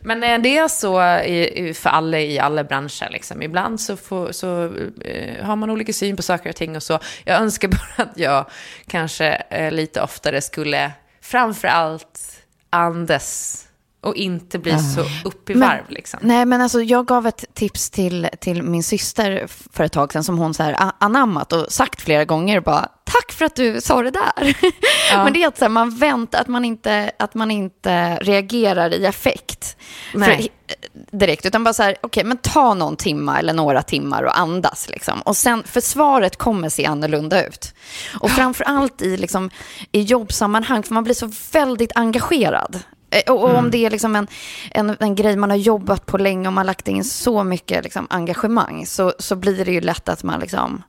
Men 0.00 0.22
eh, 0.22 0.38
det 0.38 0.58
är 0.58 0.68
så 0.68 1.02
i- 1.24 1.74
för 1.74 1.90
alla 1.90 2.20
i 2.20 2.38
alla 2.38 2.64
branscher. 2.64 3.08
Liksom. 3.10 3.42
Ibland 3.42 3.80
så, 3.80 3.96
får, 3.96 4.32
så 4.32 4.64
eh, 5.04 5.44
har 5.44 5.56
man 5.56 5.70
olika 5.70 5.92
syn 5.92 6.16
på 6.16 6.22
saker 6.22 6.50
och 6.50 6.56
ting 6.56 6.76
och 6.76 6.82
så. 6.82 6.98
Jag 7.24 7.40
önskar 7.40 7.68
bara 7.68 8.02
att 8.02 8.18
jag 8.18 8.46
kanske 8.86 9.26
eh, 9.50 9.72
lite 9.72 10.02
oftare 10.02 10.40
skulle 10.42 10.92
framför 11.22 11.68
allt 11.68 12.42
andas 12.70 13.62
och 14.06 14.16
inte 14.16 14.58
bli 14.58 14.78
så 14.78 15.28
upp 15.28 15.50
i 15.50 15.54
Men- 15.54 15.68
varv. 15.68 15.84
Liksom. 15.88 16.20
Nej, 16.22 16.46
men 16.46 16.60
alltså 16.60 16.82
jag 16.82 17.06
gav 17.06 17.26
ett 17.26 17.44
tips 17.54 17.90
till, 17.90 18.28
till 18.40 18.62
min 18.62 18.82
syster 18.82 19.46
för 19.72 19.84
ett 19.84 19.92
tag 19.92 20.12
sedan 20.12 20.24
som 20.24 20.38
hon 20.38 20.54
så 20.54 20.62
här 20.62 20.92
anammat 20.98 21.52
och 21.52 21.72
sagt 21.72 22.00
flera 22.00 22.24
gånger 22.24 22.60
bara 22.60 22.88
tack 23.04 23.32
för 23.32 23.44
att 23.44 23.56
du 23.56 23.80
sa 23.80 24.02
det 24.02 24.10
där. 24.10 24.56
Men 25.24 25.32
det 25.32 25.42
är 25.42 25.48
att 25.48 25.58
så 25.58 25.64
här, 25.64 25.70
man 25.70 25.96
väntar, 25.96 26.40
att 26.40 26.48
man 26.48 26.64
inte, 26.64 27.10
att 27.18 27.34
man 27.34 27.50
inte 27.50 28.16
reagerar 28.16 28.94
i 28.94 29.06
affekt. 29.06 29.76
För, 30.12 30.40
direkt, 31.10 31.46
utan 31.46 31.64
bara 31.64 31.74
så 31.74 31.82
här, 31.82 31.96
okej, 32.00 32.24
men 32.24 32.36
ta 32.36 32.74
någon 32.74 32.96
timma 32.96 33.38
eller 33.38 33.52
några 33.52 33.82
timmar 33.82 34.22
och 34.22 34.38
andas 34.38 34.88
liksom. 34.88 35.20
Och 35.22 35.36
sen, 35.36 35.62
för 35.66 35.80
svaret 35.80 36.36
kommer 36.36 36.68
se 36.68 36.86
annorlunda 36.86 37.46
ut. 37.46 37.74
Och 38.20 38.30
framför 38.30 38.64
allt 38.64 39.02
i, 39.02 39.16
liksom, 39.16 39.50
i 39.92 40.02
jobbsammanhang, 40.02 40.82
för 40.82 40.94
man 40.94 41.04
blir 41.04 41.14
så 41.14 41.32
väldigt 41.52 41.92
engagerad. 41.94 42.80
Eh, 43.16 43.32
Och, 43.32 43.42
och 43.44 43.54
om 43.54 43.70
det 43.70 43.86
är 43.86 43.90
liksom 43.90 44.16
en, 44.16 44.26
en, 44.70 44.96
en 45.00 45.14
grej 45.14 45.36
man 45.36 45.50
har 45.50 45.56
jobbat 45.56 46.06
på 46.06 46.18
länge 46.18 46.48
och 46.48 46.52
man 46.52 46.56
har 46.56 46.64
lagt 46.64 46.88
in 46.88 47.04
så 47.04 47.44
mycket 47.44 47.84
liksom, 47.84 48.06
engagemang 48.10 48.86
så, 48.86 49.12
så 49.18 49.36
blir 49.36 49.64
det 49.64 49.72
ju 49.72 49.80
lätt 49.80 50.08
att 50.08 50.22
man 50.22 50.40
liksom, 50.40 50.82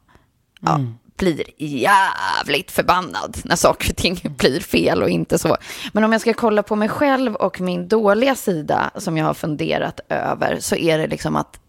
ja, 0.61 0.79
blir 1.17 1.43
jävligt 1.57 2.71
förbannad 2.71 3.37
när 3.43 3.55
saker 3.55 3.89
och 3.89 3.95
ting 3.95 4.19
blir 4.37 4.59
fel 4.59 5.03
och 5.03 5.09
inte 5.09 5.37
så. 5.37 5.57
Men 5.93 6.03
om 6.03 6.11
jag 6.11 6.21
ska 6.21 6.33
kolla 6.33 6.63
på 6.63 6.75
mig 6.75 6.89
själv 6.89 7.35
och 7.35 7.61
min 7.61 7.87
dåliga 7.87 8.35
sida 8.35 8.91
som 8.95 9.17
jag 9.17 9.25
har 9.25 9.33
funderat 9.33 9.99
över 10.09 10.59
så 10.59 10.75
är 10.75 10.97
det 10.97 11.07
liksom 11.07 11.35
att 11.35 11.59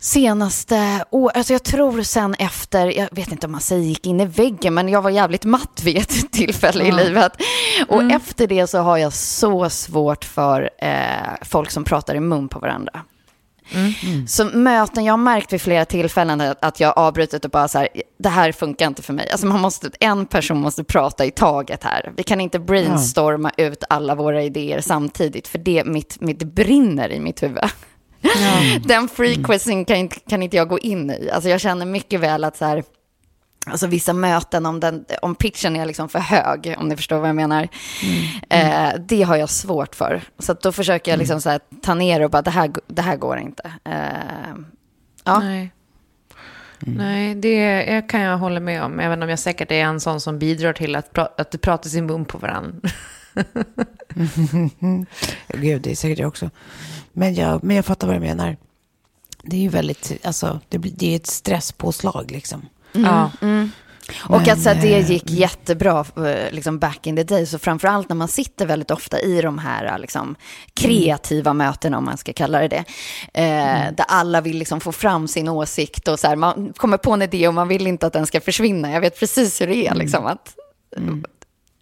senaste 0.00 1.04
år, 1.10 1.30
alltså 1.34 1.52
jag 1.52 1.62
tror 1.62 2.02
sen 2.02 2.34
efter, 2.34 2.86
jag 2.98 3.08
vet 3.12 3.32
inte 3.32 3.46
om 3.46 3.52
man 3.52 3.60
säger 3.60 3.82
gick 3.82 4.06
in 4.06 4.20
i 4.20 4.26
väggen, 4.26 4.74
men 4.74 4.88
jag 4.88 5.02
var 5.02 5.10
jävligt 5.10 5.44
matt 5.44 5.80
vid 5.84 5.96
ett 5.98 6.32
tillfälle 6.32 6.84
i 6.84 6.92
livet. 6.92 7.32
Och 7.88 8.02
efter 8.12 8.46
det 8.46 8.66
så 8.66 8.78
har 8.78 8.96
jag 8.98 9.12
så 9.12 9.70
svårt 9.70 10.24
för 10.24 10.70
eh, 10.78 10.90
folk 11.42 11.70
som 11.70 11.84
pratar 11.84 12.14
i 12.14 12.20
mun 12.20 12.48
på 12.48 12.58
varandra. 12.58 13.00
Så 14.28 14.44
möten, 14.44 15.04
jag 15.04 15.12
har 15.12 15.18
märkt 15.18 15.52
vid 15.52 15.60
flera 15.62 15.84
tillfällen 15.84 16.40
att- 16.40 16.64
att 16.64 16.80
jag 16.80 16.98
avbrutit 16.98 17.44
och 17.44 17.50
bara 17.50 17.68
så 17.68 17.78
här, 17.78 17.88
det 18.18 18.28
här 18.28 18.52
funkar 18.52 18.86
inte 18.86 19.02
för 19.02 19.12
mig. 19.12 19.30
Alltså 19.30 19.46
man 19.46 19.60
måste, 19.60 19.90
en 20.00 20.26
person 20.26 20.60
måste 20.60 20.84
prata 20.84 21.24
i 21.24 21.30
taget 21.30 21.84
här. 21.84 22.12
Vi 22.16 22.22
kan 22.22 22.40
inte 22.40 22.58
brainstorma 22.58 23.50
ut 23.56 23.84
alla 23.88 24.14
våra 24.14 24.42
idéer 24.42 24.80
samtidigt, 24.80 25.48
för 25.48 25.58
det, 25.58 25.84
mitt, 25.84 26.20
mitt 26.20 26.42
brinner 26.42 27.12
i 27.12 27.20
mitt 27.20 27.42
huvud. 27.42 27.58
Den 28.84 29.08
frequencyn 29.08 29.84
kan, 29.84 29.96
inte- 29.96 30.20
kan 30.20 30.42
inte 30.42 30.56
jag 30.56 30.68
gå 30.68 30.78
in 30.78 31.10
i. 31.10 31.30
Alltså 31.30 31.48
jag 31.50 31.60
känner 31.60 31.86
mycket 31.86 32.20
väl 32.20 32.44
att 32.44 32.56
så 32.56 32.64
här, 32.64 32.84
Alltså 33.66 33.86
vissa 33.86 34.12
möten, 34.12 34.66
om, 34.66 34.80
den, 34.80 35.04
om 35.22 35.34
pitchen 35.34 35.76
är 35.76 35.86
liksom 35.86 36.08
för 36.08 36.18
hög, 36.18 36.74
om 36.78 36.88
ni 36.88 36.96
förstår 36.96 37.18
vad 37.18 37.28
jag 37.28 37.36
menar. 37.36 37.68
Eh, 38.50 38.88
det 39.08 39.22
har 39.22 39.36
jag 39.36 39.50
svårt 39.50 39.94
för. 39.94 40.22
Så 40.38 40.52
att 40.52 40.62
då 40.62 40.72
försöker 40.72 41.10
jag 41.12 41.18
liksom 41.18 41.40
så 41.40 41.50
här, 41.50 41.60
ta 41.82 41.94
ner 41.94 42.20
och 42.24 42.30
bara, 42.30 42.42
det 42.42 42.50
här, 42.50 42.70
det 42.86 43.02
här 43.02 43.16
går 43.16 43.38
inte. 43.38 43.72
Eh, 43.84 43.92
ja. 45.24 45.38
Nej. 45.40 45.72
Nej, 46.78 47.34
det 47.34 48.02
kan 48.08 48.20
jag 48.20 48.38
hålla 48.38 48.60
med 48.60 48.82
om. 48.82 49.00
Även 49.00 49.22
om 49.22 49.28
jag 49.28 49.38
säkert 49.38 49.70
är 49.70 49.82
en 49.84 50.00
sån 50.00 50.20
som 50.20 50.38
bidrar 50.38 50.72
till 50.72 50.96
att, 50.96 51.12
pra- 51.12 51.28
att 51.38 51.50
det 51.50 51.58
pratas 51.58 51.94
i 51.94 52.02
mun 52.02 52.24
på 52.24 52.38
varandra. 52.38 52.88
Gud, 55.48 55.82
det 55.82 55.90
är 55.90 55.94
säkert 55.94 56.18
jag 56.18 56.28
också. 56.28 56.50
Men 57.12 57.34
jag, 57.34 57.64
men 57.64 57.76
jag 57.76 57.84
fattar 57.84 58.06
vad 58.06 58.16
du 58.16 58.20
menar. 58.20 58.56
Det 59.42 59.56
är 59.56 59.60
ju 59.60 59.68
väldigt, 59.68 60.12
alltså, 60.22 60.60
det, 60.68 60.78
blir, 60.78 60.92
det 60.96 61.12
är 61.12 61.16
ett 61.16 61.26
stresspåslag 61.26 62.30
liksom. 62.30 62.68
Ja. 62.92 63.30
Och 64.18 64.48
att 64.48 64.62
så 64.62 64.68
här, 64.68 64.82
det 64.82 64.94
eh, 64.94 65.10
gick 65.10 65.30
jättebra 65.30 66.04
eh, 66.16 66.52
liksom 66.52 66.78
back 66.78 67.06
in 67.06 67.16
the 67.16 67.22
day. 67.22 67.46
Så 67.46 67.58
framförallt 67.58 68.08
när 68.08 68.16
man 68.16 68.28
sitter 68.28 68.66
väldigt 68.66 68.90
ofta 68.90 69.20
i 69.20 69.40
de 69.42 69.58
här 69.58 69.98
liksom, 69.98 70.36
kreativa 70.74 71.52
mötena, 71.52 71.98
om 71.98 72.04
man 72.04 72.16
ska 72.16 72.32
kalla 72.32 72.60
det 72.60 72.68
det. 72.68 72.84
Eh, 73.34 73.92
Där 73.92 74.06
alla 74.08 74.40
vill 74.40 74.58
liksom 74.58 74.80
få 74.80 74.92
fram 74.92 75.28
sin 75.28 75.48
åsikt 75.48 76.08
och 76.08 76.18
så 76.18 76.26
här, 76.28 76.36
man 76.36 76.72
kommer 76.76 76.96
på 76.96 77.12
en 77.12 77.22
idé 77.22 77.48
och 77.48 77.54
man 77.54 77.68
vill 77.68 77.86
inte 77.86 78.06
att 78.06 78.12
den 78.12 78.26
ska 78.26 78.40
försvinna. 78.40 78.92
Jag 78.92 79.00
vet 79.00 79.20
precis 79.20 79.60
hur 79.60 79.66
det 79.66 79.86
är. 79.86 79.94
Liksom, 79.94 80.26
att, 80.26 80.54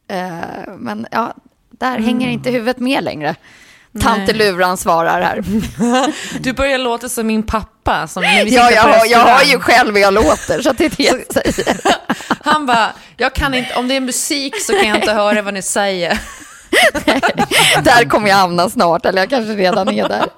eh, 0.08 0.74
men 0.78 1.06
ja, 1.10 1.34
där 1.70 1.98
hänger 1.98 2.28
inte 2.28 2.50
huvudet 2.50 2.78
med 2.78 3.04
längre. 3.04 3.36
Tante 4.00 4.32
Luran 4.32 4.76
svarar 4.76 5.20
här. 5.22 5.44
Du 6.40 6.52
börjar 6.52 6.78
låta 6.78 7.08
som 7.08 7.26
min 7.26 7.42
pappa. 7.42 8.06
Som 8.08 8.22
när 8.22 8.44
vi 8.44 8.54
Ja, 8.54 8.70
jag, 8.70 8.82
har- 8.82 9.06
jag 9.06 9.18
har 9.18 9.42
ju 9.44 9.58
själv 9.60 9.94
hur 9.94 10.00
jag 10.02 10.14
låter, 10.14 10.62
så 10.62 10.70
att 10.70 10.78
det 10.78 10.84
är 10.84 10.90
det 10.96 11.02
jag 11.02 11.24
säger. 11.54 11.76
Han 12.44 12.66
bara, 12.66 12.92
jag 13.16 13.34
kan 13.34 13.54
inte, 13.54 13.74
om 13.74 13.88
det 13.88 13.96
är 13.96 14.00
musik 14.00 14.60
så 14.62 14.72
kan 14.72 14.88
jag 14.88 14.96
inte 14.98 15.12
höra 15.12 15.42
vad 15.42 15.54
ni 15.54 15.62
säger. 15.62 16.18
Där 17.82 18.08
kommer 18.08 18.28
jag 18.28 18.36
hamna 18.36 18.70
snart, 18.70 19.06
eller 19.06 19.22
jag 19.22 19.30
kanske 19.30 19.52
redan 19.54 19.88
är 19.88 20.08
där. 20.08 20.26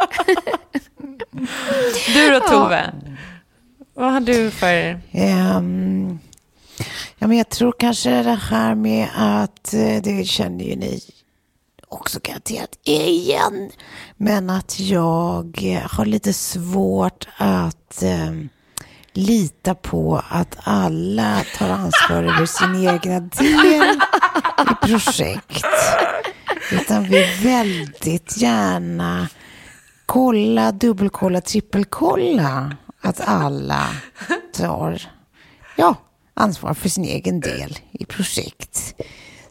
Du 2.14 2.30
då 2.30 2.40
Tove? 2.40 2.90
Vad 3.94 4.12
har 4.12 4.20
du 4.20 4.51
för... 4.51 5.01
Ehm, 5.12 6.18
ja, 7.18 7.26
men 7.26 7.36
jag 7.38 7.48
tror 7.48 7.74
kanske 7.78 8.11
det 8.11 8.38
här 8.51 8.74
med 8.74 9.09
att, 9.16 9.74
eh, 9.74 10.03
det 10.03 10.26
känner 10.26 10.64
ju 10.64 10.76
ni 10.76 11.01
också 11.91 12.20
garanterat 12.22 12.78
igen, 12.84 13.70
men 14.16 14.51
att 14.51 14.80
jag 14.80 15.59
eh, 15.62 15.91
har 15.91 16.05
lite 16.05 16.32
svårt 16.32 17.28
att 17.36 18.03
eh, 18.03 18.32
lita 19.12 19.74
på 19.74 20.22
att 20.28 20.57
alla 20.62 21.43
tar 21.59 21.68
ansvar 21.68 22.22
över 22.22 22.47
sin 22.47 22.74
egna 22.88 23.20
del 23.20 24.01
i 24.70 24.86
projekt. 24.86 25.66
Utan 26.72 27.03
vill 27.05 27.26
väldigt 27.43 28.36
gärna 28.36 29.28
kolla, 30.07 30.72
dubbelkolla, 30.72 31.41
trippelkolla 31.41 32.76
att 33.01 33.20
alla 33.20 33.88
tar 34.53 35.03
ja, 35.76 35.95
ansvar 36.34 36.74
för 36.74 36.88
sin 36.88 37.05
egen 37.05 37.41
del 37.41 37.78
i 37.93 38.05
projekt. 38.05 38.95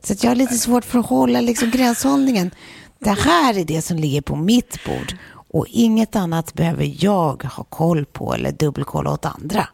Så 0.04 0.14
jag 0.22 0.30
har 0.30 0.36
lite 0.36 0.58
svårt 0.58 0.86
för 0.86 1.00
att 1.00 1.06
hålla 1.06 1.41
liksom 1.41 1.72
gränshållningen. 1.72 2.52
Det 3.00 3.20
här 3.20 3.58
är 3.58 3.64
det 3.64 3.82
som 3.82 3.97
ligger 3.97 4.22
på 4.22 4.36
mitt 4.36 4.86
bord 4.86 5.16
och 5.50 5.66
inget 5.70 6.16
annat 6.16 6.54
behöver 6.54 6.95
jag 7.04 7.43
ha 7.43 7.64
koll 7.64 8.06
på 8.06 8.34
eller 8.34 8.52
dubbelkolla 8.52 9.12
åt 9.12 9.26
andra. 9.26 9.68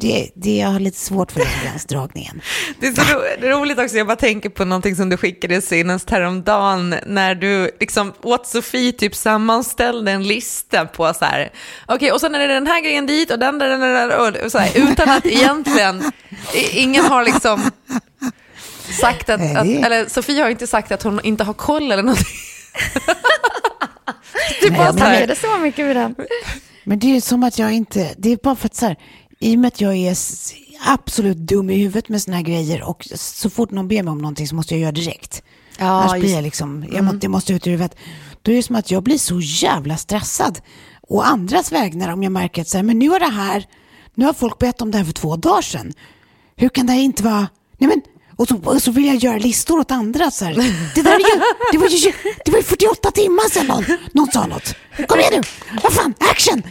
Det, 0.00 0.30
det, 0.34 0.56
jag 0.56 0.68
har 0.68 0.80
lite 0.80 0.98
svårt 0.98 1.32
för 1.32 1.40
den 1.40 1.48
gränsdragningen. 1.62 2.40
Det 2.80 2.86
är 2.86 2.92
så 2.92 3.02
ro, 3.02 3.50
roligt 3.50 3.78
också, 3.78 3.96
jag 3.96 4.06
bara 4.06 4.16
tänker 4.16 4.48
på 4.48 4.64
någonting 4.64 4.96
som 4.96 5.08
du 5.08 5.16
skickade 5.16 5.60
senast 5.60 6.10
häromdagen 6.10 6.94
när 7.06 7.34
du 7.34 7.70
liksom 7.80 8.12
åt 8.22 8.46
Sofie 8.46 8.92
typ 8.92 9.14
sammanställde 9.14 10.12
en 10.12 10.26
lista 10.26 10.86
på 10.86 11.14
så 11.14 11.24
här, 11.24 11.50
okej 11.84 11.96
okay, 11.96 12.10
och 12.10 12.20
sen 12.20 12.34
är 12.34 12.38
det 12.38 12.54
den 12.54 12.66
här 12.66 12.80
grejen 12.80 13.06
dit 13.06 13.30
och 13.30 13.38
den 13.38 13.58
där, 13.58 13.68
den 13.68 13.80
där, 13.80 14.44
och 14.44 14.52
så 14.52 14.58
här, 14.58 14.90
utan 14.90 15.08
att 15.08 15.26
egentligen, 15.26 16.12
ingen 16.72 17.04
har 17.04 17.24
liksom 17.24 17.70
sagt 18.92 19.28
att, 19.28 19.40
att, 19.40 19.66
eller 19.66 20.08
Sofie 20.08 20.42
har 20.42 20.50
inte 20.50 20.66
sagt 20.66 20.92
att 20.92 21.02
hon 21.02 21.20
inte 21.24 21.44
har 21.44 21.54
koll 21.54 21.92
eller 21.92 22.02
någonting. 22.02 22.26
det 24.60 24.66
är 24.66 24.70
bara 24.70 24.92
Nej, 24.92 25.20
jag 25.20 25.28
tar 25.28 25.34
så 25.34 25.58
mycket 25.58 25.80
ur 25.80 25.94
den. 25.94 26.14
Men 26.84 26.98
det 26.98 27.16
är 27.16 27.20
som 27.20 27.42
att 27.42 27.58
jag 27.58 27.72
inte, 27.72 28.14
det 28.18 28.32
är 28.32 28.38
bara 28.42 28.56
för 28.56 28.66
att 28.66 28.74
så 28.74 28.86
här, 28.86 28.96
i 29.40 29.56
och 29.56 29.58
med 29.58 29.68
att 29.68 29.80
jag 29.80 29.96
är 29.96 30.16
absolut 30.86 31.36
dum 31.36 31.70
i 31.70 31.74
huvudet 31.74 32.08
med 32.08 32.22
såna 32.22 32.36
här 32.36 32.44
grejer 32.44 32.82
och 32.82 33.08
så 33.14 33.50
fort 33.50 33.70
någon 33.70 33.88
ber 33.88 34.02
mig 34.02 34.10
om 34.10 34.18
någonting 34.18 34.48
så 34.48 34.54
måste 34.54 34.74
jag 34.74 34.80
göra 34.80 34.92
direkt. 34.92 35.42
Ja, 35.78 35.86
Annars 35.86 36.20
blir 36.20 36.34
jag 36.34 36.42
liksom, 36.42 36.82
jag 36.82 36.92
mm. 36.92 37.04
måste, 37.04 37.18
det 37.18 37.28
måste 37.28 37.52
ut 37.52 37.66
ur 37.66 37.70
huvudet. 37.70 37.96
Då 38.42 38.52
är 38.52 38.56
det 38.56 38.62
som 38.62 38.76
att 38.76 38.90
jag 38.90 39.02
blir 39.02 39.18
så 39.18 39.40
jävla 39.40 39.96
stressad. 39.96 40.60
Och 41.02 41.28
andras 41.28 41.72
vägnar 41.72 42.12
om 42.12 42.22
jag 42.22 42.32
märker 42.32 42.62
att 42.62 42.68
så 42.68 42.78
här, 42.78 42.84
men 42.84 42.98
nu 42.98 43.08
har 43.08 43.20
det 43.20 43.26
här, 43.26 43.66
nu 44.14 44.24
har 44.24 44.32
folk 44.32 44.58
bett 44.58 44.82
om 44.82 44.90
det 44.90 44.98
här 44.98 45.04
för 45.04 45.12
två 45.12 45.36
dagar 45.36 45.62
sedan. 45.62 45.92
Hur 46.56 46.68
kan 46.68 46.86
det 46.86 46.92
här 46.92 47.00
inte 47.00 47.22
vara, 47.22 47.48
nej 47.78 47.88
men 47.88 48.02
och 48.38 48.48
så, 48.48 48.56
och 48.64 48.82
så 48.82 48.90
vill 48.90 49.06
jag 49.06 49.16
göra 49.16 49.38
listor 49.38 49.78
åt 49.78 49.90
andra. 49.90 50.30
Så 50.30 50.44
här. 50.44 50.54
Det, 50.94 51.02
där 51.02 51.14
är 51.14 51.18
ju, 51.18 51.40
det, 51.72 51.78
var 51.78 51.88
ju, 51.88 52.12
det 52.44 52.50
var 52.50 52.58
ju 52.58 52.64
48 52.64 53.10
timmar 53.10 53.50
sedan 53.50 53.66
någon, 53.66 53.84
någon 54.12 54.32
sa 54.32 54.46
något. 54.46 54.74
Kom 55.08 55.18
igen 55.18 55.32
nu, 55.32 55.42
vad 55.82 55.92
fan, 55.92 56.14
action! 56.18 56.62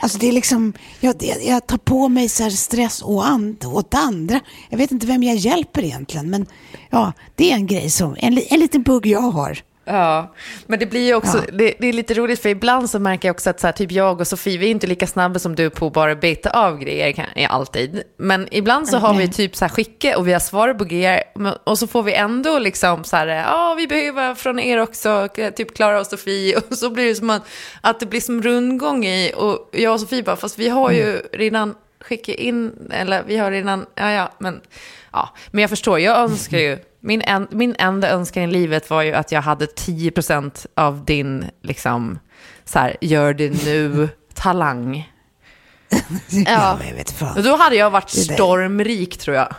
Alltså 0.00 0.18
det 0.18 0.28
är 0.28 0.32
liksom, 0.32 0.72
jag, 1.00 1.14
jag 1.42 1.66
tar 1.66 1.78
på 1.78 2.08
mig 2.08 2.28
så 2.28 2.50
stress 2.50 3.02
och 3.02 3.26
and, 3.26 3.64
åt 3.64 3.94
andra. 3.94 4.40
Jag 4.68 4.78
vet 4.78 4.92
inte 4.92 5.06
vem 5.06 5.22
jag 5.22 5.36
hjälper 5.36 5.84
egentligen, 5.84 6.30
men 6.30 6.46
ja, 6.90 7.12
det 7.34 7.50
är 7.50 7.54
en 7.54 7.66
grej 7.66 7.90
som, 7.90 8.16
en, 8.18 8.42
en 8.48 8.60
liten 8.60 8.82
bugg 8.82 9.06
jag 9.06 9.20
har. 9.20 9.58
Ja, 9.84 10.34
men 10.66 10.78
det 10.78 10.86
blir 10.86 11.06
ju 11.06 11.14
också, 11.14 11.38
ja. 11.38 11.44
det, 11.52 11.74
det, 11.78 11.86
är 11.88 11.92
lite 11.92 12.14
roligt 12.14 12.42
för 12.42 12.48
ibland 12.48 12.90
så 12.90 12.98
märker 12.98 13.28
jag 13.28 13.34
också 13.34 13.50
att 13.50 13.60
så 13.60 13.66
här, 13.66 13.72
typ 13.72 13.92
jag 13.92 14.20
och 14.20 14.26
Sofie, 14.26 14.58
vi 14.58 14.66
är 14.66 14.70
inte 14.70 14.86
lika 14.86 15.06
snabba 15.06 15.38
som 15.38 15.54
du 15.54 15.70
på 15.70 15.86
att 15.86 15.92
bara 15.92 16.14
beta 16.14 16.50
av 16.50 16.78
grejer, 16.78 17.12
kan, 17.12 17.26
alltid. 17.48 18.02
Men 18.16 18.48
ibland 18.50 18.88
så 18.88 18.98
har 18.98 19.14
vi 19.14 19.28
typ 19.28 19.56
så 19.56 19.64
här 19.64 19.72
skicke 19.72 20.14
och 20.14 20.28
vi 20.28 20.32
har 20.32 20.40
svar 20.40 20.74
på 20.74 20.84
grejer 20.84 21.22
och 21.64 21.78
så 21.78 21.86
får 21.86 22.02
vi 22.02 22.14
ändå 22.14 22.58
liksom 22.58 23.04
så 23.04 23.16
här, 23.16 23.26
ja 23.26 23.74
vi 23.78 23.86
behöver 23.86 24.34
från 24.34 24.58
er 24.58 24.78
också, 24.78 25.28
typ 25.56 25.76
Klara 25.76 26.00
och 26.00 26.06
Sofie 26.06 26.56
och 26.70 26.78
så 26.78 26.90
blir 26.90 27.08
det 27.08 27.14
som 27.14 27.30
att, 27.30 27.42
att 27.80 28.00
det 28.00 28.06
blir 28.06 28.20
som 28.20 28.42
rundgång 28.42 29.04
i 29.04 29.32
och 29.36 29.68
jag 29.72 29.94
och 29.94 30.00
Sofie 30.00 30.22
bara, 30.22 30.36
fast 30.36 30.58
vi 30.58 30.68
har 30.68 30.90
ju 30.90 31.10
mm. 31.10 31.22
redan 31.32 31.74
skickat 32.00 32.34
in, 32.34 32.90
eller 32.90 33.22
vi 33.26 33.36
har 33.36 33.50
redan, 33.50 33.86
ja 33.94 34.10
ja, 34.12 34.32
men 34.38 34.60
ja, 35.12 35.28
men 35.50 35.60
jag 35.60 35.70
förstår, 35.70 36.00
jag 36.00 36.18
önskar 36.18 36.58
ju 36.58 36.78
min, 37.04 37.22
en, 37.22 37.48
min 37.50 37.76
enda 37.78 38.10
önskan 38.10 38.42
i 38.42 38.46
livet 38.46 38.90
var 38.90 39.02
ju 39.02 39.12
att 39.12 39.32
jag 39.32 39.42
hade 39.42 39.66
10% 39.66 40.66
av 40.74 41.04
din, 41.04 41.50
liksom, 41.62 42.18
så 42.64 42.78
här, 42.78 42.96
gör 43.00 43.34
det 43.34 43.64
nu-talang. 43.64 45.12
ja, 46.46 46.78
jag 46.88 46.94
vet 46.94 47.10
fan. 47.10 47.42
Då 47.42 47.56
hade 47.56 47.76
jag 47.76 47.90
varit 47.90 48.10
stormrik, 48.10 49.18
tror 49.18 49.36
jag. 49.36 49.54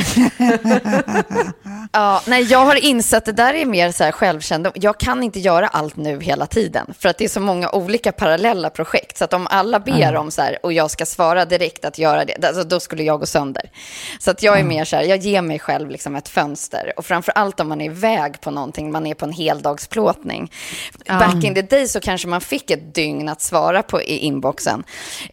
ja, 1.92 2.22
nej, 2.26 2.42
jag 2.42 2.58
har 2.58 2.84
insett, 2.84 3.24
det 3.24 3.32
där 3.32 3.54
är 3.54 3.66
mer 3.66 3.92
så 3.92 4.04
här 4.04 4.12
självkännedom. 4.12 4.72
Jag 4.74 5.00
kan 5.00 5.22
inte 5.22 5.40
göra 5.40 5.68
allt 5.68 5.96
nu 5.96 6.20
hela 6.20 6.46
tiden. 6.46 6.94
För 6.98 7.08
att 7.08 7.18
det 7.18 7.24
är 7.24 7.28
så 7.28 7.40
många 7.40 7.70
olika 7.70 8.12
parallella 8.12 8.70
projekt. 8.70 9.18
Så 9.18 9.24
att 9.24 9.32
om 9.32 9.46
alla 9.46 9.80
ber 9.80 10.02
mm. 10.02 10.20
om 10.20 10.30
så 10.30 10.42
här, 10.42 10.58
och 10.62 10.72
jag 10.72 10.90
ska 10.90 11.06
svara 11.06 11.44
direkt 11.44 11.84
att 11.84 11.98
göra 11.98 12.24
det, 12.24 12.44
alltså, 12.44 12.64
då 12.64 12.80
skulle 12.80 13.02
jag 13.02 13.20
gå 13.20 13.26
sönder. 13.26 13.70
Så 14.18 14.30
att 14.30 14.42
jag 14.42 14.54
är 14.54 14.60
mm. 14.60 14.68
mer 14.68 14.84
så 14.84 14.96
här, 14.96 15.02
jag 15.02 15.18
ger 15.18 15.42
mig 15.42 15.58
själv 15.58 15.90
liksom 15.90 16.16
ett 16.16 16.28
fönster. 16.28 16.92
Och 16.96 17.06
framför 17.06 17.32
allt 17.32 17.60
om 17.60 17.68
man 17.68 17.80
är 17.80 17.84
iväg 17.84 18.40
på 18.40 18.50
någonting, 18.50 18.92
man 18.92 19.06
är 19.06 19.14
på 19.14 19.24
en 19.24 19.32
heldagsplåtning. 19.32 20.52
Mm. 21.06 21.18
Back 21.18 21.44
in 21.44 21.54
the 21.54 21.62
day 21.62 21.88
så 21.88 22.00
kanske 22.00 22.28
man 22.28 22.40
fick 22.40 22.70
ett 22.70 22.94
dygn 22.94 23.28
att 23.28 23.42
svara 23.42 23.82
på 23.82 24.02
i 24.02 24.18
inboxen. 24.18 24.84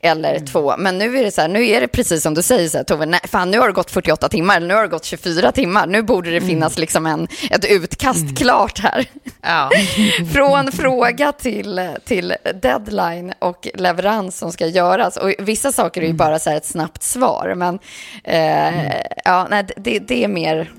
Eller 0.02 0.36
mm. 0.36 0.46
två. 0.46 0.76
Men 0.78 0.98
nu 0.98 1.20
är 1.20 1.24
det 1.24 1.32
så 1.32 1.42
här, 1.42 1.48
nu 1.48 1.68
är 1.68 1.82
det 1.82 1.88
precis 1.88 2.24
som 2.24 2.34
du 2.34 2.42
säger, 2.42 2.70
så 2.70 2.78
här, 2.78 2.84
Tove, 2.84 3.06
nej, 3.06 3.20
fan 3.24 3.52
nu 3.52 3.60
har 3.60 3.68
det 3.68 3.74
gått 3.74 3.92
48 3.92 4.30
timmar 4.30 4.57
timmar, 4.60 4.68
nu 4.68 4.74
har 4.74 4.82
det 4.82 4.88
gått 4.88 5.06
24 5.06 5.52
timmar, 5.52 5.88
nu 5.88 6.02
borde 6.02 6.32
det 6.32 6.42
finnas 6.42 6.78
mm. 6.78 6.82
liksom 6.82 7.06
en, 7.06 7.28
ett 7.52 7.66
utkast 7.66 8.22
mm. 8.22 8.36
klart 8.36 8.80
här. 8.80 9.06
Ja. 9.42 9.70
Från 10.34 10.72
fråga 10.72 11.32
till, 11.32 11.90
till 12.06 12.36
deadline 12.62 13.34
och 13.40 13.68
leverans 13.74 14.38
som 14.38 14.52
ska 14.52 14.68
göras. 14.68 15.18
Och 15.18 15.34
vissa 15.40 15.72
saker 15.72 16.02
är 16.02 16.06
ju 16.06 16.10
mm. 16.10 16.18
bara 16.18 16.40
så 16.40 16.50
ett 16.50 16.66
snabbt 16.66 17.04
svar, 17.04 17.54
men 17.56 17.80
eh, 18.24 19.02
ja, 19.26 19.48
nej, 19.50 19.66
det, 19.78 20.00
det 20.00 20.24
är 20.24 20.28
mer... 20.28 20.72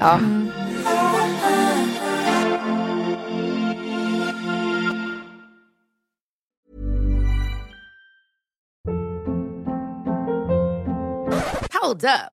Ja. 0.00 0.14
Mm. 0.14 0.50
Hold 11.82 12.04
up. 12.04 12.37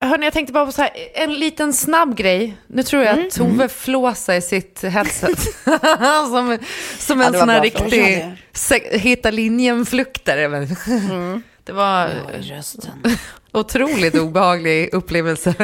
Hörni, 0.00 0.26
jag 0.26 0.32
tänkte 0.32 0.52
bara 0.52 0.66
på 0.66 0.72
så 0.72 0.82
här, 0.82 0.90
en 1.14 1.34
liten 1.34 1.72
snabb 1.72 2.16
grej. 2.16 2.56
Nu 2.66 2.82
tror 2.82 3.02
jag 3.02 3.14
mm. 3.14 3.26
att 3.26 3.34
Tove 3.34 3.50
mm. 3.50 3.68
flåsar 3.68 4.34
i 4.34 4.42
sitt 4.42 4.82
headset. 4.82 5.38
som, 6.30 6.58
som 6.98 7.20
en 7.20 7.32
ja, 7.32 7.40
sån 7.40 7.48
här 7.48 7.62
riktig 7.62 8.24
hitta 8.90 9.30
linjen-fluktare. 9.30 10.44
Mm. 10.44 11.42
Det 11.64 11.72
var 11.72 12.10
otroligt 13.52 14.14
obehaglig 14.14 14.94
upplevelse. 14.94 15.54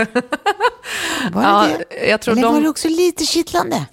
Var 1.33 1.43
det 1.43 1.49
ja, 1.49 2.07
Jag 2.09 2.20
tror 2.20 2.33
Eller 2.33 2.43
de... 2.43 2.55
var 2.55 2.61
det 2.61 2.68
också 2.68 2.89
lite 2.89 3.24
kittlande? 3.24 3.87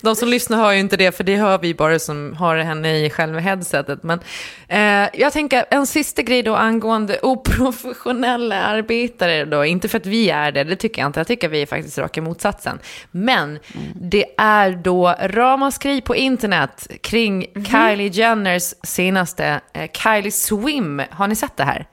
De 0.00 0.16
som 0.16 0.28
lyssnar 0.28 0.58
hör 0.58 0.72
ju 0.72 0.80
inte 0.80 0.96
det, 0.96 1.16
för 1.16 1.24
det 1.24 1.36
hör 1.36 1.58
vi 1.58 1.74
bara 1.74 1.98
som 1.98 2.36
har 2.38 2.56
henne 2.56 2.98
i 2.98 3.10
själva 3.10 3.38
headsetet. 3.38 4.02
Men 4.02 4.20
eh, 4.68 5.08
jag 5.20 5.32
tänker, 5.32 5.64
en 5.70 5.86
sista 5.86 6.22
grej 6.22 6.42
då 6.42 6.56
angående 6.56 7.18
oprofessionella 7.22 8.62
arbetare 8.62 9.44
då. 9.44 9.64
Inte 9.64 9.88
för 9.88 9.98
att 9.98 10.06
vi 10.06 10.30
är 10.30 10.52
det, 10.52 10.64
det 10.64 10.76
tycker 10.76 11.02
jag 11.02 11.08
inte. 11.08 11.20
Jag 11.20 11.26
tycker 11.26 11.48
vi 11.48 11.62
är 11.62 11.66
faktiskt 11.66 11.98
raka 11.98 12.22
motsatsen. 12.22 12.78
Men 13.10 13.48
mm. 13.48 13.60
det 13.94 14.24
är 14.36 14.70
då 14.70 15.14
ramaskri 15.20 16.00
på 16.00 16.16
internet 16.16 16.88
kring 17.00 17.46
mm. 17.54 17.64
Kylie 17.64 18.08
Jenners 18.08 18.74
senaste 18.82 19.60
eh, 19.72 19.90
Kylie 19.92 20.30
Swim. 20.30 21.02
Har 21.10 21.28
ni 21.28 21.36
sett 21.36 21.56
det 21.56 21.64
här? 21.64 21.86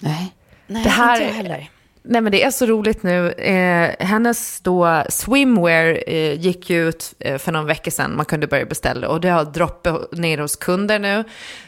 Nej. 0.00 0.34
Nej, 0.70 0.84
det 0.84 0.90
här, 0.90 1.14
inte 1.14 1.26
jag 1.26 1.32
heller. 1.32 1.68
Nej 2.10 2.20
men 2.20 2.32
det 2.32 2.44
är 2.44 2.50
så 2.50 2.66
roligt 2.66 3.02
nu. 3.02 3.32
Eh, 3.32 4.06
hennes 4.06 4.60
då 4.60 5.02
swimwear 5.08 6.02
eh, 6.06 6.40
gick 6.40 6.70
ut 6.70 7.14
eh, 7.18 7.38
för 7.38 7.52
någon 7.52 7.66
vecka 7.66 7.90
sedan. 7.90 8.16
Man 8.16 8.24
kunde 8.24 8.46
börja 8.46 8.64
beställa 8.64 9.08
och 9.08 9.20
det 9.20 9.28
har 9.28 9.44
droppat 9.44 10.12
ner 10.12 10.38
hos 10.38 10.56
kunder 10.56 10.98
nu 10.98 11.24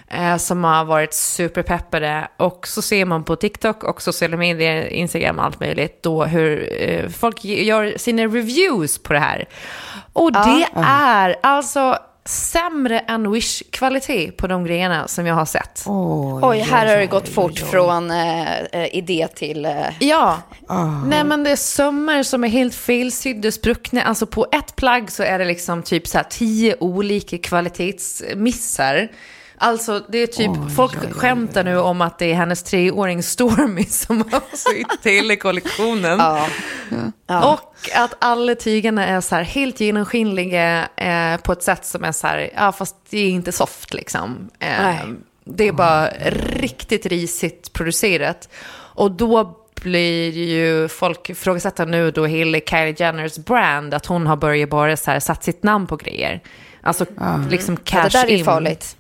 eh, 0.09 0.37
som 0.37 0.65
har 0.65 0.85
varit 0.85 1.15
superpeppade. 1.15 2.29
Och 2.37 2.69
så 2.69 2.83
ser 2.83 3.05
man 3.05 3.25
på 3.25 3.37
TikTok 3.37 3.85
och 3.85 4.03
sociala 4.03 4.37
medier, 4.37 4.87
Instagram, 4.87 5.39
allt 5.39 5.61
möjligt 5.61 6.03
då 6.03 6.25
hur 6.25 6.83
eh, 6.83 7.09
folk 7.09 7.45
gör 7.45 7.95
sina 7.99 8.23
reviews 8.23 8.99
på 8.99 9.13
det 9.13 9.19
här. 9.19 9.49
Och 10.13 10.33
det 10.33 10.67
ja. 10.75 10.85
är 10.85 11.37
alltså 11.43 11.99
sämre 12.31 12.99
än 12.99 13.33
Wish-kvalitet 13.33 14.31
på 14.31 14.47
de 14.47 14.65
grejerna 14.65 15.09
som 15.09 15.27
jag 15.27 15.35
har 15.35 15.45
sett. 15.45 15.83
Oj, 15.87 16.41
oj 16.43 16.59
här 16.59 16.87
har 16.87 16.97
det 16.97 17.07
gått 17.07 17.29
fort 17.29 17.53
oj, 17.53 17.63
oj. 17.63 17.71
från 17.71 18.11
äh, 18.11 18.97
idé 18.97 19.29
till... 19.35 19.65
Äh... 19.65 19.73
Ja, 19.99 20.39
uh. 20.71 21.07
nej 21.07 21.25
men 21.25 21.45
det 21.45 21.51
är 21.51 21.57
sömmar 21.57 22.23
som 22.23 22.45
är 22.45 22.49
helt 22.49 22.75
felsydda, 22.75 23.51
spruckna. 23.51 24.03
Alltså 24.03 24.27
på 24.27 24.47
ett 24.53 24.77
plagg 24.77 25.11
så 25.11 25.23
är 25.23 25.39
det 25.39 25.45
liksom 25.45 25.83
typ 25.83 26.07
så 26.07 26.19
här 26.19 26.27
tio 26.31 26.77
olika 26.81 27.39
kvalitetsmissar. 27.39 29.09
Alltså 29.63 30.03
det 30.09 30.19
är 30.19 30.27
typ, 30.27 30.51
oj, 30.51 30.71
folk 30.77 30.95
oj, 30.95 31.07
oj, 31.07 31.13
skämtar 31.13 31.65
nu 31.65 31.79
om 31.79 32.01
att 32.01 32.19
det 32.19 32.31
är 32.31 32.35
hennes 32.35 32.63
treåring 32.63 33.23
Stormy 33.23 33.85
som 33.89 34.25
har 34.33 34.57
sytt 34.57 35.07
hela 35.07 35.37
kollektionen. 35.37 36.19
Ja. 36.19 36.49
Ja. 37.27 37.53
Och 37.53 37.91
att 37.95 38.15
alla 38.19 38.55
tygerna 38.55 39.07
är 39.07 39.21
så 39.21 39.35
här 39.35 39.43
helt 39.43 39.81
genomskinliga 39.81 40.89
eh, 40.97 41.41
på 41.41 41.53
ett 41.53 41.63
sätt 41.63 41.85
som 41.85 42.05
är 42.05 42.13
så 42.13 42.27
här, 42.27 42.51
ja 42.55 42.73
fast 42.73 42.97
det 43.11 43.19
är 43.19 43.31
inte 43.31 43.53
soft 43.53 43.95
liksom. 43.95 44.51
Eh, 44.59 44.95
det 45.45 45.69
är 45.69 45.73
bara 45.73 46.09
riktigt 46.55 47.07
risigt 47.07 47.73
producerat. 47.73 48.49
Och 48.73 49.11
då 49.11 49.59
blir 49.83 50.31
ju 50.31 50.89
folk 50.89 51.31
ifrågasätta 51.31 51.85
nu 51.85 52.11
då 52.11 52.27
hela 52.27 52.59
Kylie 52.61 52.95
Jenners 52.99 53.39
brand, 53.39 53.95
att 53.95 54.07
hon 54.07 54.27
har 54.27 54.37
börjat 54.37 54.71
bara 54.71 54.97
så 54.97 55.11
här 55.11 55.21
satt 55.21 55.45
sitt 55.45 55.63
namn 55.63 55.87
på 55.87 55.97
grejer. 55.97 56.41
Alltså 56.83 57.07
mm. 57.21 57.49
liksom 57.49 57.77
cash 57.77 57.97
in. 57.97 58.11
Ja, 58.13 58.21
det 58.23 58.27
där 58.29 58.41
är 58.41 58.45
farligt. 58.45 58.97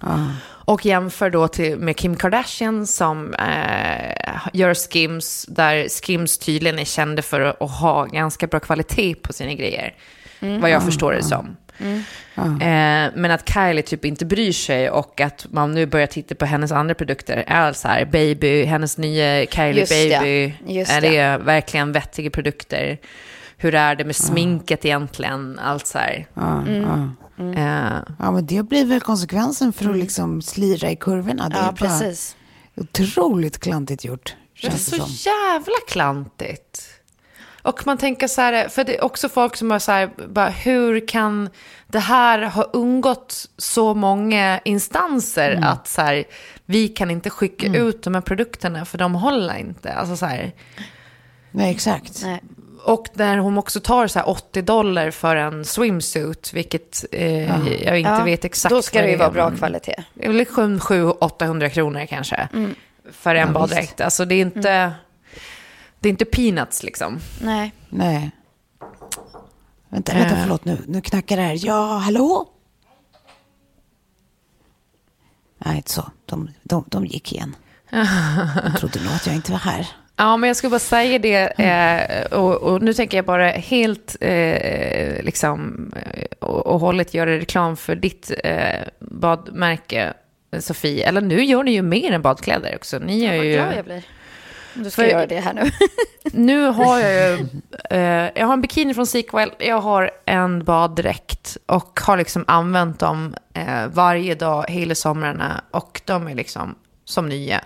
Ah. 0.00 0.18
Och 0.66 0.86
jämför 0.86 1.30
då 1.30 1.48
till, 1.48 1.78
med 1.78 1.96
Kim 1.96 2.16
Kardashian 2.16 2.86
som 2.86 3.34
eh, 3.34 4.48
gör 4.52 4.74
skims, 4.74 5.46
där 5.48 5.88
skims 5.88 6.38
tydligen 6.38 6.78
är 6.78 6.84
kända 6.84 7.22
för 7.22 7.40
att, 7.40 7.62
att 7.62 7.70
ha 7.70 8.04
ganska 8.04 8.46
bra 8.46 8.60
kvalitet 8.60 9.14
på 9.14 9.32
sina 9.32 9.54
grejer. 9.54 9.94
Mm. 10.40 10.60
Vad 10.60 10.70
jag 10.70 10.76
mm. 10.76 10.86
förstår 10.86 11.12
det 11.12 11.22
som. 11.22 11.56
Mm. 11.78 12.02
Eh, 12.36 13.12
men 13.14 13.30
att 13.30 13.48
Kylie 13.48 13.82
typ 13.82 14.04
inte 14.04 14.24
bryr 14.24 14.52
sig 14.52 14.90
och 14.90 15.20
att 15.20 15.46
man 15.50 15.74
nu 15.74 15.86
börjar 15.86 16.06
titta 16.06 16.34
på 16.34 16.44
hennes 16.44 16.72
andra 16.72 16.94
produkter 16.94 17.44
är 17.46 17.72
så 17.72 17.88
här, 17.88 18.04
baby, 18.04 18.64
hennes 18.64 18.98
nya 18.98 19.46
Kylie 19.46 19.80
Just 19.80 19.92
Baby, 19.92 20.54
det. 20.66 20.80
är 20.80 21.00
det, 21.00 21.10
det 21.10 21.38
verkligen 21.38 21.92
vettiga 21.92 22.30
produkter? 22.30 22.98
Hur 23.56 23.74
är 23.74 23.94
det 23.94 24.04
med 24.04 24.16
sminket 24.16 24.84
egentligen? 24.84 25.58
Allt 25.58 25.86
så 25.86 25.98
här. 25.98 26.26
Mm. 27.38 27.50
Uh, 27.50 28.02
ja, 28.18 28.30
men 28.30 28.46
det 28.46 28.62
blir 28.62 28.84
väl 28.84 29.00
konsekvensen 29.00 29.72
för 29.72 29.84
att 29.84 29.88
mm. 29.88 30.00
liksom 30.00 30.42
slira 30.42 30.90
i 30.90 30.96
kurvorna. 30.96 31.48
Det 31.48 31.56
ja, 31.56 31.68
är 31.68 31.72
precis. 31.72 32.36
otroligt 32.76 33.58
klantigt 33.58 34.04
gjort. 34.04 34.36
Det 34.60 34.66
är 34.66 34.70
så 34.70 34.96
som. 34.96 35.32
jävla 35.32 35.76
klantigt. 35.88 36.90
Och 37.62 37.86
man 37.86 37.98
tänker 37.98 38.28
så 38.28 38.40
här, 38.40 38.68
för 38.68 38.84
det 38.84 38.96
är 38.96 39.04
också 39.04 39.28
folk 39.28 39.56
som 39.56 39.70
har 39.70 39.78
så 39.78 39.92
här, 39.92 40.10
bara, 40.28 40.48
hur 40.48 41.08
kan 41.08 41.50
det 41.86 41.98
här 41.98 42.42
ha 42.42 42.62
undgått 42.62 43.50
så 43.56 43.94
många 43.94 44.60
instanser 44.64 45.50
mm. 45.50 45.64
att 45.64 45.88
så 45.88 46.02
här, 46.02 46.24
vi 46.66 46.88
kan 46.88 47.10
inte 47.10 47.30
skicka 47.30 47.66
mm. 47.66 47.86
ut 47.86 48.02
de 48.02 48.14
här 48.14 48.20
produkterna 48.20 48.84
för 48.84 48.98
de 48.98 49.14
håller 49.14 49.56
inte. 49.56 49.92
Alltså 49.92 50.16
så 50.16 50.26
här. 50.26 50.52
Nej, 51.50 51.70
exakt. 51.70 52.22
Nej. 52.22 52.42
Och 52.84 53.08
när 53.12 53.38
hon 53.38 53.58
också 53.58 53.80
tar 53.80 54.06
så 54.06 54.20
80 54.20 54.62
dollar 54.62 55.10
för 55.10 55.36
en 55.36 55.64
swimsuit, 55.64 56.52
vilket 56.52 57.04
eh, 57.12 57.44
ja. 57.44 57.68
jag 57.84 57.98
inte 57.98 58.10
ja. 58.10 58.24
vet 58.24 58.44
exakt. 58.44 58.74
Då 58.74 58.82
ska 58.82 59.02
det 59.02 59.10
ju 59.10 59.16
vara 59.16 59.30
bra 59.30 59.50
kvalitet. 59.50 60.04
Det 60.14 60.24
är 60.24 60.32
väl 60.32 60.44
700-800 60.44 61.68
kronor 61.68 62.06
kanske. 62.06 62.48
Mm. 62.52 62.74
För 63.12 63.34
en 63.34 63.46
ja, 63.46 63.52
baddräkt. 63.52 64.00
Alltså 64.00 64.24
det 64.24 64.34
är 64.34 64.40
inte... 64.40 64.70
Mm. 64.70 64.92
Det 66.00 66.08
är 66.08 66.10
inte 66.10 66.24
peanuts 66.24 66.82
liksom. 66.82 67.20
Nej. 67.42 67.72
Nej. 67.88 68.30
Vänta, 69.88 70.14
vänta, 70.14 70.36
förlåt 70.42 70.64
nu. 70.64 70.78
Nu 70.86 71.00
knackar 71.00 71.36
det 71.36 71.42
här. 71.42 71.58
Ja, 71.66 71.96
hallå? 71.96 72.48
Nej, 75.58 75.76
inte 75.76 75.90
så. 75.90 76.10
De, 76.26 76.50
de, 76.62 76.84
de 76.86 77.06
gick 77.06 77.32
igen. 77.32 77.56
De 78.64 78.74
trodde 78.78 79.04
nog 79.04 79.12
att 79.12 79.26
jag 79.26 79.34
inte 79.34 79.52
var 79.52 79.58
här. 79.58 79.86
Ja, 80.16 80.36
men 80.36 80.48
jag 80.48 80.56
skulle 80.56 80.70
bara 80.70 80.78
säga 80.78 81.18
det, 81.18 81.60
eh, 81.60 82.38
och, 82.38 82.54
och, 82.54 82.82
nu 82.82 82.94
tänker 82.94 83.18
jag 83.18 83.24
bara 83.24 83.48
helt 83.48 84.16
eh, 84.20 85.22
liksom, 85.22 85.90
eh, 85.96 86.24
och, 86.38 86.66
och 86.66 86.80
hållet 86.80 87.14
göra 87.14 87.30
reklam 87.30 87.76
för 87.76 87.96
ditt 87.96 88.30
eh, 88.44 88.80
badmärke, 88.98 90.12
Sofie. 90.60 91.08
Eller 91.08 91.20
nu 91.20 91.44
gör 91.44 91.62
ni 91.62 91.72
ju 91.72 91.82
mer 91.82 92.12
än 92.12 92.22
badkläder 92.22 92.76
också. 92.76 92.98
Ni 92.98 93.24
gör 93.24 93.34
ja, 93.34 93.44
ju... 93.44 93.52
glad 93.52 93.76
jag 93.76 93.84
blir. 93.84 94.02
Du 94.74 94.90
ska 94.90 95.02
för, 95.02 95.08
göra 95.08 95.26
det 95.26 95.40
här 95.40 95.52
nu. 95.54 95.70
nu 96.32 96.66
har 96.66 96.98
jag 96.98 97.12
ju, 97.12 97.46
eh, 97.90 98.30
jag 98.34 98.46
har 98.46 98.52
en 98.52 98.60
bikini 98.60 98.94
från 98.94 99.06
Sequel, 99.06 99.50
jag 99.58 99.80
har 99.80 100.10
en 100.24 100.64
baddräkt 100.64 101.56
och 101.66 102.00
har 102.00 102.16
liksom 102.16 102.44
använt 102.46 102.98
dem 102.98 103.34
eh, 103.54 103.86
varje 103.92 104.34
dag 104.34 104.64
hela 104.68 104.94
somrarna 104.94 105.64
och 105.70 106.00
de 106.04 106.28
är 106.28 106.34
liksom 106.34 106.74
som 107.04 107.28
nya. 107.28 107.60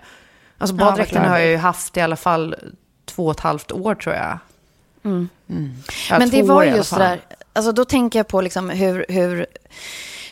Alltså 0.59 0.76
baddräkten 0.76 1.22
ja, 1.22 1.28
har 1.28 1.38
jag 1.38 1.48
ju 1.48 1.56
haft 1.56 1.96
i 1.96 2.00
alla 2.00 2.16
fall 2.16 2.54
två 3.04 3.26
och 3.26 3.32
ett 3.32 3.40
halvt 3.40 3.72
år 3.72 3.94
tror 3.94 4.14
jag. 4.14 4.38
Mm. 5.04 5.28
Mm. 5.50 5.74
Ja, 6.11 6.18
Men 6.18 6.30
det 6.30 6.42
var 6.42 6.64
just 6.64 6.90
det 6.90 6.98
där, 6.98 7.20
alltså 7.52 7.72
då 7.72 7.84
tänker 7.84 8.18
jag 8.18 8.28
på 8.28 8.40
liksom 8.40 8.70
hur, 8.70 9.06
hur, 9.09 9.46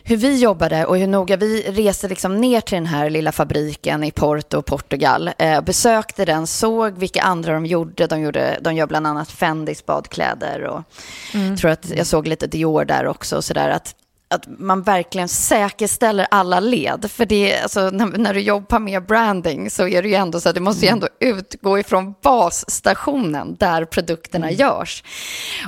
hur 0.03 0.17
vi 0.17 0.39
jobbade 0.39 0.87
och 0.87 0.99
hur 0.99 1.07
noga 1.07 1.37
vi 1.37 1.63
reste 1.63 2.09
liksom 2.09 2.37
ner 2.37 2.61
till 2.61 2.75
den 2.75 2.87
här 2.87 3.11
lilla 3.11 3.33
fabriken 3.33 4.05
i 4.05 4.11
Porto, 4.11 4.63
Portugal. 4.63 5.31
Eh, 5.39 5.61
besökte 5.61 6.25
den, 6.25 6.47
såg 6.47 6.99
vilka 6.99 7.23
andra 7.23 7.53
de 7.53 7.67
gjorde. 7.67 8.07
De, 8.07 8.21
gjorde, 8.21 8.59
de 8.61 8.75
gör 8.75 8.87
bland 8.87 9.07
annat 9.07 9.31
Fendis 9.31 9.87
badkläder 9.87 10.63
och 10.63 10.83
mm. 11.35 11.57
tror 11.57 11.71
att 11.71 11.91
jag 11.91 12.07
såg 12.07 12.27
lite 12.27 12.47
Dior 12.47 12.85
där 12.85 13.07
också. 13.07 13.43
Så 13.43 13.55
där, 13.55 13.69
att 13.69 13.95
att 14.29 14.47
man 14.59 14.83
verkligen 14.83 15.29
säkerställer 15.29 16.27
alla 16.31 16.61
led. 16.61 17.11
För 17.11 17.27
det, 17.27 17.61
alltså, 17.61 17.91
när, 17.91 18.07
när, 18.07 18.35
du 18.35 18.41
jobbar 18.41 18.79
med 18.79 19.07
branding 19.07 19.71
så 19.71 19.89
är 19.89 20.03
det 20.03 20.09
ju 20.09 20.15
ändå 20.15 20.41
så 20.41 20.49
att 20.49 20.55
det 20.55 20.61
måste 20.61 20.87
ju 20.87 20.89
mm. 20.89 21.03
ändå 21.03 21.37
utgå 21.39 21.79
ifrån 21.79 22.15
basstationen 22.23 23.57
där 23.59 23.85
produkterna 23.85 24.47
mm. 24.47 24.61
görs. 24.61 25.05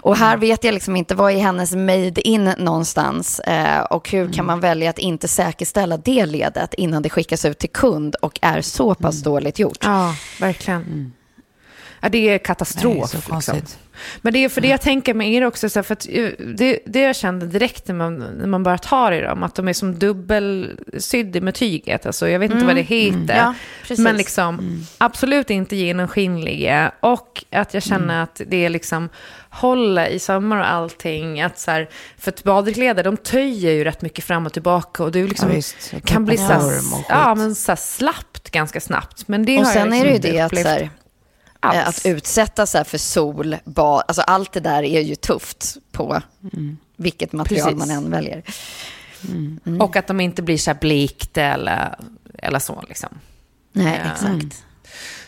Och 0.02 0.16
här 0.16 0.34
mm. 0.34 0.40
vet 0.40 0.64
jag 0.64 0.74
liksom 0.74 0.96
inte, 0.96 1.14
vad 1.14 1.32
är 1.32 1.38
hennes 1.38 1.72
made 1.72 2.28
in 2.28 2.44
någonstans? 2.58 3.40
Eh, 3.40 3.80
och 3.80 4.10
hur 4.10 4.20
mm. 4.20 4.32
kan 4.32 4.46
man 4.46 4.60
välja 4.60 4.90
att 4.90 4.98
inte 4.98 5.28
säkerställa 5.28 5.96
det 5.96 6.26
ledet 6.26 6.74
innan 6.74 7.02
det 7.02 7.10
skickas 7.10 7.44
ut 7.44 7.58
till 7.58 7.70
kund 7.70 8.14
och 8.14 8.38
är 8.42 8.60
så 8.60 8.94
pass 8.94 9.14
mm. 9.14 9.24
dåligt 9.24 9.58
gjort? 9.58 9.78
Ja, 9.80 10.14
verkligen. 10.40 11.12
Mm. 12.00 12.06
Ja, 12.06 12.08
det 12.08 12.28
är 12.28 12.38
katastrof. 12.38 13.12
Det 13.12 13.32
är 13.32 13.34
liksom. 13.34 13.60
Men 14.20 14.32
det 14.32 14.44
är 14.44 14.48
för 14.48 14.60
det 14.60 14.68
jag 14.68 14.80
tänker 14.80 15.14
med 15.14 15.32
er 15.32 15.44
också, 15.44 15.68
så 15.68 15.82
för 15.82 15.92
att 15.92 16.06
eh, 16.10 16.30
det, 16.38 16.78
det 16.86 17.00
jag 17.00 17.16
kände 17.16 17.46
direkt 17.46 17.88
när 17.88 17.94
man, 17.94 18.18
när 18.18 18.46
man 18.46 18.62
bara 18.62 18.78
tar 18.78 19.12
i 19.12 19.20
dem, 19.20 19.42
att 19.42 19.54
de 19.54 19.68
är 19.68 19.72
som 19.72 19.98
dubbelsydda 19.98 21.40
med 21.40 21.54
tyget. 21.54 22.06
Alltså, 22.06 22.28
jag 22.28 22.38
vet 22.38 22.50
inte 22.50 22.64
mm. 22.64 22.66
vad 22.66 22.76
det 22.76 22.82
heter. 22.82 23.36
Ja, 23.36 23.54
men 23.98 24.16
liksom 24.16 24.58
mm. 24.58 24.86
absolut 24.98 25.50
inte 25.50 25.76
genomskinliga. 25.76 26.92
Och 27.00 27.44
att 27.50 27.74
jag 27.74 27.82
känner 27.82 28.14
mm. 28.14 28.22
att 28.22 28.40
det 28.46 28.64
är 28.64 28.68
liksom 28.68 29.08
hålla 29.50 30.08
i 30.08 30.18
sömmar 30.18 30.56
och 30.56 30.72
allting. 30.72 31.40
Att 31.42 31.58
så 31.58 31.70
här, 31.70 31.88
för 32.18 32.30
att 32.30 32.44
badkläder, 32.44 33.04
de 33.04 33.16
töjer 33.16 33.72
ju 33.72 33.84
rätt 33.84 34.02
mycket 34.02 34.24
fram 34.24 34.46
och 34.46 34.52
tillbaka. 34.52 35.02
Och 35.02 35.12
du 35.12 35.26
liksom 35.26 35.50
ja, 35.92 35.98
kan 36.04 36.24
bli 36.24 36.36
så, 36.36 36.42
här, 36.42 36.72
ja, 37.08 37.34
men 37.34 37.54
så 37.54 37.76
slappt 37.76 38.50
ganska 38.50 38.80
snabbt. 38.80 39.28
Men 39.28 39.44
det 39.44 39.58
och 39.58 39.64
har 39.64 39.72
sen 39.72 39.80
jag 39.80 39.90
liksom 39.90 40.00
är 40.00 40.04
det 40.04 40.28
ju 40.28 40.32
det 40.32 40.40
att 40.40 40.58
så 40.58 40.68
här, 40.68 40.90
alls. 41.60 41.76
Eh, 41.76 41.88
att 41.88 42.16
utsätta 42.16 42.66
sig 42.66 42.84
för 42.84 42.98
sol, 42.98 43.56
bad, 43.64 44.02
alltså 44.08 44.22
allt 44.22 44.52
det 44.52 44.60
där 44.60 44.82
är 44.82 45.00
ju 45.00 45.14
tufft 45.14 45.76
på 45.92 46.22
mm. 46.52 46.76
vilket 46.96 47.32
material 47.32 47.74
Precis. 47.74 47.78
man 47.78 47.90
än 47.90 48.10
väljer. 48.10 48.42
Mm. 49.28 49.60
Mm. 49.66 49.80
Och 49.80 49.96
att 49.96 50.06
de 50.06 50.20
inte 50.20 50.42
blir 50.42 50.58
så 50.58 50.70
här 50.70 50.78
blikt 50.80 51.38
eller, 51.38 51.94
eller 52.38 52.58
så 52.58 52.84
liksom. 52.88 53.08
Nej, 53.72 54.00
exakt. 54.12 54.64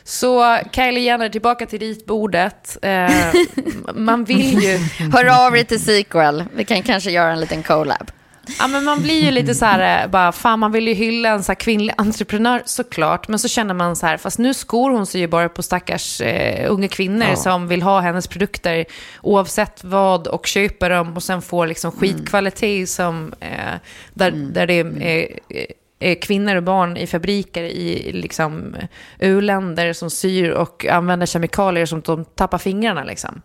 Så 0.05 0.59
Kylie 0.73 1.05
Jenner, 1.05 1.29
tillbaka 1.29 1.67
till 1.67 1.79
ritbordet. 1.79 2.77
Eh, 2.83 3.11
man 3.95 4.25
vill 4.25 4.63
ju... 4.63 4.79
Hör 5.13 5.47
av 5.47 5.53
dig 5.53 5.65
till 5.65 5.85
sequel. 5.85 6.45
Vi 6.55 6.65
kan 6.65 6.83
kanske 6.83 7.11
göra 7.11 7.33
en 7.33 7.41
liten 7.41 7.63
collab. 7.63 8.11
Ja, 8.59 8.67
men 8.69 8.85
man 8.85 9.03
blir 9.03 9.25
ju 9.25 9.31
lite 9.31 9.55
så 9.55 9.65
här, 9.65 10.05
eh, 10.05 10.11
bara, 10.11 10.33
fan 10.33 10.59
man 10.59 10.73
vill 10.73 10.89
ju 10.89 10.95
hylla 10.95 11.29
en 11.29 11.43
så 11.43 11.55
kvinnlig 11.55 11.95
entreprenör 11.99 12.63
såklart. 12.65 13.29
Men 13.29 13.39
så 13.39 13.49
känner 13.49 13.75
man 13.75 13.97
så 13.97 14.07
här, 14.07 14.17
fast 14.17 14.39
nu 14.39 14.55
skor 14.55 14.91
hon 14.91 15.07
sig 15.07 15.21
ju 15.21 15.27
bara 15.27 15.49
på 15.49 15.63
stackars 15.63 16.21
eh, 16.21 16.73
unga 16.73 16.89
kvinnor 16.89 17.27
Ja. 17.31 17.37
som 17.37 17.69
vill 17.69 17.83
ha 17.83 18.01
hennes 18.01 18.27
produkter 18.27 18.85
oavsett 19.23 19.85
vad 19.85 20.27
och 20.27 20.47
köper 20.47 20.91
dem 20.91 21.17
och 21.17 21.23
sen 21.23 21.43
får 21.43 21.67
liksom 21.67 21.93
skitkvalitet 21.93 22.89
som, 22.89 23.35
eh, 23.41 23.75
där, 24.15 24.31
där 24.31 24.67
det 24.67 24.75
är 24.75 24.87
eh, 25.01 25.65
eh, 26.01 26.19
kvinnor 26.19 26.57
och 26.57 26.63
barn 26.63 26.97
i 26.97 27.07
fabriker 27.07 27.63
i 27.63 28.13
liksom 28.13 28.77
u-länder 29.19 29.93
som 29.93 30.11
syr 30.11 30.51
och 30.51 30.87
använder 30.87 31.27
kemikalier 31.27 31.87
som 31.87 32.01
de 32.01 32.25
tappar 32.25 32.59
fingrarna 32.59 33.05
liksom. 33.05 33.43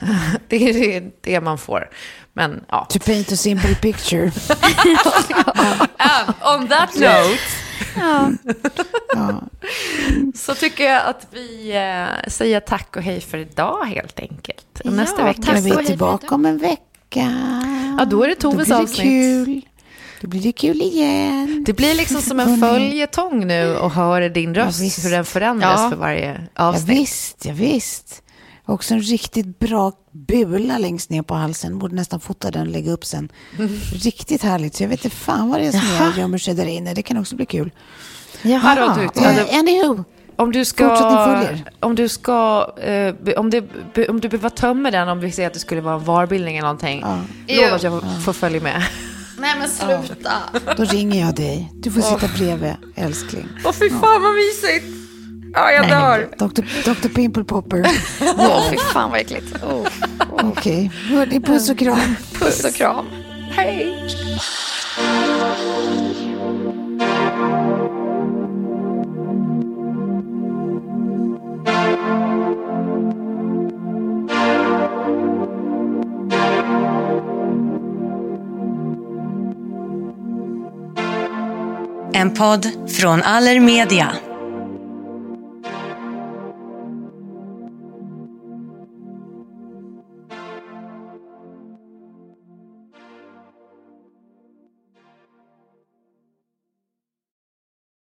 Det 0.48 0.56
är 0.96 1.10
det- 1.20 1.40
man 1.40 1.58
får. 1.58 1.90
Men 2.32 2.64
ja. 2.68 2.86
To 2.90 2.98
paint 2.98 3.32
a 3.32 3.36
simple 3.36 3.74
picture. 3.74 4.26
On 6.44 6.68
that 6.68 6.94
note 6.94 7.38
Ja. 7.96 8.30
så 10.34 10.54
tycker 10.54 10.84
jag 10.84 11.06
att 11.06 11.26
vi 11.32 11.70
eh, 11.76 12.28
säger 12.30 12.60
tack 12.60 12.96
och 12.96 13.02
hej 13.02 13.20
för 13.20 13.38
idag 13.38 13.84
helt 13.84 14.20
enkelt. 14.20 14.80
Och 14.84 14.92
nästa 14.92 15.20
Ja, 15.20 15.26
vecka 15.26 15.42
tack 15.42 15.56
Är 15.56 15.60
vi 15.62 15.70
för 15.70 15.82
tillbaka 15.84 16.34
om 16.34 16.46
en 16.46 16.58
vecka? 16.58 17.32
Ja, 17.98 18.04
då 18.04 18.22
är 18.24 18.28
det 18.28 18.34
Toves 18.34 18.66
blir 18.66 18.76
det 18.76 18.82
avsnitt. 18.82 19.00
kul. 19.02 19.60
Då 20.20 20.28
blir 20.28 20.40
det 20.42 20.52
kul 20.52 20.82
igen. 20.82 21.64
Det 21.66 21.72
blir 21.72 21.94
liksom 21.94 22.22
som 22.22 22.40
en 22.40 22.58
följetong 22.60 23.46
nu 23.46 23.76
och 23.76 23.90
höra 23.90 24.28
din 24.28 24.54
röst, 24.54 24.80
visst. 24.80 25.04
hur 25.04 25.10
den 25.10 25.24
förändras 25.24 25.80
Ja. 25.80 25.90
för 25.90 25.96
varje 25.96 26.40
Ja, 26.54 26.64
avsnitt. 26.64 26.88
visst, 26.98 27.44
ja, 27.44 27.52
visst. 27.52 28.22
Också 28.70 28.94
en 28.94 29.00
riktigt 29.00 29.58
bra 29.58 29.92
bula 30.12 30.78
längst 30.78 31.10
ner 31.10 31.22
på 31.22 31.34
halsen. 31.34 31.78
Borde 31.78 31.94
nästan 31.94 32.20
fota 32.20 32.50
den 32.50 32.60
och 32.60 32.72
lägga 32.72 32.92
upp 32.92 33.04
sen. 33.04 33.28
Riktigt 33.92 34.42
härligt. 34.42 34.74
Så 34.74 34.82
jag 34.82 34.88
vet 34.88 35.04
inte 35.04 35.16
fan 35.16 35.48
vad 35.48 35.60
det 35.60 35.66
är 35.66 35.70
som 35.70 35.80
Jaha. 35.98 36.12
gömmer 36.18 36.38
sig 36.38 36.54
där 36.54 36.66
inne. 36.66 36.94
Det 36.94 37.02
kan 37.02 37.16
också 37.16 37.36
bli 37.36 37.46
kul. 37.46 37.70
Hallå, 38.42 38.94
du, 39.14 39.20
hallå. 39.20 39.42
anywho. 39.52 40.04
Om 40.36 40.52
du 40.52 40.64
ska, 40.64 40.84
om 41.80 41.94
du 41.94 42.08
ska, 42.08 42.70
eh, 42.82 43.14
om, 43.36 43.50
det, 43.50 43.64
om 44.08 44.20
du 44.20 44.28
behöver 44.28 44.48
tömma 44.50 44.90
den, 44.90 45.08
om 45.08 45.20
vi 45.20 45.32
säger 45.32 45.46
att 45.46 45.54
det 45.54 45.60
skulle 45.60 45.80
vara 45.80 45.94
en 45.94 46.04
varbildning 46.04 46.56
eller 46.56 46.68
någonting. 46.68 47.00
Lova 47.48 47.74
att 47.74 47.82
jag 47.82 48.00
får, 48.02 48.20
får 48.20 48.32
följa 48.32 48.60
med. 48.60 48.82
Nej 49.38 49.54
men 49.58 49.68
sluta. 49.68 50.32
Då 50.76 50.84
ringer 50.84 51.20
jag 51.20 51.34
dig. 51.34 51.72
Du 51.74 51.90
får 51.90 52.00
sitta 52.00 52.28
bredvid, 52.36 52.74
älskling. 52.96 53.48
Åh 53.64 53.72
fy 53.72 53.90
fan 53.90 54.22
vad 54.22 54.34
mysigt! 54.34 54.99
Ja, 55.52 55.72
jag 55.72 55.88
dör. 55.88 56.28
Dr. 56.38 56.62
Dr. 56.84 57.08
Pimple 57.08 57.44
Popper. 57.44 57.80
Åh, 58.20 58.70
fy 58.70 58.76
fan 58.76 59.10
vad 59.10 59.20
äckligt. 59.20 59.62
Oh. 59.62 59.86
Okej, 60.30 60.90
hörni, 61.08 61.40
puss 61.40 61.70
och 61.70 61.78
kram. 61.78 62.16
Puss 62.38 62.64
och 62.64 62.74
kram. 62.74 63.06
Hej! 63.50 63.96
En 82.12 82.34
podd 82.34 82.66
från 82.88 83.22
Allermedia. 83.22 84.12